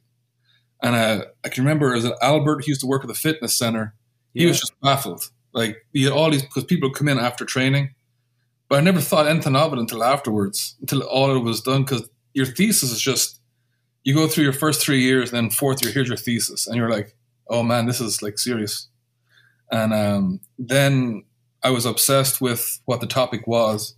And 0.81 0.95
uh, 0.95 1.25
I 1.43 1.49
can 1.49 1.63
remember 1.63 1.93
as 1.93 2.05
an 2.05 2.13
Albert, 2.21 2.63
he 2.63 2.71
used 2.71 2.81
to 2.81 2.87
work 2.87 3.03
at 3.03 3.07
the 3.07 3.13
fitness 3.13 3.57
center. 3.57 3.95
He 4.33 4.43
yeah. 4.43 4.49
was 4.49 4.59
just 4.59 4.79
baffled. 4.81 5.29
Like 5.53 5.77
he 5.91 6.03
had 6.03 6.13
all 6.13 6.29
these 6.29 6.43
because 6.43 6.63
people 6.63 6.91
come 6.91 7.07
in 7.07 7.17
after 7.17 7.43
training, 7.43 7.95
but 8.69 8.77
I 8.77 8.81
never 8.81 9.01
thought 9.01 9.27
anything 9.27 9.55
of 9.55 9.73
it 9.73 9.79
until 9.79 10.03
afterwards, 10.03 10.75
until 10.81 11.01
all 11.01 11.35
it 11.35 11.39
was 11.39 11.61
done. 11.61 11.83
Because 11.83 12.07
your 12.37 12.45
thesis 12.45 12.91
is 12.91 13.01
just 13.01 13.41
you 14.03 14.13
go 14.13 14.27
through 14.27 14.43
your 14.43 14.53
first 14.53 14.81
three 14.81 15.01
years, 15.01 15.31
then 15.31 15.49
fourth 15.49 15.83
year, 15.83 15.91
here's 15.91 16.07
your 16.07 16.17
thesis, 16.17 16.67
and 16.67 16.75
you're 16.75 16.89
like, 16.89 17.15
oh 17.49 17.63
man, 17.63 17.87
this 17.87 17.99
is 17.99 18.21
like 18.21 18.37
serious. 18.37 18.87
And 19.71 19.91
um, 19.91 20.39
then 20.59 21.25
I 21.63 21.71
was 21.71 21.85
obsessed 21.85 22.39
with 22.39 22.79
what 22.85 23.01
the 23.01 23.07
topic 23.07 23.47
was, 23.47 23.95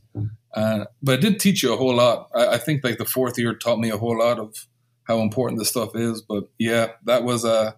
uh, 0.55 0.85
but 1.03 1.15
it 1.15 1.21
did 1.21 1.39
teach 1.41 1.61
you 1.61 1.73
a 1.73 1.77
whole 1.77 1.93
lot. 1.93 2.29
I, 2.33 2.53
I 2.53 2.57
think 2.57 2.81
like 2.81 2.97
the 2.97 3.05
fourth 3.05 3.37
year 3.37 3.53
taught 3.53 3.77
me 3.77 3.89
a 3.89 3.97
whole 3.97 4.17
lot 4.17 4.39
of 4.39 4.55
how 5.03 5.19
important 5.19 5.59
this 5.59 5.69
stuff 5.69 5.93
is. 5.93 6.21
But 6.21 6.45
yeah, 6.57 6.93
that 7.03 7.25
was 7.25 7.43
a 7.43 7.51
uh, 7.51 7.71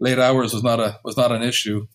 late 0.00 0.18
hours 0.18 0.52
was 0.52 0.64
not 0.64 0.80
a 0.80 0.98
was 1.04 1.16
not 1.16 1.30
an 1.30 1.42
issue. 1.42 1.86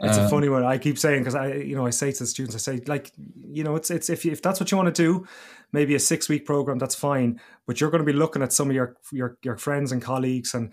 It's 0.00 0.18
um, 0.18 0.24
a 0.24 0.28
funny 0.28 0.48
one. 0.48 0.64
I 0.64 0.78
keep 0.78 0.98
saying 0.98 1.20
because 1.20 1.34
I, 1.34 1.54
you 1.54 1.76
know, 1.76 1.86
I 1.86 1.90
say 1.90 2.10
to 2.10 2.18
the 2.18 2.26
students, 2.26 2.54
I 2.54 2.58
say 2.58 2.82
like, 2.86 3.12
you 3.46 3.62
know, 3.62 3.76
it's 3.76 3.90
it's 3.90 4.10
if 4.10 4.26
if 4.26 4.42
that's 4.42 4.60
what 4.60 4.70
you 4.70 4.76
want 4.76 4.94
to 4.94 5.02
do, 5.02 5.26
maybe 5.72 5.94
a 5.94 6.00
six 6.00 6.28
week 6.28 6.46
program, 6.46 6.78
that's 6.78 6.94
fine. 6.94 7.40
But 7.66 7.80
you're 7.80 7.90
going 7.90 8.04
to 8.04 8.12
be 8.12 8.16
looking 8.16 8.42
at 8.42 8.52
some 8.52 8.68
of 8.70 8.74
your 8.74 8.96
your 9.12 9.38
your 9.42 9.56
friends 9.56 9.92
and 9.92 10.02
colleagues, 10.02 10.54
and 10.54 10.72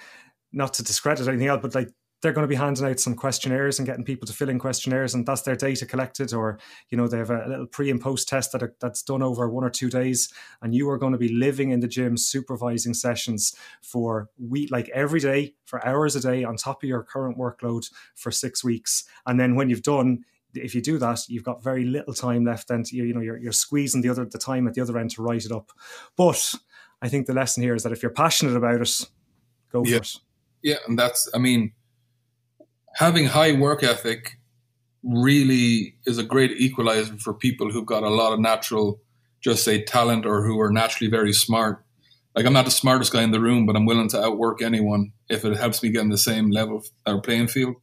not 0.52 0.74
to 0.76 0.84
discredit 0.84 1.28
anything 1.28 1.48
else, 1.48 1.62
but 1.62 1.76
like 1.76 1.90
they're 2.22 2.34
going 2.34 2.44
to 2.44 2.48
be 2.48 2.56
handing 2.56 2.86
out 2.86 3.00
some 3.00 3.16
questionnaires 3.16 3.80
and 3.80 3.86
getting 3.86 4.06
people 4.06 4.28
to 4.28 4.34
fill 4.34 4.50
in 4.50 4.60
questionnaires 4.60 5.14
and 5.14 5.26
that's 5.26 5.42
their 5.42 5.56
data 5.56 5.86
collected 5.86 6.34
or 6.34 6.60
you 6.90 6.98
know 6.98 7.08
they 7.08 7.18
have 7.18 7.30
a, 7.30 7.46
little 7.48 7.66
pre 7.66 7.90
and 7.90 8.02
post 8.02 8.28
test 8.28 8.52
that 8.52 8.64
are, 8.64 8.76
that's 8.80 9.04
done 9.04 9.22
over 9.22 9.50
one 9.50 9.64
or 9.64 9.70
two 9.70 9.90
days 9.90 10.32
and 10.62 10.74
you 10.74 10.90
are 10.90 10.98
going 10.98 11.12
to 11.12 11.18
be 11.18 11.34
living 11.34 11.72
in 11.72 11.80
the 11.80 11.88
gym 11.88 12.18
supervising 12.18 12.94
sessions 12.94 13.56
for 13.82 14.30
week 14.40 14.70
like 14.72 14.90
every 14.90 15.20
day 15.20 15.54
for 15.66 15.86
hours 15.86 16.16
a 16.16 16.22
day 16.22 16.44
on 16.44 16.56
top 16.56 16.84
of 16.84 16.90
your 16.90 17.04
current 17.04 17.38
workload 17.38 17.90
for 18.16 18.32
six 18.32 18.64
weeks 18.64 19.04
and 19.26 19.40
then 19.40 19.56
when 19.56 19.70
you've 19.70 19.84
done 19.84 20.24
if 20.54 20.76
you 20.76 20.82
do 20.82 20.98
that, 20.98 21.30
you've 21.30 21.46
got 21.46 21.64
very 21.64 21.86
little 21.86 22.14
time 22.14 22.44
left, 22.44 22.70
and 22.72 22.90
you, 22.92 23.06
you 23.06 23.14
know 23.14 23.22
you're, 23.22 23.38
you're 23.38 23.52
squeezing 23.52 24.02
the 24.02 24.10
other 24.10 24.26
the 24.26 24.38
time 24.38 24.68
at 24.68 24.74
the 24.74 24.82
other 24.82 24.98
end 24.98 25.12
to 25.12 25.22
write 25.22 25.46
it 25.46 25.52
up. 25.52 25.72
But 26.18 26.56
I 27.02 27.08
think 27.08 27.26
the 27.26 27.34
lesson 27.34 27.64
here 27.64 27.76
is 27.76 27.84
that 27.84 27.92
if 27.92 28.04
you're 28.04 28.12
passionate 28.12 28.56
about 28.56 28.82
it, 28.82 29.10
go 29.72 29.84
yeah. 29.86 29.98
for 29.98 30.04
it. 30.04 30.16
Yeah, 30.62 30.76
and 30.88 31.00
that's 31.00 31.30
I 31.34 31.38
mean, 31.38 31.72
having 32.96 33.26
high 33.26 33.54
work 33.54 33.84
ethic 33.84 34.38
really 35.04 35.96
is 36.06 36.18
a 36.18 36.24
great 36.24 36.52
equalizer 36.52 37.18
for 37.18 37.34
people 37.34 37.72
who've 37.72 37.86
got 37.86 38.04
a 38.04 38.10
lot 38.10 38.34
of 38.34 38.40
natural, 38.40 39.00
just 39.42 39.64
say 39.64 39.84
talent 39.84 40.26
or 40.26 40.44
who 40.44 40.60
are 40.60 40.72
naturally 40.72 41.10
very 41.10 41.34
smart. 41.34 41.84
Like 42.36 42.46
I'm 42.46 42.54
not 42.54 42.66
the 42.66 42.72
smartest 42.72 43.12
guy 43.12 43.24
in 43.24 43.32
the 43.32 43.42
room, 43.42 43.66
but 43.66 43.76
I'm 43.76 43.86
willing 43.86 44.10
to 44.10 44.24
outwork 44.24 44.62
anyone 44.62 45.12
if 45.30 45.44
it 45.44 45.58
helps 45.58 45.84
me 45.84 45.90
get 45.90 46.04
in 46.04 46.10
the 46.10 46.18
same 46.18 46.50
level 46.52 46.84
or 47.06 47.22
playing 47.22 47.48
field. 47.48 47.76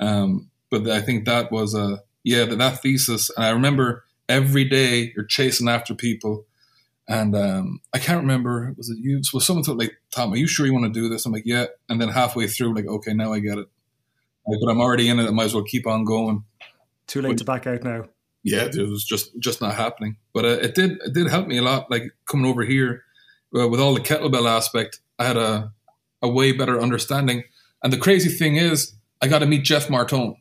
Um, 0.00 0.50
but 0.70 0.88
I 0.88 1.00
think 1.00 1.26
that 1.26 1.52
was 1.52 1.74
a 1.74 2.02
yeah 2.24 2.44
that, 2.44 2.82
thesis. 2.82 3.30
And 3.36 3.44
I 3.44 3.50
remember 3.50 4.04
every 4.28 4.64
day 4.64 5.12
you're 5.14 5.26
chasing 5.26 5.68
after 5.68 5.94
people. 5.94 6.46
And 7.06 7.36
um, 7.36 7.80
I 7.92 7.98
can't 7.98 8.22
remember 8.22 8.74
was 8.78 8.88
it 8.88 8.98
you? 8.98 9.20
Was 9.32 9.46
someone 9.46 9.62
told 9.64 9.78
like 9.78 9.92
Tom, 10.10 10.32
are 10.32 10.36
you 10.36 10.46
sure 10.46 10.64
you 10.66 10.72
want 10.72 10.86
to 10.86 11.00
do 11.00 11.08
this? 11.08 11.26
I'm 11.26 11.32
like, 11.32 11.44
yeah. 11.44 11.66
And 11.88 12.00
then 12.00 12.08
halfway 12.08 12.46
through, 12.46 12.74
like, 12.74 12.86
okay, 12.86 13.12
now 13.12 13.32
I 13.34 13.40
get 13.40 13.58
it. 13.58 13.68
But 14.46 14.70
I'm 14.70 14.80
already 14.80 15.08
in 15.08 15.18
it. 15.18 15.26
I 15.26 15.30
might 15.30 15.44
as 15.44 15.54
well 15.54 15.64
keep 15.64 15.86
on 15.86 16.04
going. 16.04 16.44
Too 17.06 17.22
late 17.22 17.30
but, 17.30 17.38
to 17.38 17.44
back 17.44 17.66
out 17.66 17.82
now. 17.82 18.04
Yeah, 18.42 18.64
it 18.64 18.88
was 18.88 19.04
just 19.04 19.38
just 19.38 19.60
not 19.60 19.74
happening. 19.74 20.16
But 20.32 20.44
uh, 20.44 20.58
it 20.60 20.74
did 20.74 20.92
it 21.02 21.14
did 21.14 21.28
help 21.28 21.46
me 21.46 21.58
a 21.58 21.62
lot. 21.62 21.90
Like 21.90 22.04
coming 22.26 22.46
over 22.46 22.62
here 22.62 23.02
uh, 23.58 23.68
with 23.68 23.80
all 23.80 23.94
the 23.94 24.00
kettlebell 24.00 24.48
aspect, 24.48 25.00
I 25.18 25.24
had 25.24 25.36
a 25.36 25.72
a 26.22 26.28
way 26.28 26.52
better 26.52 26.80
understanding. 26.80 27.44
And 27.82 27.92
the 27.92 27.98
crazy 27.98 28.30
thing 28.30 28.56
is, 28.56 28.94
I 29.20 29.28
got 29.28 29.40
to 29.40 29.46
meet 29.46 29.64
Jeff 29.64 29.88
Martone, 29.88 30.36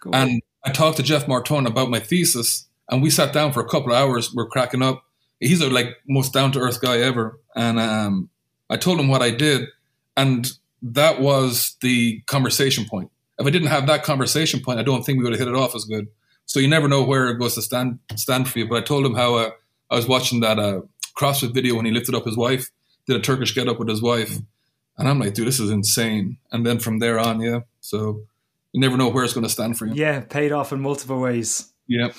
cool. 0.00 0.14
and 0.14 0.42
I 0.64 0.70
talked 0.70 0.96
to 0.98 1.02
Jeff 1.02 1.26
Martone 1.26 1.66
about 1.66 1.90
my 1.90 2.00
thesis, 2.00 2.66
and 2.88 3.02
we 3.02 3.10
sat 3.10 3.32
down 3.32 3.52
for 3.52 3.60
a 3.60 3.68
couple 3.68 3.92
of 3.92 3.98
hours. 3.98 4.32
We're 4.32 4.48
cracking 4.48 4.82
up. 4.82 5.04
He's 5.40 5.60
a 5.60 5.70
like 5.70 5.96
most 6.08 6.32
down 6.32 6.52
to 6.52 6.60
earth 6.60 6.80
guy 6.80 6.98
ever, 6.98 7.40
and 7.56 7.80
um, 7.80 8.30
I 8.70 8.76
told 8.76 9.00
him 9.00 9.08
what 9.08 9.22
I 9.22 9.30
did, 9.30 9.68
and 10.16 10.50
that 10.82 11.20
was 11.20 11.76
the 11.80 12.20
conversation 12.26 12.84
point. 12.84 13.10
If 13.38 13.46
I 13.46 13.50
didn't 13.50 13.68
have 13.68 13.86
that 13.86 14.02
conversation 14.02 14.60
point, 14.60 14.78
I 14.78 14.82
don't 14.82 15.04
think 15.04 15.18
we 15.18 15.24
would 15.24 15.32
have 15.32 15.40
hit 15.40 15.48
it 15.48 15.54
off 15.54 15.74
as 15.74 15.84
good. 15.84 16.08
So 16.46 16.60
you 16.60 16.68
never 16.68 16.88
know 16.88 17.02
where 17.02 17.28
it 17.28 17.38
goes 17.38 17.54
to 17.54 17.62
stand 17.62 17.98
stand 18.16 18.48
for 18.48 18.58
you. 18.58 18.68
But 18.68 18.78
I 18.78 18.80
told 18.82 19.06
him 19.06 19.14
how 19.14 19.36
uh, 19.36 19.50
I 19.90 19.96
was 19.96 20.06
watching 20.06 20.40
that 20.40 20.58
uh, 20.58 20.82
CrossFit 21.16 21.54
video 21.54 21.76
when 21.76 21.84
he 21.84 21.92
lifted 21.92 22.14
up 22.14 22.24
his 22.24 22.36
wife, 22.36 22.70
did 23.06 23.16
a 23.16 23.20
Turkish 23.20 23.54
get 23.54 23.68
up 23.68 23.78
with 23.78 23.88
his 23.88 24.02
wife, 24.02 24.38
and 24.98 25.08
I'm 25.08 25.18
like, 25.18 25.34
dude, 25.34 25.46
this 25.46 25.60
is 25.60 25.70
insane. 25.70 26.38
And 26.50 26.66
then 26.66 26.78
from 26.78 26.98
there 26.98 27.18
on, 27.18 27.40
yeah. 27.40 27.60
So 27.80 28.22
you 28.72 28.80
never 28.80 28.96
know 28.96 29.08
where 29.08 29.24
it's 29.24 29.34
going 29.34 29.44
to 29.44 29.50
stand 29.50 29.78
for 29.78 29.86
you. 29.86 29.94
Yeah, 29.94 30.20
paid 30.20 30.52
off 30.52 30.72
in 30.72 30.80
multiple 30.80 31.20
ways. 31.20 31.72
Yeah. 31.86 32.12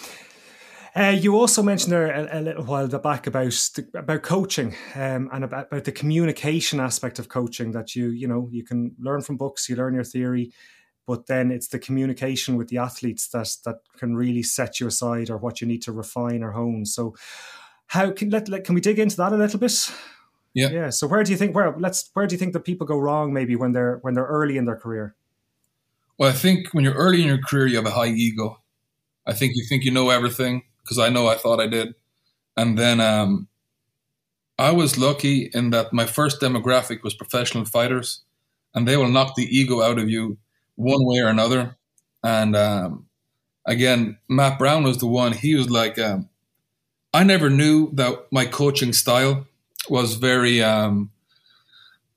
Uh, 0.95 1.09
you 1.09 1.35
also 1.35 1.63
mentioned 1.63 1.91
there 1.91 2.11
a, 2.11 2.39
a, 2.39 2.41
little 2.41 2.63
while 2.65 2.87
back 2.87 3.25
about 3.25 3.69
about 3.95 4.21
coaching 4.21 4.75
um, 4.93 5.27
and 5.33 5.43
about, 5.43 5.67
about 5.67 5.85
the 5.85 5.91
communication 5.91 6.79
aspect 6.79 7.17
of 7.17 7.29
coaching 7.29 7.71
that 7.71 7.95
you 7.95 8.09
you 8.09 8.27
know 8.27 8.47
you 8.51 8.63
can 8.63 8.95
learn 8.99 9.21
from 9.21 9.35
books, 9.35 9.67
you 9.67 9.75
learn 9.75 9.95
your 9.95 10.03
theory, 10.03 10.51
but 11.07 11.25
then 11.25 11.49
it's 11.49 11.67
the 11.67 11.79
communication 11.79 12.57
with 12.57 12.67
the 12.67 12.77
athletes 12.77 13.27
that 13.29 13.49
that 13.65 13.77
can 13.97 14.15
really 14.15 14.43
set 14.43 14.79
you 14.79 14.85
aside 14.85 15.31
or 15.31 15.37
what 15.37 15.61
you 15.61 15.67
need 15.67 15.81
to 15.81 15.91
refine 15.91 16.43
or 16.43 16.51
hone. 16.51 16.85
So, 16.85 17.15
how 17.87 18.11
can 18.11 18.29
let, 18.29 18.47
let 18.47 18.63
can 18.63 18.75
we 18.75 18.81
dig 18.81 18.99
into 18.99 19.17
that 19.17 19.33
a 19.33 19.37
little 19.37 19.59
bit? 19.59 19.91
Yeah, 20.53 20.69
yeah. 20.69 20.89
So 20.91 21.07
where 21.07 21.23
do 21.23 21.31
you 21.31 21.37
think 21.37 21.55
where 21.55 21.75
let's 21.79 22.11
where 22.13 22.27
do 22.27 22.35
you 22.35 22.39
think 22.39 22.53
that 22.53 22.65
people 22.65 22.85
go 22.85 22.99
wrong 22.99 23.33
maybe 23.33 23.55
when 23.55 23.71
they're 23.71 23.97
when 24.03 24.13
they're 24.13 24.25
early 24.25 24.57
in 24.57 24.65
their 24.65 24.75
career? 24.75 25.15
Well, 26.19 26.29
I 26.29 26.33
think 26.33 26.67
when 26.71 26.83
you're 26.83 26.93
early 26.93 27.21
in 27.21 27.27
your 27.27 27.41
career, 27.41 27.65
you 27.65 27.77
have 27.77 27.87
a 27.87 27.91
high 27.91 28.09
ego. 28.09 28.61
I 29.25 29.33
think 29.33 29.53
you 29.55 29.65
think 29.67 29.83
you 29.83 29.89
know 29.89 30.11
everything 30.11 30.61
because 30.83 30.99
I 30.99 31.09
know 31.09 31.27
I 31.27 31.35
thought 31.35 31.59
I 31.59 31.67
did. 31.67 31.95
And 32.55 32.77
then 32.77 32.99
um, 33.01 33.47
I 34.59 34.71
was 34.71 34.97
lucky 34.97 35.49
in 35.53 35.71
that 35.71 35.93
my 35.93 36.05
first 36.05 36.39
demographic 36.39 37.03
was 37.03 37.15
professional 37.15 37.65
fighters, 37.65 38.21
and 38.75 38.87
they 38.87 38.97
will 38.97 39.09
knock 39.09 39.35
the 39.35 39.43
ego 39.43 39.81
out 39.81 39.97
of 39.97 40.09
you 40.09 40.37
one 40.75 41.05
way 41.05 41.19
or 41.19 41.27
another. 41.27 41.77
And 42.23 42.55
um, 42.55 43.07
again, 43.65 44.17
Matt 44.29 44.59
Brown 44.59 44.83
was 44.83 44.97
the 44.97 45.07
one. 45.07 45.33
He 45.33 45.55
was 45.55 45.69
like, 45.69 45.97
um, 45.99 46.29
I 47.13 47.23
never 47.23 47.49
knew 47.49 47.91
that 47.93 48.27
my 48.31 48.45
coaching 48.45 48.93
style 48.93 49.45
was 49.89 50.15
very, 50.15 50.63
um, 50.63 51.11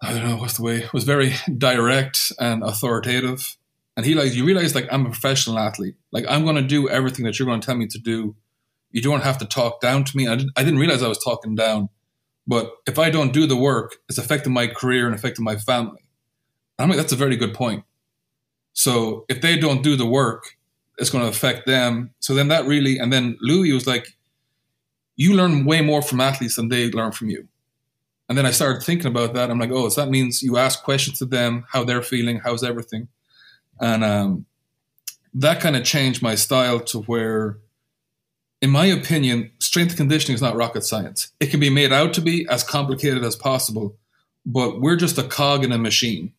I 0.00 0.12
don't 0.12 0.28
know 0.28 0.36
what's 0.36 0.56
the 0.56 0.62
way, 0.62 0.88
was 0.92 1.04
very 1.04 1.34
direct 1.58 2.32
and 2.38 2.62
authoritative. 2.62 3.56
And 3.96 4.04
he 4.04 4.14
like, 4.14 4.34
you 4.34 4.44
realize 4.44 4.74
like 4.74 4.88
I'm 4.92 5.06
a 5.06 5.10
professional 5.10 5.58
athlete. 5.58 5.96
Like 6.12 6.26
I'm 6.28 6.44
going 6.44 6.56
to 6.56 6.62
do 6.62 6.88
everything 6.88 7.24
that 7.24 7.38
you're 7.38 7.46
going 7.46 7.60
to 7.60 7.66
tell 7.66 7.76
me 7.76 7.86
to 7.88 7.98
do 7.98 8.36
you 8.96 9.02
don't 9.02 9.22
have 9.22 9.36
to 9.36 9.44
talk 9.44 9.82
down 9.82 10.04
to 10.04 10.16
me. 10.16 10.26
I 10.26 10.36
didn't, 10.36 10.52
I 10.56 10.64
didn't 10.64 10.78
realize 10.78 11.02
I 11.02 11.08
was 11.08 11.22
talking 11.22 11.54
down, 11.54 11.90
but 12.46 12.72
if 12.86 12.98
I 12.98 13.10
don't 13.10 13.30
do 13.30 13.46
the 13.46 13.54
work, 13.54 13.96
it's 14.08 14.16
affecting 14.16 14.54
my 14.54 14.68
career 14.68 15.04
and 15.04 15.14
affecting 15.14 15.44
my 15.44 15.56
family. 15.56 16.00
I'm 16.78 16.88
like, 16.88 16.96
that's 16.96 17.12
a 17.12 17.16
very 17.16 17.36
good 17.36 17.52
point. 17.52 17.84
So 18.72 19.26
if 19.28 19.42
they 19.42 19.58
don't 19.58 19.82
do 19.82 19.96
the 19.96 20.06
work, 20.06 20.56
it's 20.96 21.10
going 21.10 21.24
to 21.24 21.28
affect 21.28 21.66
them. 21.66 22.14
So 22.20 22.34
then 22.34 22.48
that 22.48 22.64
really, 22.64 22.96
and 22.96 23.12
then 23.12 23.36
Louis 23.42 23.72
was 23.72 23.86
like, 23.86 24.16
you 25.14 25.34
learn 25.34 25.66
way 25.66 25.82
more 25.82 26.00
from 26.00 26.22
athletes 26.22 26.56
than 26.56 26.70
they 26.70 26.90
learn 26.90 27.12
from 27.12 27.28
you. 27.28 27.46
And 28.30 28.38
then 28.38 28.46
I 28.46 28.50
started 28.50 28.82
thinking 28.82 29.08
about 29.08 29.34
that. 29.34 29.50
I'm 29.50 29.58
like, 29.58 29.70
oh, 29.72 29.90
so 29.90 30.00
that 30.00 30.10
means 30.10 30.42
you 30.42 30.56
ask 30.56 30.82
questions 30.82 31.18
to 31.18 31.26
them, 31.26 31.66
how 31.70 31.84
they're 31.84 32.00
feeling, 32.02 32.38
how's 32.38 32.64
everything. 32.64 33.08
And 33.78 34.02
um, 34.02 34.46
that 35.34 35.60
kind 35.60 35.76
of 35.76 35.84
changed 35.84 36.22
my 36.22 36.34
style 36.34 36.80
to 36.80 37.02
where 37.02 37.58
in 38.66 38.72
my 38.72 38.86
opinion, 38.86 39.52
strength 39.60 39.94
conditioning 39.96 40.34
is 40.34 40.42
not 40.42 40.56
rocket 40.56 40.82
science. 40.82 41.32
It 41.38 41.52
can 41.52 41.60
be 41.60 41.70
made 41.70 41.92
out 41.92 42.12
to 42.14 42.20
be 42.20 42.48
as 42.50 42.64
complicated 42.64 43.22
as 43.22 43.36
possible, 43.36 43.96
but 44.44 44.80
we're 44.80 44.96
just 44.96 45.18
a 45.18 45.22
cog 45.22 45.62
in 45.62 45.70
a 45.70 45.78
machine. 45.78 46.32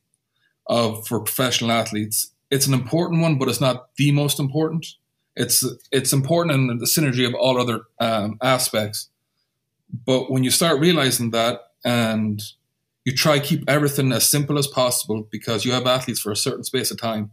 of 0.69 1.07
for 1.07 1.21
professional 1.21 1.71
athletes. 1.71 2.33
It's 2.51 2.67
an 2.67 2.73
important 2.73 3.21
one, 3.21 3.37
but 3.39 3.47
it's 3.47 3.61
not 3.61 3.95
the 3.95 4.11
most 4.11 4.41
important. 4.41 4.85
It's 5.37 5.63
it's 5.93 6.11
important 6.11 6.55
in 6.55 6.79
the 6.79 6.85
synergy 6.85 7.25
of 7.25 7.33
all 7.33 7.61
other 7.61 7.83
um, 8.01 8.37
aspects. 8.41 9.09
But 10.05 10.29
when 10.29 10.43
you 10.43 10.51
start 10.51 10.81
realizing 10.81 11.31
that, 11.31 11.61
and 11.85 12.41
you 13.05 13.13
try 13.15 13.39
to 13.39 13.45
keep 13.45 13.63
everything 13.69 14.11
as 14.11 14.29
simple 14.29 14.57
as 14.57 14.67
possible 14.67 15.25
because 15.31 15.63
you 15.63 15.71
have 15.71 15.87
athletes 15.87 16.19
for 16.19 16.33
a 16.33 16.35
certain 16.35 16.65
space 16.65 16.91
of 16.91 16.99
time, 16.99 17.31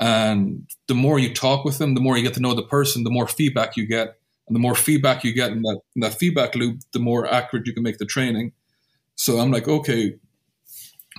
and 0.00 0.66
the 0.88 0.94
more 0.94 1.18
you 1.18 1.32
talk 1.32 1.64
with 1.64 1.78
them, 1.78 1.94
the 1.94 2.00
more 2.00 2.16
you 2.16 2.22
get 2.22 2.34
to 2.34 2.40
know 2.40 2.54
the 2.54 2.62
person, 2.62 3.04
the 3.04 3.10
more 3.10 3.28
feedback 3.28 3.76
you 3.76 3.86
get, 3.86 4.18
and 4.48 4.56
the 4.56 4.60
more 4.60 4.74
feedback 4.74 5.22
you 5.22 5.32
get 5.32 5.52
in 5.52 5.62
that 5.62 5.80
in 5.94 6.00
that 6.00 6.14
feedback 6.14 6.54
loop, 6.54 6.80
the 6.92 6.98
more 6.98 7.32
accurate 7.32 7.66
you 7.66 7.74
can 7.74 7.82
make 7.82 7.98
the 7.98 8.06
training. 8.06 8.52
So 9.14 9.38
I'm 9.38 9.52
like, 9.52 9.68
okay, 9.68 10.14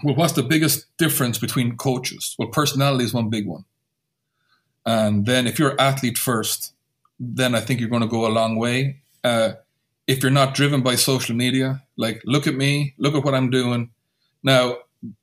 well, 0.03 0.15
what's 0.15 0.34
the 0.34 0.43
biggest 0.43 0.86
difference 0.97 1.38
between 1.38 1.77
coaches? 1.77 2.36
Well, 2.39 2.49
personality 2.49 3.03
is 3.03 3.13
one 3.13 3.29
big 3.29 3.47
one. 3.47 3.65
And 4.86 5.27
then 5.27 5.45
if 5.45 5.59
you're 5.59 5.79
athlete 5.79 6.17
first, 6.17 6.73
then 7.19 7.53
I 7.53 7.59
think 7.59 7.79
you're 7.79 7.89
going 7.89 8.01
to 8.01 8.07
go 8.07 8.25
a 8.25 8.29
long 8.29 8.57
way. 8.57 9.01
Uh, 9.23 9.51
if 10.07 10.23
you're 10.23 10.32
not 10.32 10.55
driven 10.55 10.82
by 10.82 10.95
social 10.95 11.36
media, 11.36 11.84
like 11.97 12.21
look 12.25 12.47
at 12.47 12.55
me, 12.55 12.95
look 12.97 13.13
at 13.13 13.23
what 13.23 13.36
I'm 13.36 13.51
doing. 13.51 13.91
Now, 14.41 14.77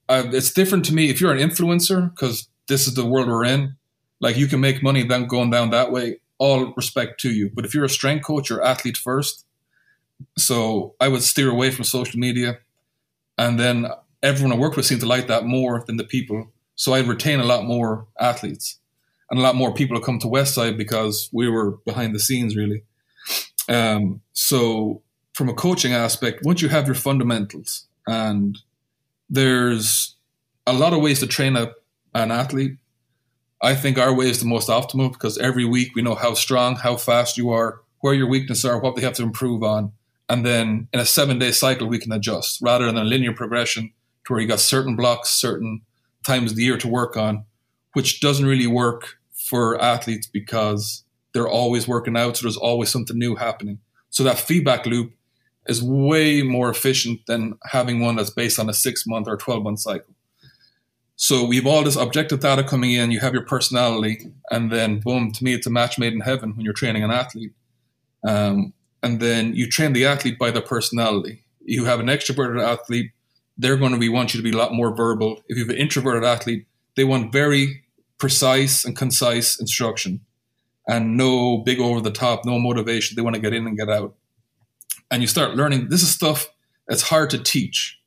uh, 0.08 0.24
it's 0.32 0.52
different 0.52 0.84
to 0.86 0.94
me 0.94 1.10
if 1.10 1.20
you're 1.20 1.32
an 1.32 1.38
influencer 1.38 2.14
because 2.14 2.48
this 2.68 2.86
is 2.86 2.94
the 2.94 3.04
world 3.04 3.28
we're 3.28 3.44
in. 3.44 3.76
Like 4.20 4.36
you 4.36 4.46
can 4.46 4.60
make 4.60 4.82
money 4.82 5.02
then 5.02 5.26
going 5.26 5.50
down 5.50 5.70
that 5.70 5.92
way. 5.92 6.20
All 6.38 6.72
respect 6.76 7.20
to 7.20 7.30
you, 7.30 7.50
but 7.52 7.64
if 7.64 7.74
you're 7.74 7.84
a 7.84 7.90
strength 7.90 8.24
coach, 8.24 8.48
you're 8.48 8.64
athlete 8.64 8.96
first. 8.96 9.44
So 10.36 10.94
I 11.00 11.08
would 11.08 11.22
steer 11.22 11.50
away 11.50 11.72
from 11.72 11.84
social 11.84 12.20
media, 12.20 12.58
and 13.36 13.58
then 13.58 13.88
everyone 14.22 14.52
I 14.52 14.60
work 14.60 14.76
with 14.76 14.86
seemed 14.86 15.00
to 15.00 15.06
like 15.08 15.26
that 15.26 15.46
more 15.46 15.82
than 15.84 15.96
the 15.96 16.04
people. 16.04 16.52
So 16.76 16.94
I'd 16.94 17.08
retain 17.08 17.40
a 17.40 17.44
lot 17.44 17.64
more 17.64 18.06
athletes 18.20 18.78
and 19.30 19.38
a 19.38 19.42
lot 19.42 19.56
more 19.56 19.74
people 19.74 19.98
to 19.98 20.04
come 20.04 20.18
to 20.20 20.26
Westside 20.26 20.76
because 20.76 21.28
we 21.32 21.48
were 21.48 21.72
behind 21.84 22.14
the 22.14 22.20
scenes 22.20 22.56
really. 22.56 22.82
Um, 23.68 24.20
so 24.32 25.02
from 25.34 25.48
a 25.48 25.54
coaching 25.54 25.92
aspect, 25.92 26.44
once 26.44 26.62
you 26.62 26.68
have 26.68 26.86
your 26.86 26.94
fundamentals 26.94 27.86
and 28.06 28.58
there's 29.28 30.16
a 30.66 30.72
lot 30.72 30.92
of 30.92 31.00
ways 31.00 31.20
to 31.20 31.26
train 31.26 31.56
a, 31.56 31.72
an 32.14 32.30
athlete. 32.30 32.76
I 33.60 33.74
think 33.74 33.98
our 33.98 34.14
way 34.14 34.30
is 34.30 34.40
the 34.40 34.46
most 34.46 34.68
optimal 34.68 35.12
because 35.12 35.36
every 35.38 35.64
week 35.64 35.94
we 35.94 36.02
know 36.02 36.14
how 36.14 36.34
strong, 36.34 36.76
how 36.76 36.96
fast 36.96 37.36
you 37.36 37.50
are, 37.50 37.80
where 38.00 38.14
your 38.14 38.28
weaknesses 38.28 38.64
are, 38.64 38.78
what 38.78 38.94
they 38.94 39.02
have 39.02 39.14
to 39.14 39.22
improve 39.22 39.62
on. 39.62 39.92
And 40.28 40.44
then 40.44 40.88
in 40.92 41.00
a 41.00 41.06
seven 41.06 41.38
day 41.38 41.50
cycle, 41.50 41.86
we 41.86 41.98
can 41.98 42.12
adjust 42.12 42.60
rather 42.62 42.86
than 42.86 42.96
a 42.96 43.04
linear 43.04 43.32
progression 43.32 43.92
to 44.26 44.32
where 44.32 44.42
you 44.42 44.48
got 44.48 44.60
certain 44.60 44.94
blocks, 44.94 45.30
certain 45.30 45.80
times 46.24 46.52
of 46.52 46.56
the 46.56 46.64
year 46.64 46.78
to 46.78 46.88
work 46.88 47.16
on, 47.16 47.44
which 47.94 48.20
doesn't 48.20 48.46
really 48.46 48.66
work 48.66 49.18
for 49.32 49.80
athletes 49.80 50.26
because 50.26 51.02
they're 51.32 51.48
always 51.48 51.88
working 51.88 52.16
out. 52.16 52.36
So 52.36 52.44
there's 52.44 52.56
always 52.56 52.90
something 52.90 53.18
new 53.18 53.36
happening. 53.36 53.78
So 54.10 54.22
that 54.24 54.38
feedback 54.38 54.86
loop 54.86 55.12
is 55.66 55.82
way 55.82 56.42
more 56.42 56.70
efficient 56.70 57.20
than 57.26 57.58
having 57.64 58.00
one 58.00 58.16
that's 58.16 58.30
based 58.30 58.58
on 58.58 58.68
a 58.68 58.74
six 58.74 59.06
month 59.06 59.28
or 59.28 59.36
12 59.36 59.62
month 59.62 59.80
cycle. 59.80 60.14
So 61.20 61.44
we've 61.44 61.66
all 61.66 61.82
this 61.82 61.96
objective 61.96 62.38
data 62.38 62.62
coming 62.62 62.92
in, 62.92 63.10
you 63.10 63.18
have 63.18 63.32
your 63.32 63.44
personality, 63.44 64.30
and 64.52 64.70
then 64.70 65.00
boom, 65.00 65.32
to 65.32 65.42
me, 65.42 65.52
it's 65.52 65.66
a 65.66 65.70
match 65.70 65.98
made 65.98 66.12
in 66.12 66.20
heaven 66.20 66.54
when 66.54 66.64
you're 66.64 66.72
training 66.72 67.02
an 67.02 67.10
athlete. 67.10 67.50
Um, 68.24 68.72
and 69.02 69.18
then 69.18 69.52
you 69.52 69.68
train 69.68 69.94
the 69.94 70.06
athlete 70.06 70.38
by 70.38 70.52
their 70.52 70.62
personality. 70.62 71.42
You 71.60 71.86
have 71.86 71.98
an 71.98 72.06
extroverted 72.06 72.62
athlete, 72.62 73.10
they're 73.56 73.76
going 73.76 73.90
to 73.90 73.98
be 73.98 74.08
want 74.08 74.32
you 74.32 74.38
to 74.38 74.44
be 74.44 74.56
a 74.56 74.56
lot 74.56 74.72
more 74.72 74.94
verbal. 74.94 75.42
If 75.48 75.56
you 75.58 75.64
have 75.64 75.74
an 75.74 75.76
introverted 75.76 76.22
athlete, 76.22 76.68
they 76.94 77.02
want 77.02 77.32
very 77.32 77.82
precise 78.18 78.84
and 78.84 78.96
concise 78.96 79.58
instruction 79.58 80.20
and 80.86 81.16
no 81.16 81.58
big 81.58 81.80
over 81.80 82.00
the 82.00 82.12
top, 82.12 82.44
no 82.44 82.60
motivation. 82.60 83.16
They 83.16 83.22
want 83.22 83.34
to 83.34 83.42
get 83.42 83.52
in 83.52 83.66
and 83.66 83.76
get 83.76 83.90
out. 83.90 84.14
And 85.10 85.20
you 85.20 85.26
start 85.26 85.56
learning 85.56 85.88
this 85.88 86.02
is 86.02 86.12
stuff 86.12 86.48
that's 86.86 87.02
hard 87.02 87.30
to 87.30 87.38
teach. 87.38 87.98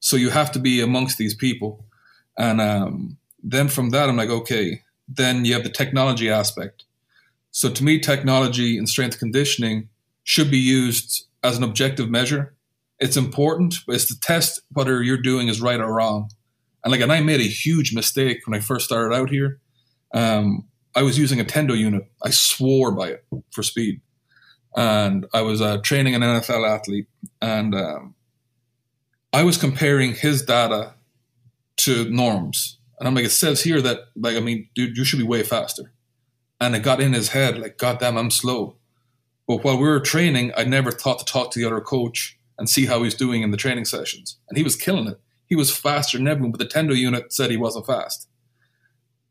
So 0.00 0.16
you 0.16 0.28
have 0.28 0.52
to 0.52 0.58
be 0.58 0.82
amongst 0.82 1.16
these 1.16 1.34
people. 1.34 1.86
And 2.38 2.60
um, 2.60 3.18
then 3.42 3.68
from 3.68 3.90
that, 3.90 4.08
I'm 4.08 4.16
like, 4.16 4.30
okay, 4.30 4.82
then 5.06 5.44
you 5.44 5.54
have 5.54 5.64
the 5.64 5.70
technology 5.70 6.30
aspect. 6.30 6.84
So 7.50 7.68
to 7.70 7.84
me, 7.84 7.98
technology 7.98 8.78
and 8.78 8.88
strength 8.88 9.18
conditioning 9.18 9.88
should 10.22 10.50
be 10.50 10.58
used 10.58 11.26
as 11.42 11.56
an 11.56 11.64
objective 11.64 12.08
measure 12.08 12.54
it's 12.98 13.16
important, 13.16 13.76
but 13.86 13.94
it's 13.94 14.06
to 14.06 14.18
test 14.20 14.60
whether 14.72 15.02
you're 15.02 15.22
doing 15.22 15.48
is 15.48 15.60
right 15.60 15.80
or 15.80 15.94
wrong. 15.94 16.30
And 16.82 16.90
like, 16.90 17.00
and 17.00 17.12
I 17.12 17.20
made 17.20 17.40
a 17.40 17.44
huge 17.44 17.94
mistake 17.94 18.46
when 18.46 18.58
I 18.58 18.62
first 18.62 18.86
started 18.86 19.14
out 19.14 19.30
here. 19.30 19.60
Um, 20.14 20.66
I 20.94 21.02
was 21.02 21.18
using 21.18 21.38
a 21.40 21.44
Tendo 21.44 21.76
unit. 21.76 22.10
I 22.24 22.30
swore 22.30 22.92
by 22.92 23.10
it 23.10 23.24
for 23.50 23.62
speed, 23.62 24.00
and 24.76 25.26
I 25.32 25.42
was 25.42 25.60
uh, 25.60 25.78
training 25.78 26.14
an 26.14 26.22
NFL 26.22 26.68
athlete, 26.68 27.06
and 27.40 27.74
um, 27.74 28.14
I 29.32 29.44
was 29.44 29.56
comparing 29.56 30.14
his 30.14 30.42
data 30.42 30.94
to 31.78 32.08
norms. 32.10 32.78
And 32.98 33.08
I'm 33.08 33.14
like, 33.14 33.24
it 33.24 33.30
says 33.30 33.62
here 33.62 33.80
that, 33.82 34.00
like, 34.16 34.36
I 34.36 34.40
mean, 34.40 34.68
dude, 34.74 34.96
you 34.96 35.04
should 35.04 35.18
be 35.18 35.24
way 35.24 35.42
faster. 35.42 35.92
And 36.60 36.74
it 36.74 36.82
got 36.82 37.00
in 37.00 37.12
his 37.12 37.28
head, 37.28 37.58
like, 37.58 37.78
God 37.78 38.00
damn, 38.00 38.16
I'm 38.16 38.30
slow. 38.30 38.76
But 39.46 39.64
while 39.64 39.76
we 39.76 39.88
were 39.88 40.00
training, 40.00 40.52
I 40.56 40.64
never 40.64 40.90
thought 40.90 41.20
to 41.20 41.24
talk 41.24 41.52
to 41.52 41.58
the 41.58 41.66
other 41.66 41.80
coach 41.80 42.38
and 42.58 42.68
see 42.68 42.86
how 42.86 43.02
he's 43.02 43.14
doing 43.14 43.42
in 43.42 43.52
the 43.52 43.56
training 43.56 43.84
sessions. 43.84 44.38
And 44.48 44.58
he 44.58 44.64
was 44.64 44.76
killing 44.76 45.06
it. 45.06 45.20
He 45.46 45.54
was 45.56 45.74
faster 45.74 46.18
than 46.18 46.28
everyone, 46.28 46.50
but 46.50 46.58
the 46.58 46.66
Tendo 46.66 46.94
unit 46.94 47.32
said 47.32 47.50
he 47.50 47.56
wasn't 47.56 47.86
fast. 47.86 48.28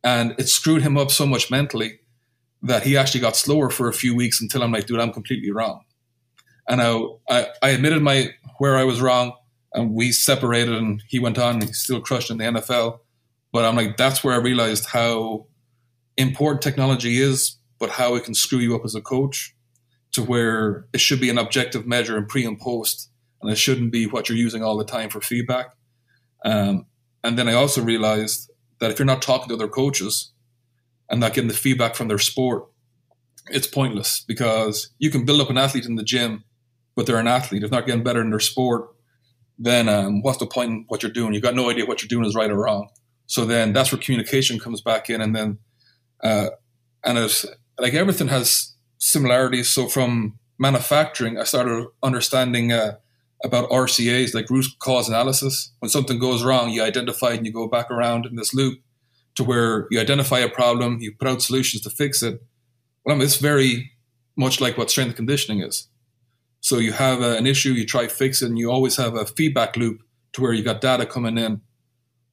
And 0.04 0.34
it 0.40 0.48
screwed 0.48 0.82
him 0.82 0.98
up 0.98 1.12
so 1.12 1.26
much 1.26 1.52
mentally 1.52 2.00
that 2.64 2.84
he 2.84 2.98
actually 2.98 3.20
got 3.20 3.36
slower 3.36 3.70
for 3.70 3.88
a 3.88 3.94
few 3.94 4.16
weeks 4.16 4.42
until 4.42 4.64
I'm 4.64 4.72
like, 4.72 4.88
dude, 4.88 5.00
I'm 5.00 5.14
completely 5.14 5.52
wrong. 5.52 5.82
And 6.68 6.82
I, 6.82 7.02
I, 7.30 7.48
I 7.62 7.70
admitted 7.70 8.02
my 8.02 8.30
where 8.58 8.78
I 8.78 8.84
was 8.84 9.02
wrong, 9.02 9.34
and 9.78 9.94
we 9.94 10.12
separated, 10.12 10.74
and 10.74 11.04
he 11.08 11.20
went 11.20 11.38
on. 11.38 11.62
He's 11.62 11.78
still 11.78 12.02
crushed 12.02 12.32
in 12.32 12.40
the 12.40 12.46
NFL, 12.46 13.00
but 13.54 13.64
I'm 13.64 13.76
like, 13.76 13.96
that's 13.96 14.24
where 14.24 14.34
I 14.34 14.38
realized 14.38 14.88
how 14.88 15.46
important 16.18 16.64
technology 16.64 17.20
is, 17.20 17.58
but 17.80 17.92
how 17.92 18.16
it 18.16 18.24
can 18.24 18.34
screw 18.34 18.58
you 18.58 18.76
up 18.76 18.82
as 18.84 18.96
a 18.96 19.02
coach, 19.02 19.56
to 20.14 20.24
where 20.24 20.88
it 20.94 21.00
should 21.00 21.22
be 21.22 21.30
an 21.30 21.38
objective 21.38 21.86
measure 21.86 22.18
in 22.18 22.26
pre 22.26 22.44
and 22.44 22.60
post, 22.60 23.12
and 23.40 23.52
it 23.52 23.58
shouldn't 23.58 23.92
be 23.92 24.08
what 24.08 24.28
you're 24.28 24.38
using 24.38 24.64
all 24.64 24.78
the 24.78 24.84
time 24.84 25.12
for 25.12 25.22
feedback. 25.22 25.68
Um, 26.44 26.88
and 27.24 27.38
then 27.38 27.48
I 27.48 27.54
also 27.54 27.84
realized 27.84 28.50
that 28.80 28.90
if 28.90 28.98
you're 28.98 29.06
not 29.06 29.22
talking 29.22 29.50
to 29.50 29.54
other 29.54 29.68
coaches 29.68 30.34
and 31.08 31.20
not 31.20 31.36
getting 31.36 31.50
the 31.50 31.54
feedback 31.54 31.94
from 31.94 32.08
their 32.08 32.18
sport, 32.18 32.66
it's 33.50 33.68
pointless 33.68 34.26
because 34.28 34.90
you 34.98 35.12
can 35.12 35.24
build 35.24 35.40
up 35.40 35.52
an 35.52 35.58
athlete 35.58 35.86
in 35.86 35.96
the 35.96 36.04
gym, 36.04 36.46
but 36.96 37.06
they're 37.06 37.20
an 37.20 37.28
athlete. 37.28 37.64
If 37.64 37.70
not 37.70 37.86
getting 37.86 38.04
better 38.04 38.22
in 38.22 38.32
their 38.32 38.40
sport, 38.40 38.90
then 39.58 39.90
um, 39.90 40.22
what's 40.22 40.38
the 40.38 40.46
point 40.46 40.72
in 40.72 40.86
what 40.88 41.04
you're 41.04 41.12
doing? 41.12 41.34
You've 41.34 41.44
got 41.44 41.56
no 41.56 41.70
idea 41.70 41.86
what 41.86 42.02
you're 42.02 42.08
doing 42.08 42.26
is 42.26 42.36
right 42.36 42.52
or 42.52 42.58
wrong. 42.58 42.90
So 43.26 43.46
then 43.46 43.74
that's 43.74 43.92
where 43.92 44.02
communication 44.02 44.60
comes 44.60 44.82
back 44.82 45.10
in, 45.10 45.22
and 45.22 45.36
then 45.36 45.58
uh, 46.24 46.50
and 47.04 47.18
it's 47.18 47.46
like 47.80 47.94
everything 47.94 48.28
has 48.28 48.74
similarities. 49.00 49.70
So 49.70 49.88
from 49.88 50.40
manufacturing, 50.58 51.38
I 51.38 51.44
started 51.44 51.88
understanding 52.02 52.72
uh, 52.72 52.98
about 53.44 53.70
RCAs, 53.70 54.34
like 54.34 54.50
root 54.50 54.66
cause 54.80 55.10
analysis. 55.10 55.72
When 55.80 55.90
something 55.90 56.20
goes 56.20 56.44
wrong, 56.44 56.70
you 56.70 56.84
identify 56.84 57.32
it 57.32 57.38
and 57.38 57.46
you 57.46 57.54
go 57.54 57.68
back 57.68 57.92
around 57.92 58.26
in 58.26 58.36
this 58.36 58.54
loop 58.54 58.80
to 59.36 59.44
where 59.44 59.88
you 59.92 60.00
identify 60.00 60.40
a 60.40 60.50
problem, 60.50 61.00
you 61.00 61.14
put 61.14 61.28
out 61.28 61.42
solutions 61.42 61.84
to 61.84 61.90
fix 61.92 62.24
it. 62.24 62.42
Well, 63.06 63.16
I 63.16 63.18
mean, 63.18 63.26
it's 63.26 63.38
very 63.38 63.92
much 64.36 64.60
like 64.60 64.78
what 64.78 64.90
strength 64.90 65.16
conditioning 65.16 65.62
is. 65.62 65.88
So 66.68 66.80
you 66.80 66.92
have 66.92 67.22
a, 67.22 67.38
an 67.38 67.48
issue, 67.48 67.72
you 67.72 67.86
try 67.86 68.10
fix 68.10 68.42
it, 68.42 68.48
and 68.48 68.60
you 68.60 68.70
always 68.70 68.98
have 68.98 69.16
a 69.16 69.26
feedback 69.26 69.78
loop 69.78 70.02
to 70.34 70.42
where 70.42 70.52
you 70.52 70.66
got 70.66 70.82
data 70.82 71.06
coming 71.06 71.38
in. 71.38 71.62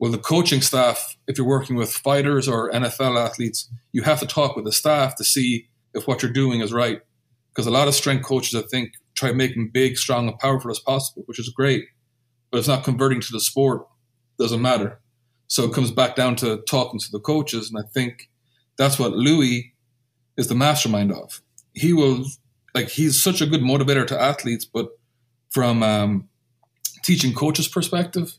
Well, 0.01 0.11
the 0.11 0.19
coaching 0.19 0.61
staff, 0.61 1.17
if 1.29 1.39
you're 1.39 1.47
working 1.47 1.77
with 1.77 1.93
fighters 1.93 2.49
or 2.49 2.69
NFL 2.73 3.17
athletes, 3.17 3.71
you 3.93 4.03
have 4.03 4.19
to 4.19 4.27
talk 4.27 4.57
with 4.57 4.65
the 4.65 4.73
staff 4.73 5.15
to 5.19 5.25
see 5.25 5.69
if 5.95 6.09
what 6.09 6.21
you're 6.21 6.33
doing 6.33 6.63
is 6.63 6.73
right. 6.73 7.01
Because 7.51 7.69
a 7.69 7.71
lot 7.71 7.87
of 7.87 7.95
strength 7.95 8.25
coaches, 8.25 8.61
I 8.61 8.67
think, 8.67 8.95
try 9.15 9.31
them 9.31 9.71
big, 9.73 9.97
strong, 9.97 10.27
and 10.27 10.37
powerful 10.41 10.73
as 10.73 10.81
possible, 10.81 11.23
which 11.27 11.39
is 11.39 11.51
great. 11.51 11.85
But 12.51 12.59
it's 12.59 12.67
not 12.67 12.83
converting 12.83 13.21
to 13.21 13.31
the 13.31 13.39
sport. 13.39 13.87
Doesn't 14.37 14.61
matter. 14.61 14.99
So 15.47 15.63
it 15.63 15.73
comes 15.73 15.93
back 15.93 16.17
down 16.17 16.35
to 16.37 16.61
talking 16.69 16.99
to 16.99 17.13
the 17.13 17.21
coaches, 17.21 17.71
and 17.71 17.79
I 17.79 17.87
think 17.89 18.31
that's 18.79 18.99
what 18.99 19.13
Louis 19.13 19.75
is 20.37 20.49
the 20.49 20.57
mastermind 20.57 21.13
of. 21.13 21.41
He 21.73 21.93
will 21.93 22.25
like 22.75 22.89
he's 22.89 23.23
such 23.23 23.41
a 23.41 23.47
good 23.47 23.61
motivator 23.61 24.07
to 24.07 24.21
athletes, 24.21 24.65
but 24.65 24.89
from 25.51 25.83
um, 25.83 26.29
teaching 27.03 27.33
coaches' 27.33 27.69
perspective, 27.69 28.39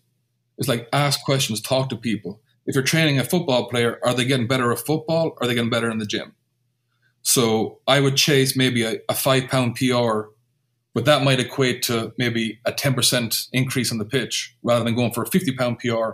it's 0.57 0.67
like 0.67 0.88
ask 0.91 1.23
questions, 1.23 1.61
talk 1.61 1.89
to 1.89 1.95
people. 1.95 2.41
If 2.65 2.75
you're 2.75 2.83
training 2.83 3.19
a 3.19 3.23
football 3.23 3.69
player, 3.69 3.99
are 4.03 4.13
they 4.13 4.25
getting 4.25 4.47
better 4.47 4.71
at 4.71 4.79
football? 4.79 5.38
Are 5.39 5.47
they 5.47 5.53
getting 5.53 5.69
better 5.69 5.89
in 5.89 5.99
the 5.99 6.05
gym? 6.05 6.33
So 7.21 7.79
I 7.88 7.99
would 7.99 8.17
chase 8.17 8.55
maybe 8.55 8.83
a, 8.83 8.97
a 9.09 9.13
five 9.13 9.49
pound 9.49 9.75
PR 9.75 10.29
but 10.95 11.03
that 11.03 11.23
might 11.23 11.41
equate 11.41 11.83
to 11.83 12.13
maybe 12.17 12.61
a 12.65 12.71
10% 12.71 13.49
increase 13.51 13.91
on 13.91 13.97
the 13.97 14.05
pitch 14.05 14.55
rather 14.63 14.86
than 14.86 14.95
going 14.95 15.11
for 15.11 15.23
a 15.23 15.27
50 15.27 15.51
pound 15.51 15.77
PR 15.79 16.11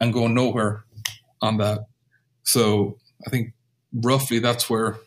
and 0.00 0.12
going 0.14 0.34
nowhere 0.34 0.84
on 1.42 1.58
that. 1.58 1.80
So 2.44 2.96
I 3.26 3.30
think 3.30 3.52
roughly 3.92 4.38
that's 4.38 4.70
where 4.70 4.98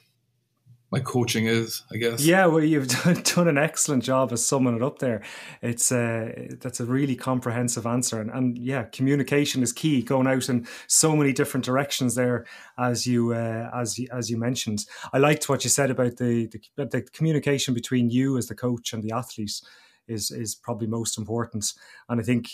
my 0.94 1.00
coaching 1.00 1.48
is, 1.48 1.84
I 1.92 1.98
guess. 1.98 2.24
Yeah, 2.24 2.46
well, 2.46 2.64
you've 2.64 2.88
done 3.24 3.48
an 3.48 3.58
excellent 3.58 4.04
job 4.04 4.32
of 4.32 4.38
summing 4.38 4.76
it 4.76 4.84
up 4.84 5.00
there. 5.00 5.24
It's 5.64 5.92
uh, 5.92 6.50
that's 6.62 6.80
a 6.80 6.86
really 6.86 7.16
comprehensive 7.16 7.88
answer, 7.88 8.22
and, 8.22 8.30
and 8.30 8.56
yeah, 8.60 8.84
communication 8.84 9.64
is 9.64 9.74
key. 9.74 10.04
Going 10.04 10.28
out 10.28 10.50
in 10.50 10.68
so 10.86 11.16
many 11.16 11.34
different 11.34 11.66
directions 11.66 12.14
there, 12.14 12.46
as 12.78 13.08
you 13.08 13.34
uh, 13.34 13.72
as 13.74 14.00
as 14.12 14.30
you 14.30 14.38
mentioned. 14.38 14.86
I 15.12 15.18
liked 15.18 15.50
what 15.50 15.64
you 15.64 15.72
said 15.72 15.90
about 15.90 16.18
the, 16.18 16.46
the 16.78 16.86
the 16.86 17.02
communication 17.02 17.74
between 17.74 18.12
you 18.12 18.38
as 18.38 18.46
the 18.46 18.56
coach 18.56 18.94
and 18.94 19.02
the 19.02 19.16
athlete 19.16 19.62
is 20.08 20.30
is 20.30 20.54
probably 20.54 20.86
most 20.86 21.18
important, 21.18 21.74
and 22.08 22.22
I 22.22 22.24
think. 22.24 22.50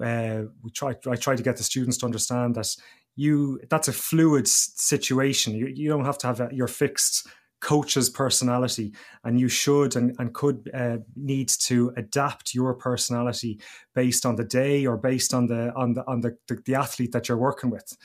Uh, 0.00 0.44
we 0.62 0.70
try. 0.70 0.94
I 1.10 1.16
try 1.16 1.34
to 1.34 1.42
get 1.42 1.56
the 1.56 1.64
students 1.64 1.98
to 1.98 2.06
understand 2.06 2.54
that 2.54 2.76
you 3.16 3.58
that's 3.68 3.88
a 3.88 3.92
fluid 3.92 4.46
situation. 4.46 5.52
You, 5.52 5.66
you 5.66 5.88
don't 5.88 6.04
have 6.04 6.18
to 6.18 6.28
have 6.28 6.40
a, 6.40 6.48
your 6.52 6.68
fixed 6.68 7.26
coach's 7.60 8.08
personality 8.08 8.92
and 9.24 9.38
you 9.38 9.48
should 9.48 9.96
and, 9.96 10.14
and 10.18 10.34
could 10.34 10.70
uh, 10.74 10.96
need 11.16 11.48
to 11.48 11.92
adapt 11.96 12.54
your 12.54 12.74
personality 12.74 13.60
based 13.94 14.24
on 14.24 14.36
the 14.36 14.44
day 14.44 14.86
or 14.86 14.96
based 14.96 15.34
on 15.34 15.46
the 15.46 15.72
on 15.74 15.94
the 15.94 16.06
on 16.06 16.20
the, 16.20 16.36
the, 16.48 16.58
the 16.66 16.74
athlete 16.74 17.12
that 17.12 17.28
you're 17.28 17.38
working 17.38 17.70
with 17.70 17.96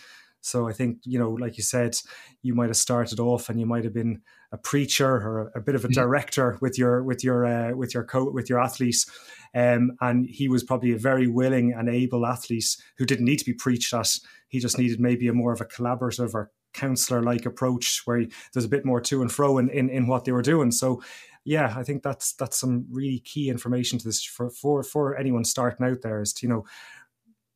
so 0.45 0.69
I 0.69 0.73
think, 0.73 0.99
you 1.05 1.17
know, 1.17 1.31
like 1.31 1.57
you 1.57 1.63
said, 1.63 1.97
you 2.43 2.53
might 2.53 2.67
have 2.67 2.77
started 2.77 3.19
off 3.19 3.49
and 3.49 3.59
you 3.59 3.65
might 3.65 3.83
have 3.83 3.95
been 3.95 4.21
a 4.51 4.57
preacher 4.59 5.09
or 5.09 5.51
a, 5.55 5.59
bit 5.59 5.73
of 5.73 5.83
a 5.83 5.87
director 5.87 6.59
with 6.61 6.77
your 6.77 7.03
with 7.03 7.23
your 7.23 7.47
uh, 7.47 7.75
with 7.75 7.95
your 7.95 8.03
co- 8.03 8.29
with 8.29 8.47
your 8.47 8.59
athletes, 8.59 9.09
um, 9.55 9.97
and 10.01 10.27
he 10.29 10.47
was 10.47 10.63
probably 10.63 10.91
a 10.91 10.99
very 10.99 11.25
willing 11.25 11.73
and 11.73 11.89
able 11.89 12.27
athlete 12.27 12.77
who 12.99 13.07
didn't 13.07 13.25
need 13.25 13.39
to 13.39 13.45
be 13.45 13.55
preached 13.55 13.91
at. 13.91 14.19
He 14.47 14.59
just 14.59 14.77
needed 14.77 14.99
maybe 14.99 15.27
a 15.27 15.33
more 15.33 15.51
of 15.51 15.61
a 15.61 15.65
collaborative 15.65 16.35
or 16.35 16.51
counselor 16.75 17.23
like 17.23 17.45
approach 17.45 18.01
where 18.05 18.25
there's 18.53 18.65
a 18.65 18.69
bit 18.69 18.85
more 18.85 19.01
to 19.01 19.21
and 19.21 19.31
fro 19.31 19.57
in, 19.57 19.69
in, 19.69 19.89
in 19.89 20.07
what 20.07 20.25
they 20.25 20.31
were 20.31 20.41
doing. 20.41 20.71
So 20.71 21.01
yeah, 21.45 21.73
I 21.77 21.83
think 21.83 22.03
that's 22.03 22.33
that's 22.33 22.57
some 22.57 22.85
really 22.89 23.19
key 23.19 23.49
information 23.49 23.99
to 23.99 24.05
this 24.05 24.23
for 24.23 24.49
for 24.49 24.83
for 24.83 25.15
anyone 25.15 25.45
starting 25.45 25.85
out 25.85 26.01
there 26.01 26.21
is 26.21 26.33
to 26.33 26.47
you 26.47 26.49
know 26.51 26.65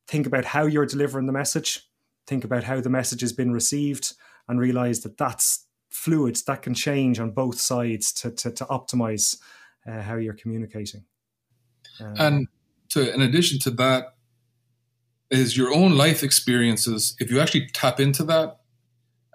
think 0.06 0.26
about 0.26 0.44
how 0.44 0.66
you're 0.66 0.86
delivering 0.86 1.26
the 1.26 1.32
message, 1.32 1.88
think 2.26 2.44
about 2.44 2.64
how 2.64 2.80
the 2.80 2.88
message 2.88 3.20
has 3.20 3.32
been 3.32 3.52
received, 3.52 4.14
and 4.48 4.60
realize 4.60 5.00
that 5.00 5.18
that's 5.18 5.66
fluid 5.88 6.36
that 6.46 6.62
can 6.62 6.72
change 6.72 7.18
on 7.18 7.32
both 7.32 7.58
sides 7.58 8.12
to 8.12 8.30
to, 8.30 8.52
to 8.52 8.64
optimize 8.66 9.36
uh, 9.86 10.02
how 10.02 10.14
you're 10.14 10.34
communicating. 10.34 11.04
Um, 12.00 12.14
and 12.16 12.48
to 12.90 13.12
in 13.12 13.22
addition 13.22 13.58
to 13.60 13.70
that 13.72 14.14
is 15.30 15.56
your 15.56 15.74
own 15.74 15.96
life 15.96 16.22
experiences. 16.22 17.16
If 17.18 17.30
you 17.30 17.40
actually 17.40 17.68
tap 17.72 17.98
into 17.98 18.22
that 18.24 18.59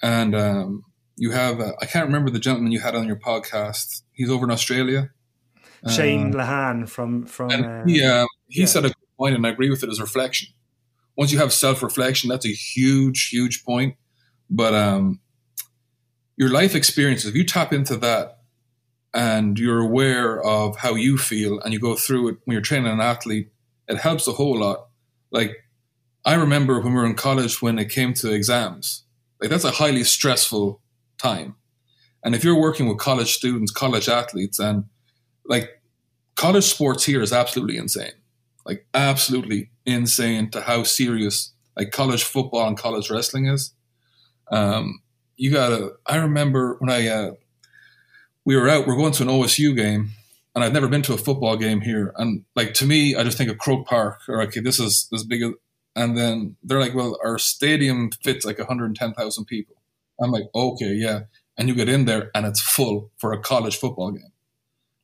and 0.01 0.35
um, 0.35 0.83
you 1.15 1.31
have 1.31 1.59
uh, 1.59 1.73
I 1.81 1.85
can't 1.85 2.05
remember 2.05 2.29
the 2.29 2.39
gentleman 2.39 2.71
you 2.71 2.79
had 2.79 2.95
on 2.95 3.07
your 3.07 3.15
podcast. 3.15 4.01
He's 4.11 4.29
over 4.29 4.45
in 4.45 4.51
Australia. 4.51 5.11
Shane 5.89 6.33
uh, 6.33 6.39
Lahan 6.39 6.89
from 6.89 7.25
from 7.25 7.51
and 7.51 7.89
he 7.89 8.03
uh, 8.03 8.25
he 8.47 8.61
yeah. 8.61 8.65
said 8.65 8.85
a 8.85 8.89
good 8.89 9.17
point, 9.17 9.35
and 9.35 9.45
I 9.45 9.49
agree 9.49 9.69
with 9.69 9.83
it. 9.83 9.89
As 9.89 10.01
reflection, 10.01 10.49
once 11.15 11.31
you 11.31 11.39
have 11.39 11.53
self 11.53 11.81
reflection, 11.83 12.29
that's 12.29 12.45
a 12.45 12.53
huge 12.53 13.29
huge 13.29 13.63
point. 13.63 13.95
But 14.49 14.73
um, 14.73 15.21
your 16.37 16.49
life 16.49 16.75
experiences, 16.75 17.29
if 17.29 17.35
you 17.35 17.43
tap 17.43 17.71
into 17.71 17.95
that, 17.97 18.39
and 19.13 19.57
you're 19.57 19.79
aware 19.79 20.41
of 20.43 20.77
how 20.77 20.95
you 20.95 21.17
feel, 21.17 21.59
and 21.59 21.73
you 21.73 21.79
go 21.79 21.95
through 21.95 22.29
it 22.29 22.37
when 22.43 22.53
you're 22.53 22.61
training 22.61 22.91
an 22.91 22.99
athlete, 22.99 23.51
it 23.87 23.97
helps 23.97 24.27
a 24.27 24.33
whole 24.33 24.59
lot. 24.59 24.87
Like 25.31 25.55
I 26.25 26.33
remember 26.33 26.79
when 26.81 26.93
we 26.93 26.99
were 26.99 27.05
in 27.05 27.15
college 27.15 27.61
when 27.61 27.79
it 27.79 27.89
came 27.89 28.13
to 28.15 28.33
exams 28.33 29.04
like 29.39 29.49
that's 29.49 29.63
a 29.63 29.71
highly 29.71 30.03
stressful 30.03 30.81
time. 31.17 31.55
And 32.23 32.33
if 32.33 32.43
you're 32.43 32.59
working 32.59 32.87
with 32.87 32.97
college 32.97 33.33
students, 33.33 33.71
college 33.71 34.09
athletes, 34.09 34.59
and 34.59 34.85
like 35.45 35.81
college 36.35 36.63
sports 36.63 37.05
here 37.05 37.21
is 37.21 37.31
absolutely 37.31 37.77
insane. 37.77 38.13
Like 38.65 38.87
absolutely 38.93 39.69
insane 39.85 40.49
to 40.51 40.61
how 40.61 40.83
serious 40.83 41.53
like 41.75 41.91
college 41.91 42.23
football 42.23 42.67
and 42.67 42.77
college 42.77 43.09
wrestling 43.09 43.47
is. 43.47 43.73
Um, 44.51 45.01
you 45.37 45.51
gotta. 45.51 45.91
I 46.05 46.17
remember 46.17 46.77
when 46.79 46.89
I 46.89 47.07
uh, 47.07 47.31
we 48.45 48.55
were 48.55 48.69
out, 48.69 48.87
we 48.87 48.93
are 48.93 48.97
going 48.97 49.11
to 49.13 49.23
an 49.23 49.29
OSU 49.29 49.75
game, 49.75 50.11
and 50.53 50.63
I've 50.63 50.73
never 50.73 50.87
been 50.87 51.01
to 51.03 51.13
a 51.13 51.17
football 51.17 51.57
game 51.57 51.81
here. 51.81 52.13
And 52.17 52.45
like 52.55 52.73
to 52.75 52.85
me, 52.85 53.15
I 53.15 53.23
just 53.23 53.37
think 53.37 53.49
of 53.49 53.57
Croke 53.57 53.87
Park, 53.87 54.21
or 54.27 54.41
okay, 54.43 54.61
this 54.61 54.79
is 54.79 55.09
as 55.13 55.23
big 55.23 55.43
and 55.95 56.17
then 56.17 56.57
they're 56.63 56.79
like, 56.79 56.93
well, 56.93 57.17
our 57.23 57.37
stadium 57.37 58.11
fits 58.11 58.45
like 58.45 58.57
110,000 58.57 59.45
people. 59.45 59.75
I'm 60.21 60.31
like, 60.31 60.45
okay, 60.53 60.93
yeah. 60.93 61.21
And 61.57 61.69
you 61.69 61.75
get 61.75 61.89
in 61.89 62.05
there 62.05 62.31
and 62.35 62.45
it's 62.45 62.61
full 62.61 63.11
for 63.17 63.31
a 63.31 63.39
college 63.39 63.77
football 63.77 64.11
game. 64.11 64.31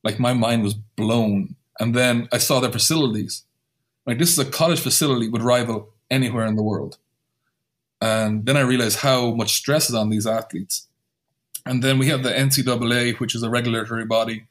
Like 0.03 0.19
my 0.19 0.33
mind 0.33 0.63
was 0.63 0.73
blown. 0.73 1.55
And 1.79 1.95
then 1.95 2.27
I 2.31 2.37
saw 2.37 2.59
their 2.59 2.71
facilities. 2.71 3.43
Like 4.05 4.19
this 4.19 4.31
is 4.31 4.39
a 4.39 4.49
college 4.49 4.81
facility 4.81 5.29
would 5.29 5.43
rival 5.43 5.93
anywhere 6.09 6.45
in 6.45 6.55
the 6.55 6.63
world. 6.63 6.97
And 8.01 8.45
then 8.45 8.57
I 8.57 8.61
realized 8.61 8.99
how 8.99 9.31
much 9.31 9.53
stress 9.53 9.89
is 9.89 9.95
on 9.95 10.09
these 10.09 10.27
athletes. 10.27 10.87
And 11.65 11.83
then 11.83 11.99
we 11.99 12.07
have 12.07 12.23
the 12.23 12.31
NCAA, 12.31 13.19
which 13.19 13.35
is 13.35 13.43
a 13.43 13.49
regulatory 13.49 14.05
body, 14.05 14.47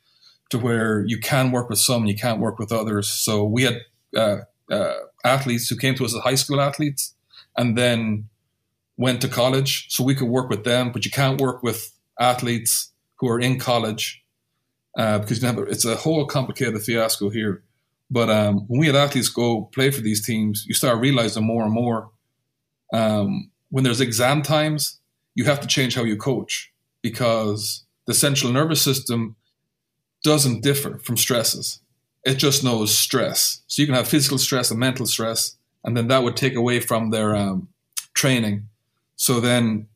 to 0.50 0.58
where 0.58 1.04
you 1.06 1.18
can 1.18 1.50
work 1.50 1.68
with 1.68 1.80
some, 1.80 2.06
you 2.06 2.16
can't 2.16 2.40
work 2.40 2.58
with 2.58 2.72
others. 2.72 3.10
So 3.10 3.44
we 3.44 3.64
had 3.64 3.80
uh, 4.16 4.38
uh, 4.70 4.94
athletes 5.24 5.68
who 5.68 5.76
came 5.76 5.94
to 5.96 6.04
us 6.04 6.14
as 6.14 6.22
high 6.22 6.34
school 6.34 6.60
athletes 6.60 7.14
and 7.56 7.76
then 7.76 8.28
went 8.96 9.20
to 9.22 9.28
college. 9.28 9.86
So 9.90 10.04
we 10.04 10.14
could 10.14 10.28
work 10.28 10.48
with 10.48 10.64
them, 10.64 10.92
but 10.92 11.04
you 11.04 11.10
can't 11.10 11.40
work 11.40 11.62
with 11.62 11.92
athletes 12.18 12.92
who 13.16 13.28
are 13.28 13.40
in 13.40 13.58
college 13.58 14.22
uh, 14.96 15.18
because 15.18 15.42
it's 15.42 15.84
a 15.84 15.96
whole 15.96 16.26
complicated 16.26 16.82
fiasco 16.82 17.30
here. 17.30 17.62
But 18.10 18.28
um, 18.28 18.64
when 18.66 18.80
we 18.80 18.86
had 18.86 18.96
athletes 18.96 19.28
go 19.28 19.62
play 19.72 19.90
for 19.90 20.00
these 20.00 20.24
teams, 20.24 20.64
you 20.66 20.74
start 20.74 21.00
realizing 21.00 21.44
more 21.44 21.64
and 21.64 21.72
more 21.72 22.10
um, 22.92 23.50
when 23.70 23.84
there's 23.84 24.00
exam 24.00 24.42
times, 24.42 24.98
you 25.34 25.44
have 25.44 25.60
to 25.60 25.66
change 25.66 25.94
how 25.94 26.04
you 26.04 26.16
coach 26.16 26.72
because 27.02 27.84
the 28.06 28.14
central 28.14 28.52
nervous 28.52 28.82
system 28.82 29.36
doesn't 30.24 30.62
differ 30.62 30.98
from 30.98 31.16
stresses 31.16 31.80
it 32.24 32.34
just 32.34 32.62
knows 32.62 32.96
stress. 32.96 33.62
So 33.66 33.82
you 33.82 33.86
can 33.86 33.94
have 33.94 34.08
physical 34.08 34.38
stress 34.38 34.70
and 34.70 34.78
mental 34.78 35.06
stress, 35.06 35.56
and 35.84 35.96
then 35.96 36.08
that 36.08 36.22
would 36.22 36.36
take 36.36 36.54
away 36.54 36.80
from 36.80 37.10
their 37.10 37.34
um, 37.34 37.68
training. 38.14 38.68
So 39.16 39.40
then 39.40 39.88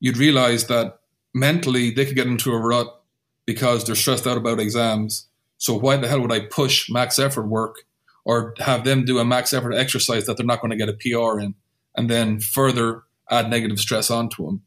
you'd 0.00 0.16
realize 0.16 0.66
that 0.66 1.00
mentally 1.34 1.90
they 1.90 2.04
could 2.04 2.16
get 2.16 2.26
into 2.26 2.52
a 2.52 2.58
rut 2.58 3.02
because 3.46 3.84
they're 3.84 3.94
stressed 3.94 4.26
out 4.26 4.36
about 4.36 4.60
exams. 4.60 5.26
So 5.58 5.78
why 5.78 5.96
the 5.96 6.08
hell 6.08 6.20
would 6.20 6.32
I 6.32 6.40
push 6.40 6.90
max 6.90 7.18
effort 7.18 7.46
work 7.46 7.84
or 8.24 8.54
have 8.58 8.84
them 8.84 9.04
do 9.04 9.18
a 9.18 9.24
max 9.24 9.52
effort 9.52 9.72
exercise 9.72 10.26
that 10.26 10.36
they're 10.36 10.46
not 10.46 10.60
going 10.60 10.70
to 10.70 10.76
get 10.76 10.88
a 10.88 10.92
PR 10.92 11.40
in, 11.40 11.54
and 11.96 12.10
then 12.10 12.40
further 12.40 13.04
add 13.30 13.50
negative 13.50 13.78
stress 13.78 14.10
onto 14.10 14.44
them? 14.44 14.62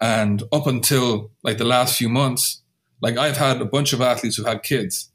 And 0.00 0.42
up 0.52 0.66
until 0.66 1.30
like 1.42 1.58
the 1.58 1.64
last 1.64 1.96
few 1.96 2.08
months, 2.08 2.62
like 3.00 3.16
I've 3.16 3.36
had 3.36 3.60
a 3.60 3.66
bunch 3.66 3.92
of 3.92 4.00
athletes 4.00 4.36
who 4.36 4.44
had 4.44 4.62
kids 4.62 5.09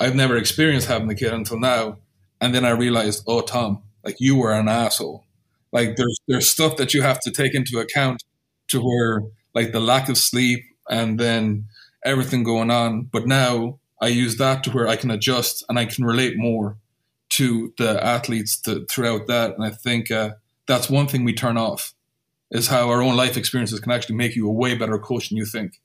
I've 0.00 0.16
never 0.16 0.36
experienced 0.36 0.88
having 0.88 1.10
a 1.10 1.14
kid 1.14 1.32
until 1.34 1.60
now. 1.60 1.98
And 2.40 2.54
then 2.54 2.64
I 2.64 2.70
realized, 2.70 3.22
oh, 3.26 3.42
Tom, 3.42 3.82
like 4.02 4.16
you 4.18 4.36
were 4.36 4.52
an 4.52 4.66
asshole. 4.66 5.26
Like 5.72 5.96
there's 5.96 6.18
there's 6.26 6.50
stuff 6.50 6.76
that 6.78 6.94
you 6.94 7.02
have 7.02 7.20
to 7.20 7.30
take 7.30 7.54
into 7.54 7.78
account 7.78 8.24
to 8.68 8.80
where 8.80 9.22
like 9.54 9.72
the 9.72 9.80
lack 9.80 10.08
of 10.08 10.16
sleep 10.16 10.64
and 10.88 11.20
then 11.20 11.66
everything 12.04 12.42
going 12.42 12.70
on. 12.70 13.02
But 13.02 13.26
now 13.26 13.78
I 14.00 14.08
use 14.08 14.36
that 14.38 14.64
to 14.64 14.70
where 14.70 14.88
I 14.88 14.96
can 14.96 15.10
adjust 15.10 15.64
and 15.68 15.78
I 15.78 15.84
can 15.84 16.04
relate 16.04 16.36
more 16.36 16.78
to 17.30 17.72
the 17.78 18.04
athletes 18.04 18.60
to, 18.62 18.86
throughout 18.86 19.26
that. 19.28 19.54
And 19.54 19.64
I 19.64 19.70
think 19.70 20.10
uh, 20.10 20.30
that's 20.66 20.90
one 20.90 21.06
thing 21.06 21.24
we 21.24 21.34
turn 21.34 21.56
off 21.56 21.94
is 22.50 22.66
how 22.66 22.88
our 22.88 23.02
own 23.02 23.16
life 23.16 23.36
experiences 23.36 23.78
can 23.78 23.92
actually 23.92 24.16
make 24.16 24.34
you 24.34 24.48
a 24.48 24.52
way 24.52 24.74
better 24.74 24.98
coach 24.98 25.28
than 25.28 25.38
you 25.38 25.44
think 25.44 25.80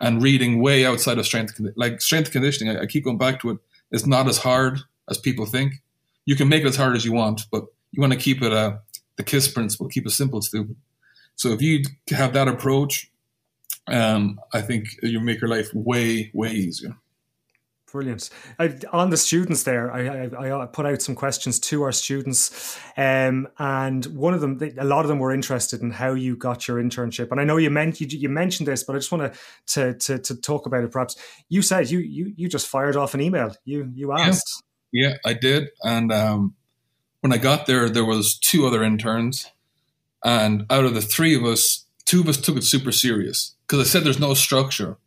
and 0.00 0.22
reading 0.22 0.60
way 0.60 0.86
outside 0.86 1.18
of 1.18 1.26
strength 1.26 1.60
like 1.76 2.00
strength 2.00 2.30
conditioning 2.30 2.76
I, 2.76 2.82
I, 2.82 2.86
keep 2.86 3.04
going 3.04 3.18
back 3.18 3.40
to 3.40 3.50
it 3.50 3.58
it's 3.90 4.06
not 4.06 4.28
as 4.28 4.38
hard 4.38 4.80
as 5.08 5.16
people 5.16 5.46
think. 5.46 5.82
You 6.26 6.36
can 6.36 6.48
make 6.48 6.62
it 6.62 6.68
as 6.68 6.76
hard 6.76 6.96
as 6.96 7.04
you 7.04 7.12
want 7.12 7.42
but 7.50 7.64
you 7.92 8.00
want 8.00 8.12
to 8.12 8.18
keep 8.18 8.42
it 8.42 8.52
uh, 8.52 8.78
the 9.16 9.24
kiss 9.24 9.48
principle 9.48 9.88
keep 9.88 10.06
it 10.06 10.10
simple 10.10 10.42
stupid. 10.42 10.76
So 11.36 11.50
if 11.50 11.62
you 11.62 11.82
have 12.10 12.32
that 12.34 12.48
approach 12.48 13.10
um, 13.86 14.38
i 14.52 14.60
think 14.60 14.88
you 15.02 15.20
make 15.20 15.40
your 15.40 15.50
life 15.50 15.72
way 15.74 16.30
way 16.34 16.52
easier 16.52 16.96
Brilliant. 17.90 18.28
I, 18.58 18.78
on 18.92 19.08
the 19.08 19.16
students 19.16 19.62
there, 19.62 19.90
I, 19.90 20.26
I, 20.26 20.62
I, 20.62 20.66
put 20.66 20.84
out 20.84 21.00
some 21.00 21.14
questions 21.14 21.58
to 21.60 21.82
our 21.84 21.92
students, 21.92 22.78
um, 22.98 23.48
and 23.58 24.04
one 24.06 24.34
of 24.34 24.42
them, 24.42 24.60
a 24.78 24.84
lot 24.84 25.06
of 25.06 25.08
them 25.08 25.18
were 25.18 25.32
interested 25.32 25.80
in 25.80 25.90
how 25.90 26.12
you 26.12 26.36
got 26.36 26.68
your 26.68 26.82
internship. 26.82 27.30
And 27.30 27.40
I 27.40 27.44
know 27.44 27.56
you 27.56 27.70
meant 27.70 27.98
you, 27.98 28.06
you 28.06 28.28
mentioned 28.28 28.68
this, 28.68 28.84
but 28.84 28.94
I 28.94 28.98
just 28.98 29.10
want 29.10 29.32
to, 29.68 29.94
to 29.94 30.18
to 30.18 30.36
talk 30.36 30.66
about 30.66 30.84
it. 30.84 30.92
Perhaps 30.92 31.16
you 31.48 31.62
said 31.62 31.90
you 31.90 32.00
you 32.00 32.34
you 32.36 32.48
just 32.48 32.66
fired 32.66 32.96
off 32.96 33.14
an 33.14 33.22
email. 33.22 33.54
You 33.64 33.90
you 33.94 34.12
asked. 34.12 34.62
Yeah, 34.92 35.08
yeah 35.08 35.16
I 35.24 35.32
did. 35.32 35.68
And 35.82 36.12
um, 36.12 36.54
when 37.20 37.32
I 37.32 37.38
got 37.38 37.66
there, 37.66 37.88
there 37.88 38.04
was 38.04 38.38
two 38.38 38.66
other 38.66 38.82
interns, 38.82 39.50
And 40.22 40.66
out 40.70 40.84
of 40.84 40.94
the 40.94 41.00
three 41.00 41.34
of 41.34 41.44
us, 41.44 41.86
two 42.04 42.20
of 42.20 42.28
us 42.28 42.36
took 42.36 42.56
it 42.56 42.64
super 42.64 42.92
serious 42.92 43.54
because 43.66 43.80
I 43.80 43.90
said 43.90 44.04
there's 44.04 44.20
no 44.20 44.34
structure. 44.34 44.98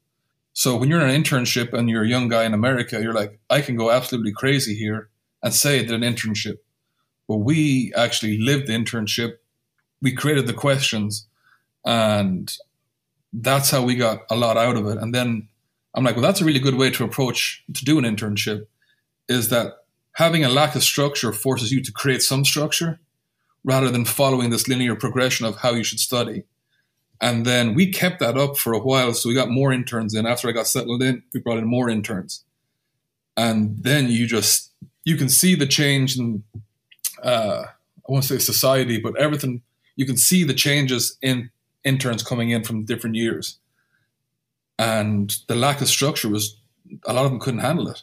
So 0.53 0.75
when 0.75 0.89
you're 0.89 1.01
in 1.01 1.09
an 1.09 1.23
internship 1.23 1.73
and 1.73 1.89
you're 1.89 2.03
a 2.03 2.07
young 2.07 2.27
guy 2.27 2.43
in 2.43 2.53
America, 2.53 3.01
you're 3.01 3.13
like, 3.13 3.39
I 3.49 3.61
can 3.61 3.75
go 3.75 3.89
absolutely 3.89 4.33
crazy 4.33 4.75
here 4.75 5.09
and 5.41 5.53
say 5.53 5.79
I 5.79 5.83
did 5.83 5.91
an 5.91 6.01
internship. 6.01 6.57
But 7.27 7.37
we 7.37 7.93
actually 7.95 8.37
lived 8.37 8.67
the 8.67 8.73
internship. 8.73 9.35
We 10.01 10.13
created 10.13 10.47
the 10.47 10.53
questions 10.53 11.27
and 11.85 12.51
that's 13.33 13.71
how 13.71 13.83
we 13.83 13.95
got 13.95 14.23
a 14.29 14.35
lot 14.35 14.57
out 14.57 14.75
of 14.75 14.85
it. 14.87 14.97
And 14.97 15.15
then 15.15 15.47
I'm 15.95 16.03
like, 16.03 16.15
well, 16.15 16.23
that's 16.23 16.41
a 16.41 16.45
really 16.45 16.59
good 16.59 16.75
way 16.75 16.89
to 16.91 17.03
approach 17.03 17.63
to 17.73 17.85
do 17.85 17.97
an 17.97 18.05
internship 18.05 18.67
is 19.29 19.49
that 19.49 19.73
having 20.13 20.43
a 20.43 20.49
lack 20.49 20.75
of 20.75 20.83
structure 20.83 21.31
forces 21.31 21.71
you 21.71 21.81
to 21.81 21.91
create 21.91 22.21
some 22.21 22.43
structure 22.43 22.99
rather 23.63 23.89
than 23.89 24.05
following 24.05 24.49
this 24.49 24.67
linear 24.67 24.95
progression 24.95 25.45
of 25.45 25.57
how 25.57 25.71
you 25.71 25.83
should 25.83 25.99
study. 25.99 26.43
And 27.21 27.45
then 27.45 27.75
we 27.75 27.91
kept 27.91 28.19
that 28.19 28.35
up 28.35 28.57
for 28.57 28.73
a 28.73 28.79
while. 28.79 29.13
So 29.13 29.29
we 29.29 29.35
got 29.35 29.49
more 29.49 29.71
interns 29.71 30.15
in. 30.15 30.25
After 30.25 30.49
I 30.49 30.53
got 30.53 30.65
settled 30.65 31.03
in, 31.03 31.21
we 31.33 31.39
brought 31.39 31.59
in 31.59 31.67
more 31.67 31.87
interns. 31.87 32.43
And 33.37 33.83
then 33.83 34.09
you 34.09 34.25
just, 34.25 34.71
you 35.05 35.15
can 35.15 35.29
see 35.29 35.53
the 35.53 35.67
change 35.67 36.17
in, 36.17 36.43
uh, 37.23 37.63
I 37.67 38.11
won't 38.11 38.25
say 38.25 38.39
society, 38.39 38.99
but 38.99 39.15
everything, 39.17 39.61
you 39.95 40.05
can 40.05 40.17
see 40.17 40.43
the 40.43 40.55
changes 40.55 41.17
in 41.21 41.51
interns 41.83 42.23
coming 42.23 42.49
in 42.49 42.63
from 42.63 42.85
different 42.85 43.15
years. 43.15 43.59
And 44.79 45.31
the 45.47 45.55
lack 45.55 45.79
of 45.81 45.87
structure 45.87 46.27
was, 46.27 46.57
a 47.05 47.13
lot 47.13 47.25
of 47.25 47.31
them 47.31 47.39
couldn't 47.39 47.59
handle 47.59 47.87
it. 47.87 48.01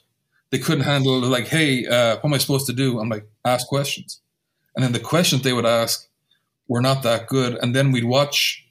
They 0.50 0.58
couldn't 0.58 0.84
handle, 0.84 1.20
like, 1.20 1.48
hey, 1.48 1.86
uh, 1.86 2.16
what 2.16 2.26
am 2.26 2.34
I 2.34 2.38
supposed 2.38 2.66
to 2.66 2.72
do? 2.72 3.00
I'm 3.00 3.08
like, 3.08 3.26
ask 3.44 3.66
questions. 3.66 4.20
And 4.76 4.84
then 4.84 4.92
the 4.92 5.00
questions 5.00 5.42
they 5.42 5.52
would 5.52 5.66
ask 5.66 6.08
were 6.68 6.80
not 6.80 7.02
that 7.02 7.26
good. 7.26 7.58
And 7.60 7.74
then 7.74 7.90
we'd 7.90 8.04
watch 8.04 8.64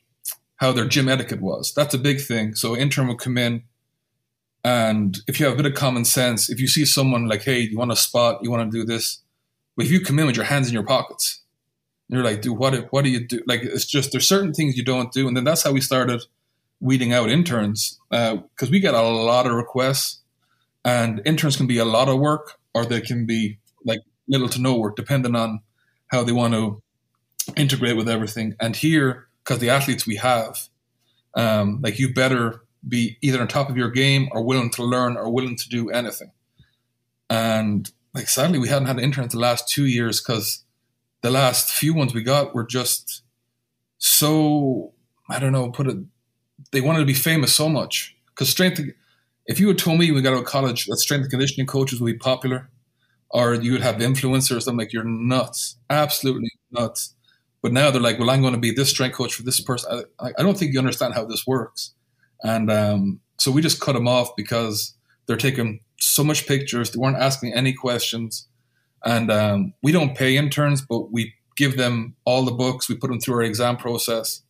how 0.58 0.72
their 0.72 0.86
gym 0.86 1.08
etiquette 1.08 1.42
was. 1.42 1.74
That's 1.74 1.94
a 1.94 2.00
big 2.00 2.20
thing. 2.22 2.56
So 2.56 2.76
intern 2.76 3.08
would 3.08 3.20
come 3.20 3.38
in, 3.38 3.64
and 4.64 5.18
if 5.28 5.40
you 5.40 5.46
have 5.46 5.54
a 5.54 5.62
bit 5.62 5.72
of 5.72 5.78
common 5.78 6.06
sense, 6.06 6.50
if 6.50 6.60
you 6.60 6.68
see 6.68 6.86
someone 6.86 7.28
like, 7.28 7.44
hey, 7.44 7.60
you 7.60 7.78
want 7.78 7.92
a 7.92 7.96
spot, 7.96 8.40
you 8.44 8.52
want 8.52 8.70
to 8.72 8.78
do 8.78 8.84
this, 8.84 9.22
but 9.76 9.86
if 9.86 9.92
you 9.92 10.02
come 10.02 10.20
in 10.20 10.26
with 10.26 10.36
your 10.36 10.46
hands 10.46 10.68
in 10.68 10.74
your 10.74 10.84
pockets, 10.84 11.42
you're 12.10 12.24
like, 12.24 12.42
dude, 12.42 12.58
what 12.58 12.92
what 12.92 13.04
do 13.04 13.10
you 13.10 13.26
do? 13.26 13.42
Like, 13.48 13.62
it's 13.64 13.86
just 13.86 14.12
there's 14.12 14.28
certain 14.28 14.54
things 14.54 14.78
you 14.78 14.84
don't 14.84 15.12
do, 15.12 15.28
and 15.28 15.36
then 15.36 15.44
that's 15.44 15.64
how 15.64 15.72
we 15.72 15.82
started 15.82 16.24
weeding 16.80 17.12
out 17.14 17.30
interns 17.30 18.00
because 18.10 18.64
uh, 18.64 18.72
we 18.72 18.80
get 18.80 18.94
a 18.94 19.02
lot 19.02 19.46
of 19.46 19.54
requests, 19.54 20.22
and 20.86 21.22
interns 21.26 21.58
can 21.58 21.68
be 21.68 21.78
a 21.78 21.86
lot 21.86 22.08
of 22.08 22.20
work 22.20 22.60
or 22.74 22.86
they 22.86 23.02
can 23.02 23.26
be 23.26 23.58
like 23.84 24.02
little 24.28 24.50
to 24.50 24.62
no 24.62 24.78
work, 24.78 24.96
depending 24.96 25.36
on 25.36 25.62
how 26.08 26.24
they 26.24 26.32
want 26.32 26.54
to 26.54 26.82
integrate 27.56 27.98
with 27.98 28.08
everything. 28.08 28.56
And 28.60 28.76
here 28.76 29.27
because 29.48 29.62
the 29.62 29.72
athletes 29.72 30.08
we 30.08 30.18
have, 30.18 30.60
um, 31.36 31.82
like 31.84 32.00
you 32.00 32.14
better 32.14 32.64
be 32.88 33.18
either 33.22 33.42
on 33.42 33.48
top 33.48 33.70
of 33.70 33.78
your 33.78 33.92
game 33.92 34.30
or 34.34 34.44
willing 34.44 34.72
to 34.72 34.84
learn 34.84 35.18
or 35.18 35.32
willing 35.32 35.58
to 35.58 35.70
do 35.70 35.90
anything. 35.92 36.32
And 37.30 37.90
like 38.14 38.30
sadly, 38.30 38.60
we 38.60 38.70
hadn't 38.70 38.88
had 38.88 38.98
an 38.98 39.04
intern 39.04 39.28
the 39.30 39.40
last 39.40 39.70
two 39.70 39.86
years 39.86 40.22
because 40.22 40.64
the 41.22 41.32
last 41.32 41.72
few 41.72 41.94
ones 41.94 42.14
we 42.14 42.24
got 42.24 42.56
were 42.56 42.66
just 42.66 43.24
so 44.00 44.94
I 45.30 45.40
don't 45.40 45.54
know, 45.54 45.72
put 45.72 45.88
it. 45.88 45.98
They 46.72 46.82
wanted 46.82 47.00
to 47.00 47.06
be 47.06 47.14
famous 47.14 47.54
so 47.56 47.70
much 47.70 48.16
because 48.30 48.50
strength. 48.50 48.82
If 49.48 49.60
you 49.60 49.68
had 49.70 49.78
told 49.80 50.00
me 50.00 50.12
we 50.12 50.22
got 50.22 50.34
out 50.34 50.40
of 50.42 50.46
college 50.46 50.88
that 50.88 50.98
strength 50.98 51.24
and 51.24 51.32
conditioning 51.32 51.68
coaches 51.68 52.02
would 52.02 52.12
be 52.14 52.20
popular, 52.20 52.70
or 53.32 53.56
you 53.56 53.74
would 53.74 53.82
have 53.84 53.98
influencers, 53.98 54.68
I'm 54.68 54.78
like, 54.78 54.94
you're 54.94 55.04
nuts, 55.06 55.78
absolutely 55.90 56.52
nuts. 56.72 57.16
But 57.68 57.74
now 57.74 57.92
they're 57.92 58.00
like, 58.00 58.18
well, 58.18 58.30
I'm 58.30 58.40
going 58.40 58.54
to 58.54 58.60
be 58.62 58.72
this 58.72 58.92
strength 58.92 59.18
coach 59.18 59.36
for 59.36 59.44
this 59.44 59.60
person. 59.60 60.06
I, 60.22 60.32
I 60.38 60.42
don't 60.42 60.58
think 60.58 60.72
you 60.72 60.80
understand 60.80 61.16
how 61.16 61.26
this 61.26 61.46
works. 61.46 61.92
And 62.42 62.72
um, 62.72 63.20
so 63.40 63.52
we 63.52 63.62
just 63.62 63.82
cut 63.82 63.92
them 63.92 64.08
off 64.08 64.38
because 64.38 64.94
they're 65.26 65.36
taking 65.36 65.82
so 66.00 66.24
much 66.24 66.48
pictures. 66.48 66.92
They 66.92 66.98
weren't 66.98 67.18
asking 67.18 67.54
any 67.54 67.74
questions. 67.74 68.48
And 69.04 69.30
um, 69.30 69.74
we 69.84 69.92
don't 69.92 70.16
pay 70.16 70.38
interns, 70.38 70.80
but 70.80 71.12
we 71.12 71.34
give 71.58 71.76
them 71.76 72.16
all 72.24 72.46
the 72.46 72.54
books. 72.54 72.88
We 72.88 72.96
put 72.96 73.10
them 73.10 73.20
through 73.20 73.36
our 73.36 73.44
exam 73.44 73.76
process. 73.76 74.44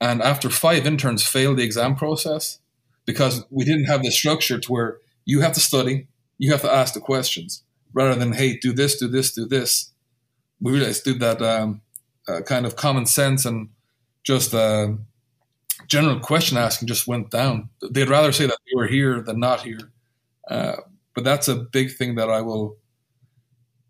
And 0.00 0.22
after 0.22 0.48
five 0.48 0.86
interns 0.86 1.22
failed 1.22 1.58
the 1.58 1.62
exam 1.62 1.94
process 1.94 2.58
because 3.04 3.44
we 3.50 3.66
didn't 3.66 3.84
have 3.84 4.02
the 4.02 4.10
structure 4.10 4.58
to 4.58 4.72
where 4.72 4.96
you 5.26 5.42
have 5.42 5.52
to 5.52 5.60
study, 5.60 6.06
you 6.38 6.52
have 6.52 6.62
to 6.62 6.72
ask 6.72 6.94
the 6.94 7.00
questions 7.00 7.64
rather 7.92 8.14
than, 8.14 8.32
hey, 8.32 8.56
do 8.56 8.72
this, 8.72 8.96
do 8.98 9.08
this, 9.08 9.30
do 9.30 9.44
this. 9.44 9.92
We 10.58 10.72
realized, 10.72 11.04
dude, 11.04 11.20
that 11.20 11.42
um, 11.42 11.82
uh, 12.28 12.40
kind 12.42 12.66
of 12.66 12.76
common 12.76 13.06
sense 13.06 13.44
and 13.44 13.68
just 14.22 14.54
uh, 14.54 14.88
general 15.86 16.20
question 16.20 16.56
asking 16.56 16.88
just 16.88 17.06
went 17.06 17.30
down. 17.30 17.70
They'd 17.90 18.08
rather 18.08 18.32
say 18.32 18.46
that 18.46 18.58
they 18.66 18.76
were 18.76 18.86
here 18.86 19.20
than 19.20 19.40
not 19.40 19.62
here. 19.62 19.92
Uh, 20.48 20.76
but 21.14 21.24
that's 21.24 21.48
a 21.48 21.56
big 21.56 21.92
thing 21.96 22.14
that 22.16 22.30
I 22.30 22.40
will 22.40 22.76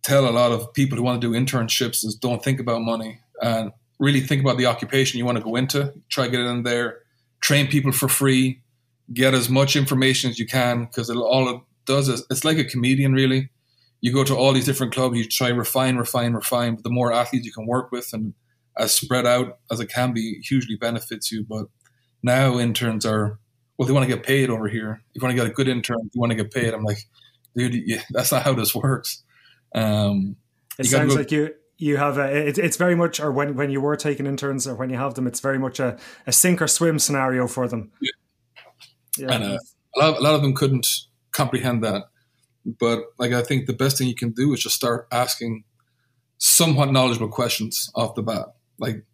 tell 0.02 0.28
a 0.28 0.30
lot 0.30 0.52
of 0.52 0.72
people 0.72 0.96
who 0.96 1.04
want 1.04 1.20
to 1.20 1.32
do 1.32 1.38
internships 1.38 2.04
is 2.04 2.14
don't 2.14 2.42
think 2.42 2.60
about 2.60 2.82
money 2.82 3.20
and 3.42 3.72
really 3.98 4.20
think 4.20 4.40
about 4.40 4.56
the 4.56 4.66
occupation 4.66 5.18
you 5.18 5.24
want 5.24 5.38
to 5.38 5.44
go 5.44 5.56
into. 5.56 5.92
Try 6.08 6.28
get 6.28 6.40
in 6.40 6.62
there, 6.62 7.00
train 7.40 7.66
people 7.66 7.92
for 7.92 8.08
free, 8.08 8.62
get 9.12 9.34
as 9.34 9.48
much 9.48 9.76
information 9.76 10.30
as 10.30 10.38
you 10.38 10.46
can 10.46 10.84
because 10.84 11.10
it 11.10 11.16
all 11.16 11.48
it 11.48 11.60
does 11.84 12.08
is 12.08 12.24
it's 12.30 12.44
like 12.44 12.58
a 12.58 12.64
comedian 12.64 13.12
really 13.12 13.50
you 14.00 14.12
go 14.12 14.24
to 14.24 14.34
all 14.34 14.52
these 14.52 14.66
different 14.66 14.94
clubs, 14.94 15.16
you 15.16 15.24
try 15.24 15.48
refine, 15.48 15.96
refine, 15.96 16.34
refine. 16.34 16.74
But 16.74 16.84
the 16.84 16.90
more 16.90 17.12
athletes 17.12 17.46
you 17.46 17.52
can 17.52 17.66
work 17.66 17.92
with 17.92 18.12
and 18.12 18.34
as 18.76 18.94
spread 18.94 19.26
out 19.26 19.58
as 19.70 19.80
it 19.80 19.90
can 19.90 20.12
be, 20.12 20.40
hugely 20.42 20.76
benefits 20.76 21.30
you. 21.30 21.44
But 21.48 21.66
now 22.22 22.58
interns 22.58 23.04
are 23.04 23.38
well, 23.76 23.86
they 23.86 23.94
want 23.94 24.08
to 24.08 24.14
get 24.14 24.24
paid 24.24 24.50
over 24.50 24.68
here. 24.68 25.02
If 25.14 25.22
you 25.22 25.26
want 25.26 25.36
to 25.36 25.42
get 25.42 25.50
a 25.50 25.54
good 25.54 25.68
intern, 25.68 26.10
you 26.12 26.20
want 26.20 26.30
to 26.32 26.36
get 26.36 26.52
paid. 26.52 26.74
I'm 26.74 26.84
like, 26.84 26.98
dude, 27.56 27.74
yeah, 27.86 28.02
that's 28.10 28.30
not 28.30 28.42
how 28.42 28.52
this 28.52 28.74
works. 28.74 29.22
Um, 29.74 30.36
it 30.78 30.84
sounds 30.86 31.14
go- 31.14 31.20
like 31.20 31.30
you 31.30 31.54
you 31.78 31.96
have 31.96 32.18
a 32.18 32.48
it, 32.48 32.58
it's 32.58 32.76
very 32.76 32.94
much 32.94 33.20
or 33.20 33.32
when 33.32 33.56
when 33.56 33.70
you 33.70 33.80
were 33.80 33.96
taking 33.96 34.26
interns 34.26 34.66
or 34.66 34.74
when 34.74 34.90
you 34.90 34.96
have 34.96 35.14
them, 35.14 35.26
it's 35.26 35.40
very 35.40 35.58
much 35.58 35.80
a, 35.80 35.98
a 36.26 36.32
sink 36.32 36.60
or 36.60 36.68
swim 36.68 36.98
scenario 36.98 37.46
for 37.46 37.68
them. 37.68 37.90
Yeah. 38.00 38.10
yeah. 39.16 39.32
And 39.32 39.44
uh, 39.44 39.58
a 39.96 39.98
lot, 39.98 40.18
a 40.18 40.20
lot 40.22 40.34
of 40.34 40.42
them 40.42 40.54
couldn't 40.54 40.86
comprehend 41.32 41.82
that. 41.82 42.04
But 42.64 43.04
like 43.18 43.32
I 43.32 43.42
think 43.42 43.66
the 43.66 43.72
best 43.72 43.98
thing 43.98 44.08
you 44.08 44.14
can 44.14 44.30
do 44.30 44.52
is 44.52 44.60
just 44.60 44.74
start 44.74 45.08
asking 45.10 45.64
somewhat 46.38 46.92
knowledgeable 46.92 47.28
questions 47.28 47.90
off 47.94 48.14
the 48.14 48.22
bat. 48.22 48.54
Like 48.78 49.04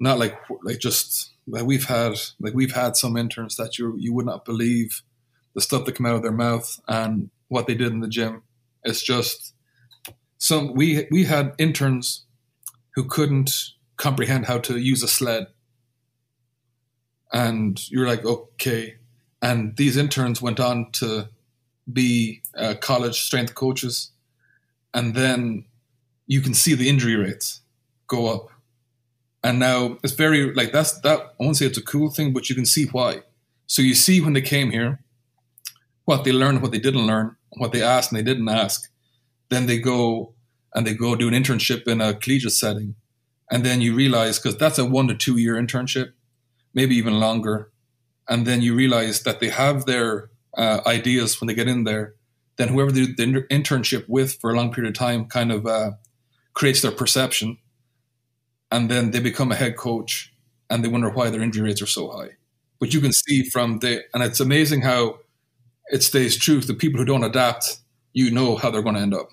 not 0.00 0.18
like 0.18 0.38
like 0.62 0.78
just 0.78 1.30
like 1.46 1.64
we've 1.64 1.86
had 1.86 2.14
like 2.40 2.54
we've 2.54 2.74
had 2.74 2.96
some 2.96 3.16
interns 3.16 3.56
that 3.56 3.78
you 3.78 3.94
you 3.98 4.12
would 4.12 4.26
not 4.26 4.44
believe 4.44 5.02
the 5.54 5.60
stuff 5.60 5.84
that 5.84 5.94
come 5.94 6.06
out 6.06 6.16
of 6.16 6.22
their 6.22 6.32
mouth 6.32 6.80
and 6.88 7.30
what 7.48 7.66
they 7.66 7.74
did 7.74 7.92
in 7.92 8.00
the 8.00 8.08
gym. 8.08 8.42
It's 8.84 9.02
just 9.02 9.54
some 10.38 10.74
we 10.74 11.06
we 11.10 11.24
had 11.24 11.54
interns 11.58 12.24
who 12.94 13.04
couldn't 13.04 13.52
comprehend 13.96 14.46
how 14.46 14.58
to 14.58 14.78
use 14.78 15.02
a 15.02 15.08
sled. 15.08 15.46
And 17.32 17.80
you're 17.90 18.06
like, 18.06 18.24
okay. 18.24 18.96
And 19.40 19.76
these 19.76 19.96
interns 19.96 20.42
went 20.42 20.60
on 20.60 20.90
to 20.92 21.28
be 21.90 22.42
uh, 22.56 22.74
college 22.80 23.20
strength 23.20 23.54
coaches, 23.54 24.10
and 24.94 25.14
then 25.14 25.64
you 26.26 26.40
can 26.40 26.54
see 26.54 26.74
the 26.74 26.88
injury 26.88 27.16
rates 27.16 27.60
go 28.06 28.32
up. 28.32 28.48
And 29.44 29.58
now 29.58 29.98
it's 30.04 30.12
very 30.12 30.54
like 30.54 30.72
that's 30.72 31.00
that. 31.00 31.20
I 31.20 31.44
won't 31.44 31.56
say 31.56 31.66
it's 31.66 31.78
a 31.78 31.82
cool 31.82 32.10
thing, 32.10 32.32
but 32.32 32.48
you 32.48 32.54
can 32.54 32.66
see 32.66 32.86
why. 32.86 33.22
So 33.66 33.82
you 33.82 33.94
see 33.94 34.20
when 34.20 34.34
they 34.34 34.42
came 34.42 34.70
here, 34.70 35.00
what 36.04 36.24
they 36.24 36.32
learned, 36.32 36.62
what 36.62 36.72
they 36.72 36.78
didn't 36.78 37.06
learn, 37.06 37.36
what 37.56 37.72
they 37.72 37.82
asked 37.82 38.12
and 38.12 38.18
they 38.18 38.24
didn't 38.24 38.48
ask. 38.48 38.90
Then 39.48 39.66
they 39.66 39.78
go 39.78 40.34
and 40.74 40.86
they 40.86 40.94
go 40.94 41.16
do 41.16 41.28
an 41.28 41.34
internship 41.34 41.86
in 41.88 42.00
a 42.00 42.14
collegiate 42.14 42.52
setting, 42.52 42.94
and 43.50 43.64
then 43.64 43.80
you 43.80 43.94
realize 43.94 44.38
because 44.38 44.56
that's 44.56 44.78
a 44.78 44.84
one 44.84 45.08
to 45.08 45.14
two 45.14 45.38
year 45.38 45.54
internship, 45.54 46.12
maybe 46.72 46.94
even 46.94 47.20
longer, 47.20 47.70
and 48.28 48.46
then 48.46 48.62
you 48.62 48.74
realize 48.74 49.22
that 49.24 49.40
they 49.40 49.48
have 49.50 49.84
their 49.84 50.30
uh, 50.56 50.80
ideas 50.86 51.40
when 51.40 51.48
they 51.48 51.54
get 51.54 51.68
in 51.68 51.84
there, 51.84 52.14
then 52.56 52.68
whoever 52.68 52.92
they 52.92 53.06
do 53.06 53.14
the 53.14 53.42
internship 53.50 54.04
with 54.08 54.34
for 54.40 54.50
a 54.50 54.56
long 54.56 54.72
period 54.72 54.90
of 54.90 54.98
time 54.98 55.26
kind 55.26 55.52
of 55.52 55.66
uh, 55.66 55.92
creates 56.54 56.82
their 56.82 56.92
perception, 56.92 57.58
and 58.70 58.90
then 58.90 59.10
they 59.10 59.20
become 59.20 59.52
a 59.52 59.56
head 59.56 59.76
coach, 59.76 60.32
and 60.70 60.84
they 60.84 60.88
wonder 60.88 61.10
why 61.10 61.30
their 61.30 61.42
injury 61.42 61.68
rates 61.68 61.82
are 61.82 61.86
so 61.86 62.10
high. 62.10 62.30
But 62.80 62.92
you 62.94 63.00
can 63.00 63.12
see 63.12 63.48
from 63.48 63.78
the, 63.78 64.02
and 64.14 64.22
it's 64.22 64.40
amazing 64.40 64.82
how 64.82 65.18
it 65.90 66.02
stays 66.02 66.36
true. 66.36 66.60
The 66.60 66.74
people 66.74 66.98
who 66.98 67.06
don't 67.06 67.24
adapt, 67.24 67.78
you 68.12 68.30
know 68.30 68.56
how 68.56 68.70
they're 68.70 68.82
going 68.82 68.96
to 68.96 69.00
end 69.02 69.14
up. 69.14 69.28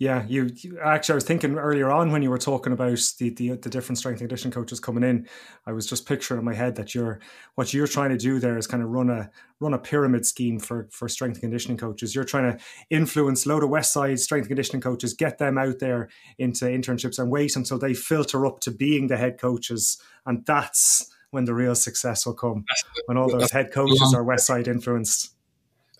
Yeah, 0.00 0.24
you, 0.28 0.48
you, 0.54 0.78
actually. 0.78 1.14
I 1.14 1.16
was 1.16 1.24
thinking 1.24 1.56
earlier 1.56 1.90
on 1.90 2.12
when 2.12 2.22
you 2.22 2.30
were 2.30 2.38
talking 2.38 2.72
about 2.72 3.00
the, 3.18 3.30
the, 3.30 3.56
the 3.56 3.68
different 3.68 3.98
strength 3.98 4.20
and 4.20 4.28
conditioning 4.28 4.52
coaches 4.52 4.78
coming 4.78 5.02
in. 5.02 5.26
I 5.66 5.72
was 5.72 5.86
just 5.86 6.06
picturing 6.06 6.38
in 6.38 6.44
my 6.44 6.54
head 6.54 6.76
that 6.76 6.94
you're 6.94 7.18
what 7.56 7.74
you're 7.74 7.88
trying 7.88 8.10
to 8.10 8.16
do 8.16 8.38
there 8.38 8.56
is 8.56 8.68
kind 8.68 8.80
of 8.80 8.90
run 8.90 9.10
a 9.10 9.28
run 9.58 9.74
a 9.74 9.78
pyramid 9.78 10.24
scheme 10.24 10.60
for 10.60 10.86
for 10.92 11.08
strength 11.08 11.36
and 11.36 11.42
conditioning 11.42 11.78
coaches. 11.78 12.14
You're 12.14 12.22
trying 12.22 12.52
to 12.52 12.64
influence 12.90 13.44
load 13.44 13.64
of 13.64 13.70
Westside 13.70 14.20
strength 14.20 14.44
and 14.44 14.50
conditioning 14.50 14.82
coaches, 14.82 15.14
get 15.14 15.38
them 15.38 15.58
out 15.58 15.80
there 15.80 16.08
into 16.38 16.66
internships, 16.66 17.18
and 17.18 17.28
wait 17.28 17.56
until 17.56 17.78
they 17.78 17.92
filter 17.92 18.46
up 18.46 18.60
to 18.60 18.70
being 18.70 19.08
the 19.08 19.16
head 19.16 19.36
coaches, 19.40 20.00
and 20.24 20.46
that's 20.46 21.12
when 21.30 21.44
the 21.44 21.54
real 21.54 21.74
success 21.74 22.24
will 22.24 22.34
come. 22.34 22.64
When 23.06 23.18
all 23.18 23.28
those 23.28 23.50
head 23.50 23.72
coaches 23.72 24.14
are 24.14 24.24
Westside 24.24 24.68
influenced. 24.68 25.34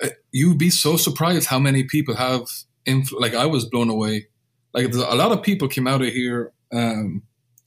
Uh, 0.01 0.11
you'd 0.31 0.59
be 0.59 0.71
so 0.71 0.97
surprised 0.97 1.49
how 1.49 1.59
many 1.59 1.83
people 1.83 2.15
have 2.15 2.47
influ- 2.87 3.21
like 3.21 3.35
I 3.35 3.47
was 3.47 3.65
blown 3.65 3.91
away. 3.91 4.29
Like 4.75 4.93
a 4.93 5.17
lot 5.17 5.33
of 5.33 5.43
people 5.43 5.69
came 5.69 5.87
out 5.87 6.03
of 6.03 6.09
here, 6.09 6.53
um, 6.73 7.23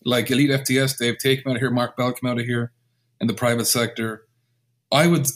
like 0.06 0.30
Elite 0.32 0.52
FTS, 0.52 0.98
Dave 0.98 1.18
Tate 1.18 1.44
came 1.44 1.52
out 1.52 1.56
of 1.56 1.62
here, 1.62 1.72
Mark 1.72 1.98
Bell 1.98 2.14
came 2.14 2.30
out 2.30 2.40
of 2.40 2.46
here 2.46 2.72
in 3.20 3.28
the 3.28 3.34
private 3.34 3.66
sector. 3.66 4.28
I 4.92 5.08
would, 5.08 5.28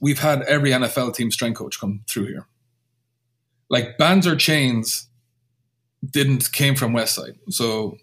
we've 0.00 0.18
had 0.18 0.42
every 0.42 0.70
NFL 0.70 1.14
team 1.14 1.30
strength 1.30 1.58
coach 1.58 1.80
come 1.80 2.02
through 2.08 2.26
here. 2.26 2.46
Like 3.70 3.96
bands 3.96 4.26
or 4.26 4.36
chains 4.36 5.08
didn't 6.10 6.52
came 6.52 6.74
from 6.74 6.92
Westside. 6.92 7.36
So 7.48 7.96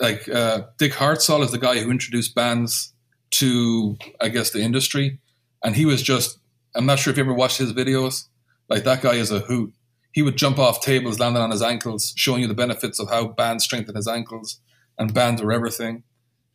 like 0.00 0.28
uh, 0.28 0.62
Dick 0.78 0.92
Hartzell 0.92 1.42
is 1.42 1.50
the 1.50 1.58
guy 1.58 1.78
who 1.78 1.90
introduced 1.90 2.34
bands 2.34 2.92
to, 3.32 3.96
I 4.20 4.28
guess, 4.28 4.50
the 4.50 4.60
industry. 4.60 5.18
And 5.62 5.76
he 5.76 5.84
was 5.84 6.02
just, 6.02 6.38
I'm 6.74 6.86
not 6.86 6.98
sure 6.98 7.10
if 7.10 7.16
you 7.16 7.24
ever 7.24 7.34
watched 7.34 7.58
his 7.58 7.72
videos. 7.72 8.24
Like 8.68 8.84
that 8.84 9.02
guy 9.02 9.14
is 9.14 9.30
a 9.30 9.40
hoot 9.40 9.72
he 10.16 10.22
would 10.22 10.38
jump 10.38 10.58
off 10.58 10.80
tables, 10.80 11.20
landing 11.20 11.42
on 11.42 11.50
his 11.50 11.60
ankles, 11.60 12.14
showing 12.16 12.40
you 12.40 12.48
the 12.48 12.54
benefits 12.54 12.98
of 12.98 13.10
how 13.10 13.26
bands 13.26 13.64
strengthen 13.64 13.94
his 13.94 14.08
ankles 14.08 14.60
and 14.96 15.12
bands 15.12 15.42
are 15.42 15.52
everything. 15.52 16.04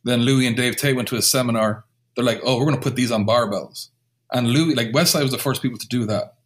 Then 0.03 0.22
Louis 0.22 0.47
and 0.47 0.57
Dave 0.57 0.78
Tate 0.78 0.95
went 0.95 1.07
to 1.09 1.16
a 1.16 1.22
seminar. 1.22 1.86
They're 2.16 2.26
like, 2.26 2.41
oh, 2.43 2.57
we're 2.57 2.66
going 2.66 2.78
to 2.78 2.82
put 2.82 2.95
these 2.95 3.12
on 3.12 3.24
barbells. 3.24 3.89
And 4.34 4.47
Louis, 4.47 4.74
like 4.74 4.91
Westside 4.93 5.22
was 5.22 5.32
the 5.32 5.38
first 5.38 5.62
people 5.62 5.78
to 5.78 5.88
do 5.88 6.07
that. 6.07 6.38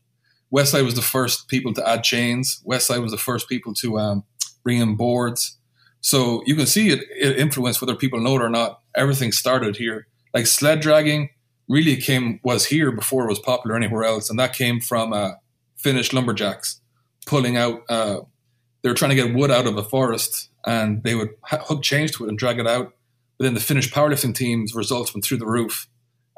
Westside 0.53 0.83
was 0.83 0.95
the 0.95 1.01
first 1.01 1.47
people 1.47 1.73
to 1.75 1.87
add 1.87 2.03
chains. 2.03 2.61
Westside 2.67 3.01
was 3.01 3.11
the 3.11 3.17
first 3.17 3.47
people 3.47 3.73
to 3.75 3.97
um, 3.97 4.25
bring 4.65 4.81
in 4.81 4.97
boards. 4.97 5.57
So 6.01 6.43
you 6.45 6.53
can 6.53 6.65
see 6.65 6.89
it, 6.89 6.99
it 7.17 7.37
influenced 7.37 7.81
whether 7.81 7.95
people 7.95 8.19
know 8.19 8.35
it 8.35 8.41
or 8.41 8.49
not. 8.49 8.81
Everything 8.93 9.31
started 9.31 9.77
here. 9.77 10.07
Like 10.33 10.47
sled 10.47 10.81
dragging 10.81 11.29
really 11.69 11.95
came 11.95 12.41
was 12.43 12.65
here 12.65 12.91
before 12.91 13.23
it 13.23 13.29
was 13.29 13.39
popular 13.39 13.77
anywhere 13.77 14.03
else, 14.03 14.29
and 14.29 14.37
that 14.37 14.53
came 14.53 14.81
from 14.81 15.13
uh, 15.13 15.31
Finnish 15.77 16.11
lumberjacks 16.11 16.81
pulling 17.25 17.57
out. 17.57 17.83
Uh, 17.89 18.21
they 18.81 18.89
were 18.89 18.95
trying 18.95 19.09
to 19.09 19.15
get 19.15 19.33
wood 19.33 19.51
out 19.51 19.67
of 19.67 19.77
a 19.77 19.83
forest, 19.83 20.49
and 20.65 21.03
they 21.03 21.15
would 21.15 21.29
hook 21.43 21.81
chains 21.81 22.11
to 22.11 22.25
it 22.25 22.29
and 22.29 22.37
drag 22.37 22.59
it 22.59 22.67
out. 22.67 22.93
But 23.37 23.45
then 23.45 23.53
the 23.53 23.59
Finnish 23.59 23.91
powerlifting 23.91 24.33
team's 24.35 24.73
results 24.73 25.13
went 25.13 25.25
through 25.25 25.37
the 25.37 25.47
roof, 25.47 25.87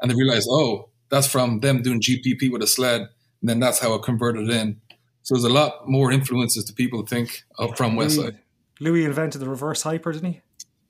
and 0.00 0.10
they 0.10 0.14
realized, 0.14 0.48
oh, 0.50 0.88
that's 1.10 1.26
from 1.26 1.60
them 1.60 1.82
doing 1.82 2.00
GPP 2.00 2.50
with 2.50 2.62
a 2.62 2.66
sled, 2.66 3.02
and 3.02 3.48
then 3.48 3.60
that's 3.60 3.78
how 3.78 3.94
it 3.94 4.02
converted 4.02 4.48
in. 4.50 4.80
So 5.22 5.34
there's 5.34 5.44
a 5.44 5.52
lot 5.52 5.88
more 5.88 6.10
influences 6.10 6.64
to 6.64 6.72
people 6.72 7.04
think 7.04 7.44
of 7.58 7.76
from 7.76 7.96
Westside. 7.96 8.38
Louis 8.80 9.04
invented 9.04 9.40
the 9.40 9.48
reverse 9.48 9.82
hyper, 9.82 10.12
didn't 10.12 10.32
he? 10.32 10.40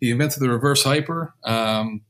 He 0.01 0.11
invented 0.11 0.41
the 0.41 0.49
reverse 0.49 0.85
hyper, 0.85 1.35
um, 1.45 2.03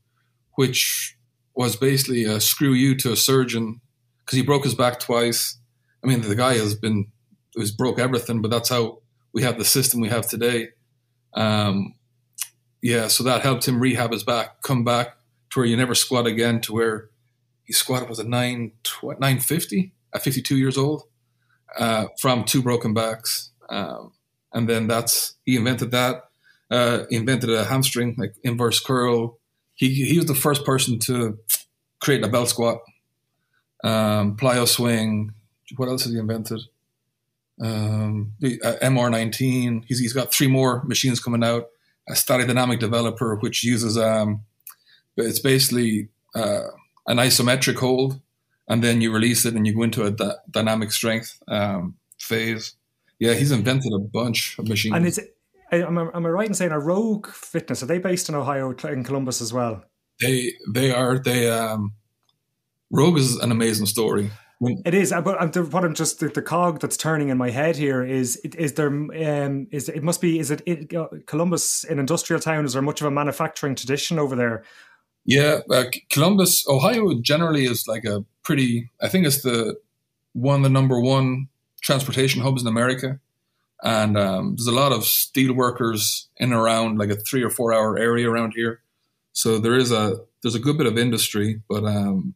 which 0.53 1.17
was 1.55 1.75
basically 1.75 2.25
a 2.25 2.39
screw 2.39 2.73
you 2.73 2.95
to 2.97 3.11
a 3.11 3.15
surgeon 3.15 3.81
because 4.19 4.37
he 4.37 4.43
broke 4.43 4.63
his 4.63 4.75
back 4.75 4.99
twice. 4.99 5.57
I 6.03 6.07
mean, 6.07 6.21
the 6.21 6.35
guy 6.35 6.53
has 6.53 6.75
been 6.75 7.07
it 7.55 7.59
was 7.59 7.71
broke 7.71 7.99
everything, 7.99 8.41
but 8.41 8.51
that's 8.51 8.69
how 8.69 8.99
we 9.33 9.43
have 9.43 9.57
the 9.57 9.65
system 9.65 10.01
we 10.01 10.09
have 10.09 10.27
today. 10.27 10.69
Um, 11.33 11.95
yeah, 12.81 13.07
so 13.07 13.23
that 13.23 13.41
helped 13.41 13.67
him 13.67 13.79
rehab 13.79 14.11
his 14.11 14.23
back, 14.23 14.61
come 14.61 14.83
back 14.83 15.17
to 15.51 15.59
where 15.59 15.67
you 15.67 15.77
never 15.77 15.95
squat 15.95 16.27
again, 16.27 16.61
to 16.61 16.73
where 16.73 17.09
he 17.65 17.73
squatted 17.73 18.09
was 18.09 18.19
a 18.19 18.23
nine 18.23 18.71
nine 19.19 19.39
fifty 19.39 19.93
at 20.13 20.23
fifty 20.23 20.41
two 20.41 20.57
years 20.57 20.77
old 20.77 21.03
uh, 21.77 22.07
from 22.19 22.43
two 22.43 22.61
broken 22.61 22.93
backs, 22.93 23.51
um, 23.69 24.13
and 24.53 24.67
then 24.67 24.87
that's 24.87 25.35
he 25.45 25.55
invented 25.55 25.91
that. 25.91 26.23
Uh, 26.71 27.05
invented 27.09 27.49
a 27.49 27.65
hamstring 27.65 28.15
like 28.17 28.35
inverse 28.43 28.79
curl. 28.79 29.39
He 29.73 30.05
he 30.05 30.17
was 30.17 30.27
the 30.27 30.35
first 30.35 30.65
person 30.65 30.99
to 30.99 31.39
create 31.99 32.23
a 32.23 32.27
belt 32.27 32.49
squat, 32.49 32.77
um, 33.83 34.37
plyo 34.37 34.67
swing. 34.67 35.33
What 35.77 35.89
else 35.89 36.03
has 36.03 36.13
he 36.13 36.19
invented? 36.19 36.61
Um, 37.61 38.33
the 38.39 38.61
uh, 38.61 38.75
MR19. 38.81 39.85
He's, 39.87 39.99
he's 39.99 40.13
got 40.13 40.33
three 40.33 40.47
more 40.47 40.83
machines 40.83 41.19
coming 41.19 41.43
out. 41.43 41.67
A 42.07 42.15
static 42.15 42.47
dynamic 42.47 42.79
developer, 42.79 43.35
which 43.35 43.63
uses 43.63 43.97
um, 43.97 44.41
it's 45.15 45.39
basically 45.39 46.09
uh, 46.33 46.63
an 47.07 47.17
isometric 47.17 47.75
hold, 47.75 48.19
and 48.67 48.83
then 48.83 49.01
you 49.01 49.13
release 49.13 49.45
it 49.45 49.53
and 49.53 49.67
you 49.67 49.75
go 49.75 49.83
into 49.83 50.03
a 50.03 50.11
d- 50.11 50.31
dynamic 50.49 50.91
strength 50.91 51.39
um, 51.47 51.95
phase. 52.19 52.75
Yeah, 53.19 53.33
he's 53.33 53.51
invented 53.51 53.91
a 53.93 53.99
bunch 53.99 54.57
of 54.57 54.67
machines. 54.67 54.95
And 54.95 55.05
is 55.05 55.17
it, 55.17 55.35
am, 55.71 55.97
I, 55.97 56.09
am 56.15 56.25
I 56.25 56.29
right 56.29 56.47
in 56.47 56.53
saying 56.53 56.71
a 56.71 56.79
Rogue 56.79 57.27
Fitness? 57.27 57.83
Are 57.83 57.85
they 57.85 57.99
based 57.99 58.29
in 58.29 58.35
Ohio, 58.35 58.71
in 58.71 59.03
Columbus 59.03 59.41
as 59.41 59.53
well? 59.53 59.83
They 60.21 60.53
they 60.73 60.91
are. 60.91 61.19
They 61.19 61.49
um, 61.49 61.93
Rogue 62.91 63.17
is 63.17 63.37
an 63.37 63.51
amazing 63.51 63.85
story. 63.85 64.31
It 64.61 64.93
is, 64.93 65.13
uh, 65.13 65.21
but 65.21 65.41
uh, 65.41 65.61
what 65.63 65.85
I'm 65.85 65.93
just 65.93 66.19
the, 66.19 66.27
the, 66.27 66.41
cog 66.41 66.81
that's 66.81 66.97
turning 66.97 67.29
in 67.29 67.37
my 67.37 67.49
head 67.49 67.77
here 67.77 68.03
is 68.03 68.35
is 68.37 68.73
there 68.73 68.89
um 68.89 69.67
is 69.71 69.87
it 69.87 70.03
must 70.03 70.19
be 70.19 70.37
is 70.37 70.51
it, 70.51 70.61
it 70.65 70.93
uh, 70.93 71.07
Columbus 71.27 71.85
an 71.85 71.97
industrial 71.97 72.41
town? 72.41 72.65
Is 72.65 72.73
there 72.73 72.81
much 72.81 72.99
of 72.99 73.07
a 73.07 73.11
manufacturing 73.11 73.75
tradition 73.75 74.19
over 74.19 74.35
there? 74.35 74.65
Yeah, 75.23 75.59
uh, 75.69 75.85
Columbus, 76.09 76.65
Ohio, 76.67 77.13
generally 77.21 77.65
is 77.65 77.87
like 77.87 78.03
a 78.03 78.25
pretty. 78.43 78.89
I 79.01 79.07
think 79.07 79.25
it's 79.25 79.43
the 79.43 79.77
one 80.33 80.61
the 80.61 80.69
number 80.69 80.99
one 80.99 81.47
transportation 81.81 82.41
hubs 82.41 82.61
in 82.61 82.67
America, 82.67 83.17
and 83.81 84.17
um, 84.17 84.55
there's 84.57 84.67
a 84.67 84.71
lot 84.71 84.91
of 84.91 85.05
steel 85.05 85.53
workers 85.53 86.27
in 86.35 86.51
and 86.51 86.59
around 86.59 86.97
like 86.97 87.11
a 87.11 87.15
three 87.15 87.43
or 87.43 87.49
four 87.49 87.73
hour 87.73 87.97
area 87.97 88.29
around 88.29 88.55
here. 88.57 88.81
So 89.31 89.57
there 89.57 89.77
is 89.77 89.93
a 89.93 90.17
there's 90.41 90.55
a 90.55 90.59
good 90.59 90.77
bit 90.77 90.87
of 90.87 90.97
industry, 90.97 91.61
but 91.69 91.85
um, 91.85 92.33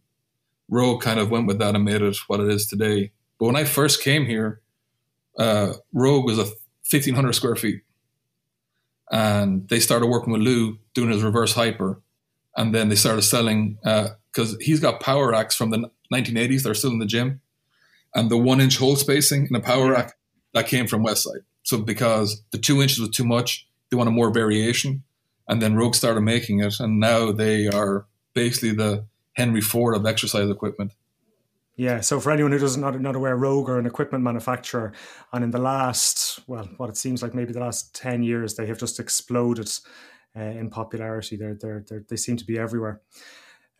Rogue 0.69 1.01
kind 1.01 1.19
of 1.19 1.29
went 1.29 1.47
with 1.47 1.59
that 1.59 1.75
and 1.75 1.85
made 1.85 2.01
it 2.01 2.17
what 2.27 2.39
it 2.39 2.49
is 2.49 2.67
today. 2.67 3.11
But 3.39 3.47
when 3.47 3.55
I 3.55 3.63
first 3.63 4.01
came 4.01 4.25
here, 4.25 4.61
uh, 5.37 5.73
Rogue 5.91 6.25
was 6.25 6.39
a 6.39 6.45
1,500 6.89 7.33
square 7.33 7.55
feet. 7.55 7.81
And 9.11 9.67
they 9.69 9.79
started 9.79 10.07
working 10.07 10.33
with 10.33 10.41
Lou 10.41 10.79
doing 10.93 11.11
his 11.11 11.23
reverse 11.23 11.53
hyper. 11.53 12.01
And 12.55 12.73
then 12.73 12.89
they 12.89 12.95
started 12.95 13.23
selling, 13.23 13.77
because 13.83 14.55
uh, 14.55 14.57
he's 14.61 14.79
got 14.79 15.01
power 15.01 15.31
racks 15.31 15.55
from 15.55 15.71
the 15.71 15.89
1980s. 16.13 16.63
They're 16.63 16.73
still 16.73 16.91
in 16.91 16.99
the 16.99 17.05
gym. 17.05 17.41
And 18.15 18.29
the 18.29 18.37
one 18.37 18.61
inch 18.61 18.77
hole 18.77 18.95
spacing 18.95 19.47
in 19.49 19.55
a 19.55 19.59
power 19.59 19.91
rack, 19.91 20.15
that 20.53 20.67
came 20.67 20.87
from 20.87 21.03
Westside. 21.03 21.43
So 21.63 21.79
because 21.79 22.43
the 22.51 22.59
two 22.59 22.81
inches 22.81 22.99
was 22.99 23.09
too 23.09 23.25
much, 23.25 23.67
they 23.89 23.97
wanted 23.97 24.11
more 24.11 24.31
variation. 24.31 25.03
And 25.47 25.61
then 25.61 25.75
Rogue 25.75 25.95
started 25.95 26.21
making 26.21 26.59
it. 26.59 26.79
And 26.79 26.99
now 26.99 27.31
they 27.31 27.67
are 27.67 28.05
basically 28.33 28.73
the 28.73 29.05
Henry 29.33 29.61
Ford 29.61 29.95
of 29.95 30.05
exercise 30.05 30.49
equipment. 30.49 30.93
Yeah, 31.75 32.01
so 32.01 32.19
for 32.19 32.31
anyone 32.31 32.51
who 32.51 32.59
doesn't 32.59 32.81
not, 32.81 32.99
not 33.01 33.15
aware, 33.15 33.35
Rogue 33.35 33.67
are 33.67 33.79
an 33.79 33.87
equipment 33.87 34.23
manufacturer, 34.23 34.93
and 35.31 35.43
in 35.43 35.49
the 35.49 35.59
last, 35.59 36.39
well, 36.45 36.69
what 36.77 36.89
it 36.89 36.97
seems 36.97 37.23
like 37.23 37.33
maybe 37.33 37.51
the 37.51 37.59
last 37.59 37.95
ten 37.95 38.21
years, 38.21 38.53
they 38.53 38.67
have 38.67 38.77
just 38.77 38.99
exploded 38.99 39.71
uh, 40.35 40.41
in 40.41 40.69
popularity. 40.69 41.35
They're, 41.35 41.57
they're, 41.59 41.83
they're, 41.87 42.05
they 42.07 42.15
seem 42.15 42.37
to 42.37 42.45
be 42.45 42.59
everywhere. 42.59 43.01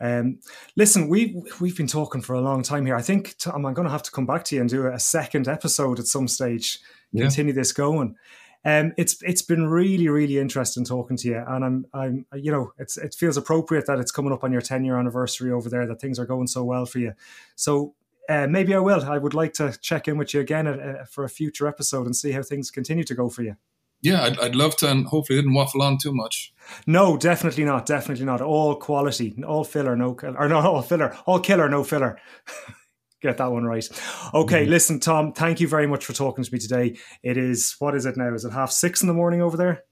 Um, 0.00 0.40
listen, 0.74 1.08
we 1.08 1.40
we've 1.60 1.76
been 1.76 1.86
talking 1.86 2.20
for 2.20 2.34
a 2.34 2.40
long 2.40 2.64
time 2.64 2.84
here. 2.84 2.96
I 2.96 3.02
think 3.02 3.36
Tom, 3.38 3.64
I'm 3.64 3.74
going 3.74 3.86
to 3.86 3.92
have 3.92 4.02
to 4.02 4.10
come 4.10 4.26
back 4.26 4.42
to 4.46 4.56
you 4.56 4.60
and 4.60 4.68
do 4.68 4.88
a 4.88 4.98
second 4.98 5.46
episode 5.46 6.00
at 6.00 6.06
some 6.06 6.26
stage. 6.26 6.80
Yeah. 7.12 7.22
Continue 7.22 7.52
this 7.52 7.72
going. 7.72 8.16
Um, 8.64 8.92
it's 8.96 9.22
it's 9.22 9.42
been 9.42 9.66
really 9.66 10.08
really 10.08 10.38
interesting 10.38 10.84
talking 10.84 11.16
to 11.18 11.28
you, 11.28 11.42
and 11.46 11.64
I'm 11.64 11.86
I'm 11.92 12.26
you 12.34 12.50
know 12.50 12.72
it's 12.78 12.96
it 12.96 13.14
feels 13.14 13.36
appropriate 13.36 13.86
that 13.86 13.98
it's 13.98 14.10
coming 14.10 14.32
up 14.32 14.44
on 14.44 14.52
your 14.52 14.62
10 14.62 14.84
year 14.84 14.98
anniversary 14.98 15.52
over 15.52 15.68
there 15.68 15.86
that 15.86 16.00
things 16.00 16.18
are 16.18 16.26
going 16.26 16.46
so 16.46 16.64
well 16.64 16.86
for 16.86 16.98
you. 16.98 17.12
So 17.56 17.94
uh, 18.28 18.46
maybe 18.46 18.74
I 18.74 18.78
will. 18.78 19.04
I 19.04 19.18
would 19.18 19.34
like 19.34 19.52
to 19.54 19.76
check 19.80 20.08
in 20.08 20.16
with 20.16 20.32
you 20.32 20.40
again 20.40 20.66
at, 20.66 20.80
uh, 20.80 21.04
for 21.04 21.24
a 21.24 21.28
future 21.28 21.66
episode 21.66 22.06
and 22.06 22.16
see 22.16 22.32
how 22.32 22.42
things 22.42 22.70
continue 22.70 23.04
to 23.04 23.14
go 23.14 23.28
for 23.28 23.42
you. 23.42 23.56
Yeah, 24.00 24.22
I'd, 24.22 24.38
I'd 24.38 24.54
love 24.54 24.76
to, 24.78 24.90
and 24.90 25.06
hopefully 25.06 25.38
didn't 25.38 25.54
waffle 25.54 25.80
on 25.82 25.96
too 25.96 26.12
much. 26.12 26.52
No, 26.86 27.16
definitely 27.16 27.64
not. 27.64 27.86
Definitely 27.86 28.26
not. 28.26 28.42
All 28.42 28.76
quality, 28.76 29.34
all 29.46 29.64
filler, 29.64 29.96
no, 29.96 30.16
or 30.22 30.48
not 30.48 30.64
all 30.64 30.82
filler, 30.82 31.16
all 31.26 31.40
killer, 31.40 31.68
no 31.68 31.84
filler. 31.84 32.18
get 33.24 33.38
that 33.38 33.50
one 33.50 33.64
right. 33.64 33.88
Okay, 34.32 34.62
mm-hmm. 34.62 34.70
listen, 34.70 35.00
Tom, 35.00 35.32
thank 35.32 35.60
you 35.60 35.66
very 35.66 35.86
much 35.86 36.04
for 36.04 36.12
talking 36.12 36.44
to 36.44 36.52
me 36.52 36.58
today. 36.58 36.96
It 37.22 37.36
is 37.36 37.74
what 37.78 37.94
is 37.94 38.06
it 38.06 38.16
now? 38.16 38.32
Is 38.34 38.44
it 38.44 38.52
half 38.52 38.70
six 38.70 39.02
in 39.02 39.08
the 39.08 39.14
morning 39.14 39.42
over 39.42 39.56
there? 39.56 39.82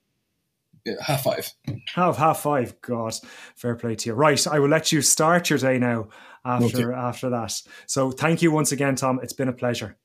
Yeah, 0.85 0.95
half 1.01 1.23
five. 1.23 1.51
Half 1.95 2.17
half 2.19 2.41
five. 2.41 2.81
God, 2.81 3.15
fair 3.57 3.75
play 3.75 3.95
to 3.95 4.11
you. 4.11 4.15
Right, 4.15 4.47
I 4.47 4.59
will 4.59 4.69
let 4.69 4.93
you 4.93 5.01
start 5.01 5.49
your 5.51 5.59
day 5.59 5.79
now 5.79 6.09
after 6.45 6.93
okay. 6.93 7.01
after 7.01 7.31
that. 7.31 7.61
So 7.87 8.11
thank 8.11 8.43
you 8.43 8.53
once 8.53 8.73
again, 8.73 8.95
Tom. 8.97 9.19
It's 9.23 9.33
been 9.33 9.49
a 9.49 9.53
pleasure. 9.53 9.97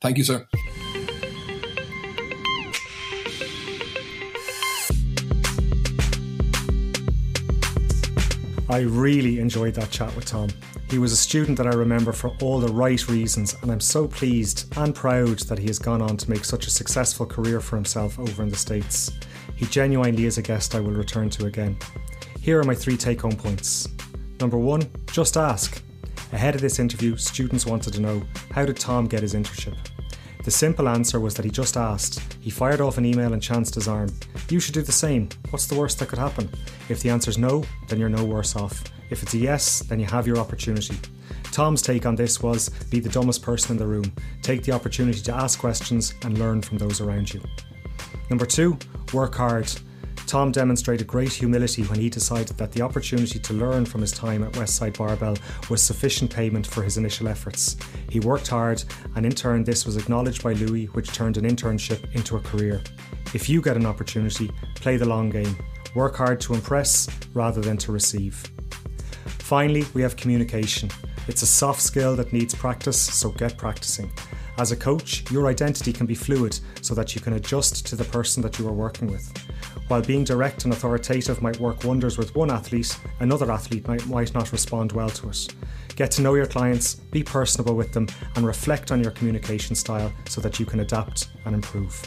Thank 0.00 0.18
you, 0.18 0.24
sir. 0.24 0.46
I 8.68 8.80
really 8.80 9.38
enjoyed 9.38 9.74
that 9.74 9.90
chat 9.90 10.14
with 10.16 10.24
Tom. 10.24 10.48
He 10.94 11.00
was 11.00 11.10
a 11.10 11.16
student 11.16 11.58
that 11.58 11.66
I 11.66 11.74
remember 11.74 12.12
for 12.12 12.30
all 12.40 12.60
the 12.60 12.72
right 12.72 13.08
reasons, 13.08 13.56
and 13.60 13.72
I'm 13.72 13.80
so 13.80 14.06
pleased 14.06 14.72
and 14.76 14.94
proud 14.94 15.40
that 15.40 15.58
he 15.58 15.66
has 15.66 15.80
gone 15.80 16.00
on 16.00 16.16
to 16.16 16.30
make 16.30 16.44
such 16.44 16.68
a 16.68 16.70
successful 16.70 17.26
career 17.26 17.58
for 17.60 17.74
himself 17.74 18.16
over 18.16 18.44
in 18.44 18.48
the 18.48 18.54
States. 18.54 19.10
He 19.56 19.66
genuinely 19.66 20.26
is 20.26 20.38
a 20.38 20.42
guest 20.42 20.76
I 20.76 20.78
will 20.78 20.92
return 20.92 21.30
to 21.30 21.46
again. 21.46 21.76
Here 22.40 22.60
are 22.60 22.62
my 22.62 22.76
three 22.76 22.96
take 22.96 23.22
home 23.22 23.34
points. 23.34 23.88
Number 24.38 24.56
one, 24.56 24.88
just 25.10 25.36
ask. 25.36 25.82
Ahead 26.32 26.54
of 26.54 26.60
this 26.60 26.78
interview, 26.78 27.16
students 27.16 27.66
wanted 27.66 27.92
to 27.94 28.00
know 28.00 28.22
how 28.52 28.64
did 28.64 28.76
Tom 28.76 29.08
get 29.08 29.22
his 29.22 29.34
internship? 29.34 29.76
The 30.44 30.52
simple 30.52 30.88
answer 30.88 31.18
was 31.18 31.34
that 31.34 31.44
he 31.44 31.50
just 31.50 31.76
asked. 31.76 32.20
He 32.38 32.50
fired 32.50 32.80
off 32.80 32.98
an 32.98 33.04
email 33.04 33.32
and 33.32 33.42
chanced 33.42 33.74
his 33.74 33.88
arm. 33.88 34.10
You 34.48 34.60
should 34.60 34.74
do 34.74 34.82
the 34.82 34.92
same. 34.92 35.28
What's 35.50 35.66
the 35.66 35.74
worst 35.74 35.98
that 35.98 36.08
could 36.08 36.20
happen? 36.20 36.48
If 36.88 37.02
the 37.02 37.10
answer's 37.10 37.36
no, 37.36 37.64
then 37.88 37.98
you're 37.98 38.08
no 38.08 38.24
worse 38.24 38.54
off. 38.54 38.84
If 39.10 39.22
it's 39.22 39.34
a 39.34 39.38
yes, 39.38 39.80
then 39.80 40.00
you 40.00 40.06
have 40.06 40.26
your 40.26 40.38
opportunity. 40.38 40.96
Tom's 41.52 41.82
take 41.82 42.06
on 42.06 42.16
this 42.16 42.42
was 42.42 42.68
be 42.90 43.00
the 43.00 43.08
dumbest 43.08 43.42
person 43.42 43.72
in 43.72 43.76
the 43.76 43.86
room. 43.86 44.12
Take 44.42 44.64
the 44.64 44.72
opportunity 44.72 45.20
to 45.20 45.34
ask 45.34 45.58
questions 45.58 46.14
and 46.22 46.38
learn 46.38 46.62
from 46.62 46.78
those 46.78 47.00
around 47.00 47.32
you. 47.32 47.40
Number 48.30 48.46
two, 48.46 48.78
work 49.12 49.34
hard. 49.34 49.70
Tom 50.26 50.50
demonstrated 50.50 51.06
great 51.06 51.32
humility 51.32 51.82
when 51.84 52.00
he 52.00 52.08
decided 52.08 52.56
that 52.56 52.72
the 52.72 52.82
opportunity 52.82 53.38
to 53.38 53.52
learn 53.52 53.84
from 53.84 54.00
his 54.00 54.10
time 54.10 54.42
at 54.42 54.52
Westside 54.52 54.96
Barbell 54.96 55.36
was 55.68 55.82
sufficient 55.82 56.34
payment 56.34 56.66
for 56.66 56.82
his 56.82 56.96
initial 56.96 57.28
efforts. 57.28 57.76
He 58.08 58.20
worked 58.20 58.48
hard, 58.48 58.82
and 59.16 59.26
in 59.26 59.32
turn, 59.32 59.64
this 59.64 59.84
was 59.84 59.96
acknowledged 59.96 60.42
by 60.42 60.54
Louis, 60.54 60.86
which 60.86 61.12
turned 61.12 61.36
an 61.36 61.44
internship 61.44 62.12
into 62.14 62.36
a 62.36 62.40
career. 62.40 62.82
If 63.34 63.48
you 63.48 63.60
get 63.60 63.76
an 63.76 63.86
opportunity, 63.86 64.50
play 64.76 64.96
the 64.96 65.08
long 65.08 65.28
game. 65.28 65.56
Work 65.94 66.16
hard 66.16 66.40
to 66.42 66.54
impress 66.54 67.08
rather 67.34 67.60
than 67.60 67.76
to 67.78 67.92
receive. 67.92 68.53
Finally, 69.44 69.84
we 69.92 70.00
have 70.00 70.16
communication. 70.16 70.88
It's 71.28 71.42
a 71.42 71.46
soft 71.46 71.82
skill 71.82 72.16
that 72.16 72.32
needs 72.32 72.54
practice, 72.54 72.98
so 72.98 73.28
get 73.28 73.58
practicing. 73.58 74.10
As 74.56 74.72
a 74.72 74.76
coach, 74.76 75.30
your 75.30 75.48
identity 75.48 75.92
can 75.92 76.06
be 76.06 76.14
fluid 76.14 76.58
so 76.80 76.94
that 76.94 77.14
you 77.14 77.20
can 77.20 77.34
adjust 77.34 77.86
to 77.88 77.94
the 77.94 78.04
person 78.04 78.42
that 78.42 78.58
you 78.58 78.66
are 78.66 78.72
working 78.72 79.06
with. 79.06 79.30
While 79.88 80.00
being 80.00 80.24
direct 80.24 80.64
and 80.64 80.72
authoritative 80.72 81.42
might 81.42 81.60
work 81.60 81.84
wonders 81.84 82.16
with 82.16 82.34
one 82.34 82.50
athlete, 82.50 82.98
another 83.20 83.52
athlete 83.52 83.86
might, 83.86 84.06
might 84.06 84.32
not 84.32 84.50
respond 84.50 84.92
well 84.92 85.10
to 85.10 85.28
it. 85.28 85.54
Get 85.94 86.10
to 86.12 86.22
know 86.22 86.36
your 86.36 86.46
clients, 86.46 86.94
be 86.94 87.22
personable 87.22 87.74
with 87.74 87.92
them, 87.92 88.08
and 88.36 88.46
reflect 88.46 88.92
on 88.92 89.02
your 89.02 89.12
communication 89.12 89.76
style 89.76 90.10
so 90.26 90.40
that 90.40 90.58
you 90.58 90.64
can 90.64 90.80
adapt 90.80 91.28
and 91.44 91.54
improve. 91.54 92.02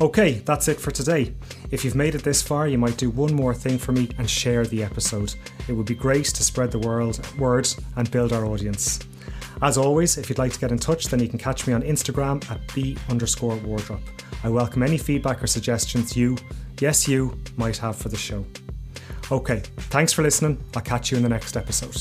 Okay, 0.00 0.42
that's 0.46 0.66
it 0.68 0.80
for 0.80 0.92
today. 0.92 1.34
If 1.72 1.86
you've 1.86 1.94
made 1.94 2.14
it 2.14 2.22
this 2.22 2.42
far, 2.42 2.68
you 2.68 2.76
might 2.76 2.98
do 2.98 3.08
one 3.08 3.34
more 3.34 3.54
thing 3.54 3.78
for 3.78 3.92
me 3.92 4.10
and 4.18 4.28
share 4.28 4.66
the 4.66 4.84
episode. 4.84 5.34
It 5.68 5.72
would 5.72 5.86
be 5.86 5.94
great 5.94 6.26
to 6.26 6.44
spread 6.44 6.70
the 6.70 6.78
world, 6.78 7.26
word 7.38 7.66
and 7.96 8.10
build 8.10 8.34
our 8.34 8.44
audience. 8.44 9.00
As 9.62 9.78
always, 9.78 10.18
if 10.18 10.28
you'd 10.28 10.38
like 10.38 10.52
to 10.52 10.60
get 10.60 10.70
in 10.70 10.78
touch, 10.78 11.06
then 11.06 11.18
you 11.18 11.28
can 11.30 11.38
catch 11.38 11.66
me 11.66 11.72
on 11.72 11.82
Instagram 11.82 12.48
at 12.50 12.60
b 12.74 12.98
underscore 13.08 13.56
wardrop. 13.56 14.02
I 14.44 14.50
welcome 14.50 14.82
any 14.82 14.98
feedback 14.98 15.42
or 15.42 15.46
suggestions 15.46 16.14
you, 16.14 16.36
yes, 16.78 17.08
you, 17.08 17.38
might 17.56 17.78
have 17.78 17.96
for 17.96 18.10
the 18.10 18.18
show. 18.18 18.44
Okay, 19.30 19.62
thanks 19.88 20.12
for 20.12 20.20
listening. 20.20 20.62
I'll 20.76 20.82
catch 20.82 21.10
you 21.10 21.16
in 21.16 21.22
the 21.22 21.30
next 21.30 21.56
episode. 21.56 21.96